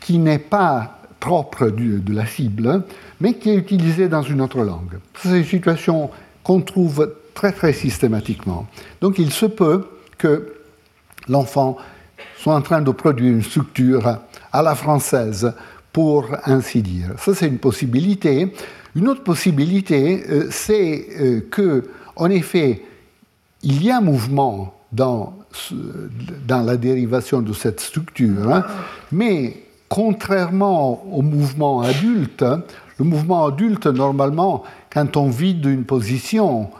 qui 0.00 0.18
n'est 0.18 0.38
pas 0.38 0.98
propre 1.20 1.68
de 1.68 2.14
la 2.14 2.26
cible, 2.26 2.82
mais 3.20 3.34
qui 3.34 3.50
est 3.50 3.56
utilisée 3.56 4.08
dans 4.08 4.22
une 4.22 4.40
autre 4.40 4.62
langue. 4.62 4.98
C'est 5.22 5.38
une 5.38 5.44
situation 5.44 6.10
qu'on 6.42 6.60
trouve 6.60 7.14
très 7.34 7.52
très 7.52 7.72
systématiquement. 7.72 8.66
Donc 9.00 9.18
il 9.18 9.32
se 9.32 9.46
peut 9.46 9.86
que 10.18 10.54
l'enfant 11.28 11.78
soit 12.36 12.54
en 12.54 12.60
train 12.60 12.82
de 12.82 12.90
produire 12.90 13.32
une 13.32 13.42
structure 13.42 14.18
à 14.52 14.62
la 14.62 14.74
française, 14.74 15.52
pour 15.94 16.26
ainsi 16.44 16.82
dire. 16.82 17.14
Ça 17.18 17.34
c'est 17.34 17.46
une 17.46 17.58
possibilité. 17.58 18.52
Une 18.96 19.08
autre 19.08 19.22
possibilité, 19.22 20.24
euh, 20.28 20.48
c'est 20.50 21.06
euh, 21.20 21.40
que, 21.50 21.84
en 22.16 22.30
effet, 22.30 22.82
il 23.62 23.82
y 23.82 23.90
a 23.90 23.98
un 23.98 24.00
mouvement 24.00 24.74
dans, 24.92 25.34
dans 26.46 26.62
la 26.62 26.76
dérivation 26.76 27.42
de 27.42 27.52
cette 27.52 27.80
structure, 27.80 28.52
hein, 28.52 28.64
mais 29.10 29.56
contrairement 29.88 31.04
au 31.12 31.22
mouvement 31.22 31.80
adulte, 31.80 32.44
le 32.98 33.04
mouvement 33.04 33.46
adulte, 33.46 33.86
normalement, 33.86 34.64
quand 34.92 35.16
on 35.16 35.28
vide 35.28 35.64
une 35.64 35.84
position, 35.84 36.70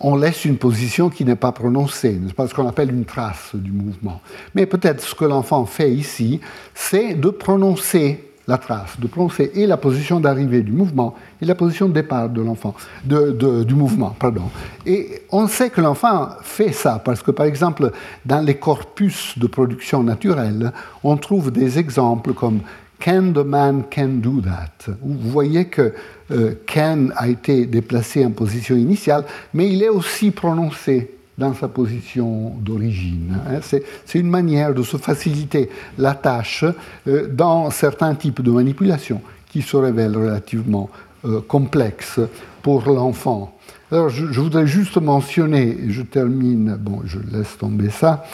on 0.00 0.16
laisse 0.16 0.46
une 0.46 0.56
position 0.56 1.10
qui 1.10 1.26
n'est 1.26 1.36
pas 1.36 1.52
prononcée, 1.52 2.18
c'est 2.26 2.34
pas 2.34 2.48
ce 2.48 2.54
qu'on 2.54 2.68
appelle 2.68 2.90
une 2.90 3.04
trace 3.04 3.50
du 3.54 3.70
mouvement. 3.70 4.20
Mais 4.54 4.64
peut-être 4.64 5.02
ce 5.02 5.14
que 5.14 5.26
l'enfant 5.26 5.66
fait 5.66 5.92
ici, 5.92 6.40
c'est 6.74 7.14
de 7.14 7.28
prononcer 7.28 8.31
la 8.48 8.58
trace, 8.58 8.98
de 8.98 9.06
prononcer 9.06 9.52
et 9.54 9.66
la 9.66 9.76
position 9.76 10.18
d'arrivée 10.18 10.62
du 10.62 10.72
mouvement 10.72 11.14
et 11.40 11.44
la 11.44 11.54
position 11.54 11.88
de 11.88 11.94
départ 11.94 12.28
de 12.28 12.42
l'enfant, 12.42 12.74
du 13.04 13.74
mouvement. 13.74 14.14
Pardon. 14.18 14.50
Et 14.84 15.22
on 15.30 15.46
sait 15.46 15.70
que 15.70 15.80
l'enfant 15.80 16.30
fait 16.42 16.72
ça 16.72 17.00
parce 17.04 17.22
que, 17.22 17.30
par 17.30 17.46
exemple, 17.46 17.92
dans 18.26 18.40
les 18.40 18.56
corpus 18.56 19.38
de 19.38 19.46
production 19.46 20.02
naturelle, 20.02 20.72
on 21.04 21.16
trouve 21.16 21.50
des 21.50 21.78
exemples 21.78 22.32
comme 22.34 22.60
Can 23.02 23.32
the 23.32 23.44
man 23.44 23.82
can 23.90 24.20
do 24.20 24.40
that? 24.40 24.92
Vous 25.02 25.30
voyez 25.30 25.64
que 25.64 25.92
euh, 26.30 26.54
can 26.72 27.08
a 27.16 27.26
été 27.26 27.66
déplacé 27.66 28.24
en 28.24 28.30
position 28.30 28.76
initiale, 28.76 29.24
mais 29.54 29.68
il 29.68 29.82
est 29.82 29.88
aussi 29.88 30.30
prononcé 30.30 31.10
dans 31.38 31.54
sa 31.54 31.68
position 31.68 32.52
d'origine. 32.60 33.38
Hein. 33.48 33.60
C'est 33.62 34.18
une 34.18 34.28
manière 34.28 34.74
de 34.74 34.82
se 34.82 34.96
faciliter 34.96 35.70
la 35.98 36.14
tâche 36.14 36.64
euh, 37.06 37.28
dans 37.28 37.70
certains 37.70 38.14
types 38.14 38.42
de 38.42 38.50
manipulations 38.50 39.22
qui 39.48 39.62
se 39.62 39.76
révèlent 39.76 40.16
relativement 40.16 40.90
euh, 41.24 41.40
complexes 41.40 42.20
pour 42.62 42.90
l'enfant. 42.90 43.56
Alors 43.90 44.08
je, 44.08 44.40
voudrais 44.40 44.66
juste 44.66 44.96
mentionner, 44.96 45.76
et 45.84 45.90
je 45.90 46.02
termine, 46.02 46.76
bon 46.76 47.02
je 47.04 47.18
laisse 47.18 47.58
tomber 47.58 47.90
ça, 47.90 48.24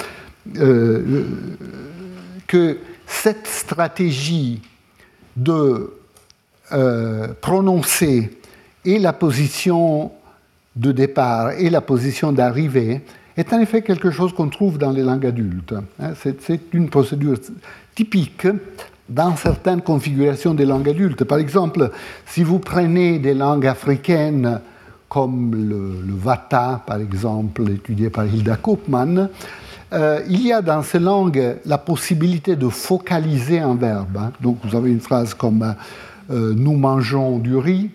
que 2.47 2.79
cette 3.07 3.47
stratégie 3.47 4.61
de 5.37 5.93
euh, 6.73 7.29
prononcer 7.41 8.39
et 8.85 8.99
la 8.99 9.13
position 9.13 10.13
de 10.79 10.93
départ 10.93 11.53
et 11.53 11.71
la 11.71 11.81
position 11.81 12.33
d'arrivée 12.33 13.03
est 13.37 13.53
en 13.53 13.61
effet 13.61 13.83
quelque 13.83 14.11
chose 14.11 14.33
qu'on 14.33 14.49
trouve 14.49 14.79
dans 14.79 14.91
les 14.91 15.03
langues 15.03 15.27
adultes. 15.27 15.75
Hein. 16.01 16.13
C'est 16.15 16.61
une 16.73 16.89
procédure 16.89 17.39
typique 17.95 18.47
dans 19.09 19.37
certaines 19.37 19.83
configurations 19.83 20.55
des 20.55 20.65
langues 20.65 20.89
adultes. 20.89 21.25
Par 21.25 21.39
exemple, 21.39 21.91
si 22.27 22.43
vous 22.43 22.59
prenez 22.59 23.19
des 23.19 23.35
langues 23.35 23.67
africaines 23.67 24.61
comme 25.09 25.55
le, 25.55 26.15
vata, 26.15 26.83
par 26.87 26.99
exemple, 26.99 27.71
étudié 27.71 28.11
par 28.11 28.27
Hilda 28.27 28.57
Koopman, 28.57 29.29
euh, 29.95 30.21
il 30.29 30.47
y 30.47 30.53
a 30.53 30.61
dans 30.61 30.83
ces 30.83 30.99
langues 30.99 31.57
la 31.65 31.79
possibilité 31.79 32.57
de 32.57 32.69
focaliser 32.69 33.59
un 33.59 33.75
verbe. 33.75 34.19
Hein. 34.19 34.33
Donc 34.41 34.59
vous 34.63 34.77
avez 34.77 34.91
une 34.91 35.01
phrase 35.01 35.33
comme 35.33 35.75
euh, 36.31 36.53
nous 36.55 36.77
mangeons 36.77 37.39
du 37.39 37.57
riz, 37.57 37.91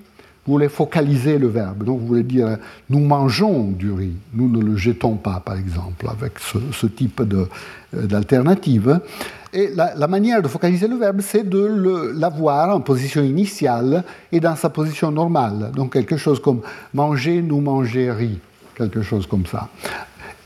vous 0.46 0.54
voulez 0.54 0.70
focaliser 0.70 1.38
le 1.38 1.48
verbe. 1.48 1.84
Donc 1.84 2.00
vous 2.00 2.08
voulez 2.08 2.24
dire 2.24 2.58
nous 2.90 3.00
mangeons 3.00 3.72
du 3.72 3.92
riz, 3.92 4.16
nous 4.34 4.50
ne 4.50 4.62
le 4.62 4.76
jetons 4.76 5.16
pas, 5.16 5.42
par 5.44 5.58
exemple, 5.58 6.08
avec 6.10 6.34
ce, 6.40 6.88
type 6.88 7.22
euh, 7.22 7.48
d'alternative. 7.94 9.00
Et 9.54 9.70
la, 9.76 10.08
manière 10.08 10.42
de 10.42 10.48
focaliser 10.48 10.88
le 10.88 10.96
verbe, 10.96 11.22
c'est 11.22 11.48
de 11.48 12.12
l'avoir 12.16 12.76
en 12.76 12.82
position 12.82 13.22
initiale 13.22 14.04
et 14.32 14.40
dans 14.40 14.56
sa 14.56 14.70
position 14.70 15.12
normale. 15.12 15.72
Donc 15.76 15.94
quelque 15.94 16.18
chose 16.18 16.42
comme 16.42 16.62
manger, 16.94 17.42
nous 17.42 17.62
manger, 17.62 18.12
riz, 18.12 18.40
quelque 18.76 19.04
chose 19.04 19.28
comme 19.28 19.46
ça. 19.46 19.70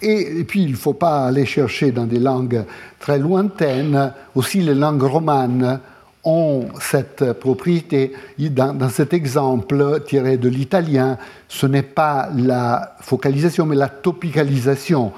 Et, 0.01 0.43
puis, 0.43 0.63
il 0.63 0.71
ne 0.71 0.75
faut 0.75 0.93
pas 0.93 1.25
aller 1.25 1.45
chercher 1.45 1.91
dans 1.91 2.05
des 2.05 2.19
langues 2.19 2.63
très 2.99 3.17
lointaines. 3.17 4.13
Aussi, 4.35 4.59
les 4.59 4.75
langues 4.75 5.01
romanes 5.01 5.79
ont 6.23 6.67
cette 6.81 7.33
propriété. 7.33 8.13
Dans, 8.37 8.89
cet 8.89 9.13
exemple 9.13 10.01
tiré 10.05 10.37
de 10.37 10.49
l'italien, 10.49 11.17
ce 11.47 11.65
n'est 11.65 11.83
pas 11.83 12.29
la 12.35 12.95
focalisation, 13.01 13.65
mais 13.65 13.75
la 13.75 13.89
topicalisation. 13.89 15.13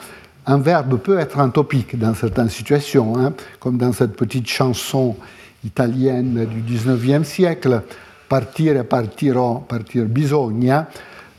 Un 0.45 0.57
verbe 0.57 0.97
peut 0.97 1.19
être 1.19 1.39
un 1.39 1.49
topique 1.49 1.97
dans 1.97 2.13
certaines 2.13 2.49
situations, 2.49 3.17
hein, 3.17 3.34
comme 3.59 3.77
dans 3.77 3.93
cette 3.93 4.15
petite 4.15 4.47
chanson 4.47 5.15
italienne 5.63 6.45
du 6.45 6.77
19e 6.77 7.23
siècle, 7.23 7.81
partire, 8.27 8.85
partirò, 8.85 9.65
partir 9.67 10.05
bisogna. 10.05 10.88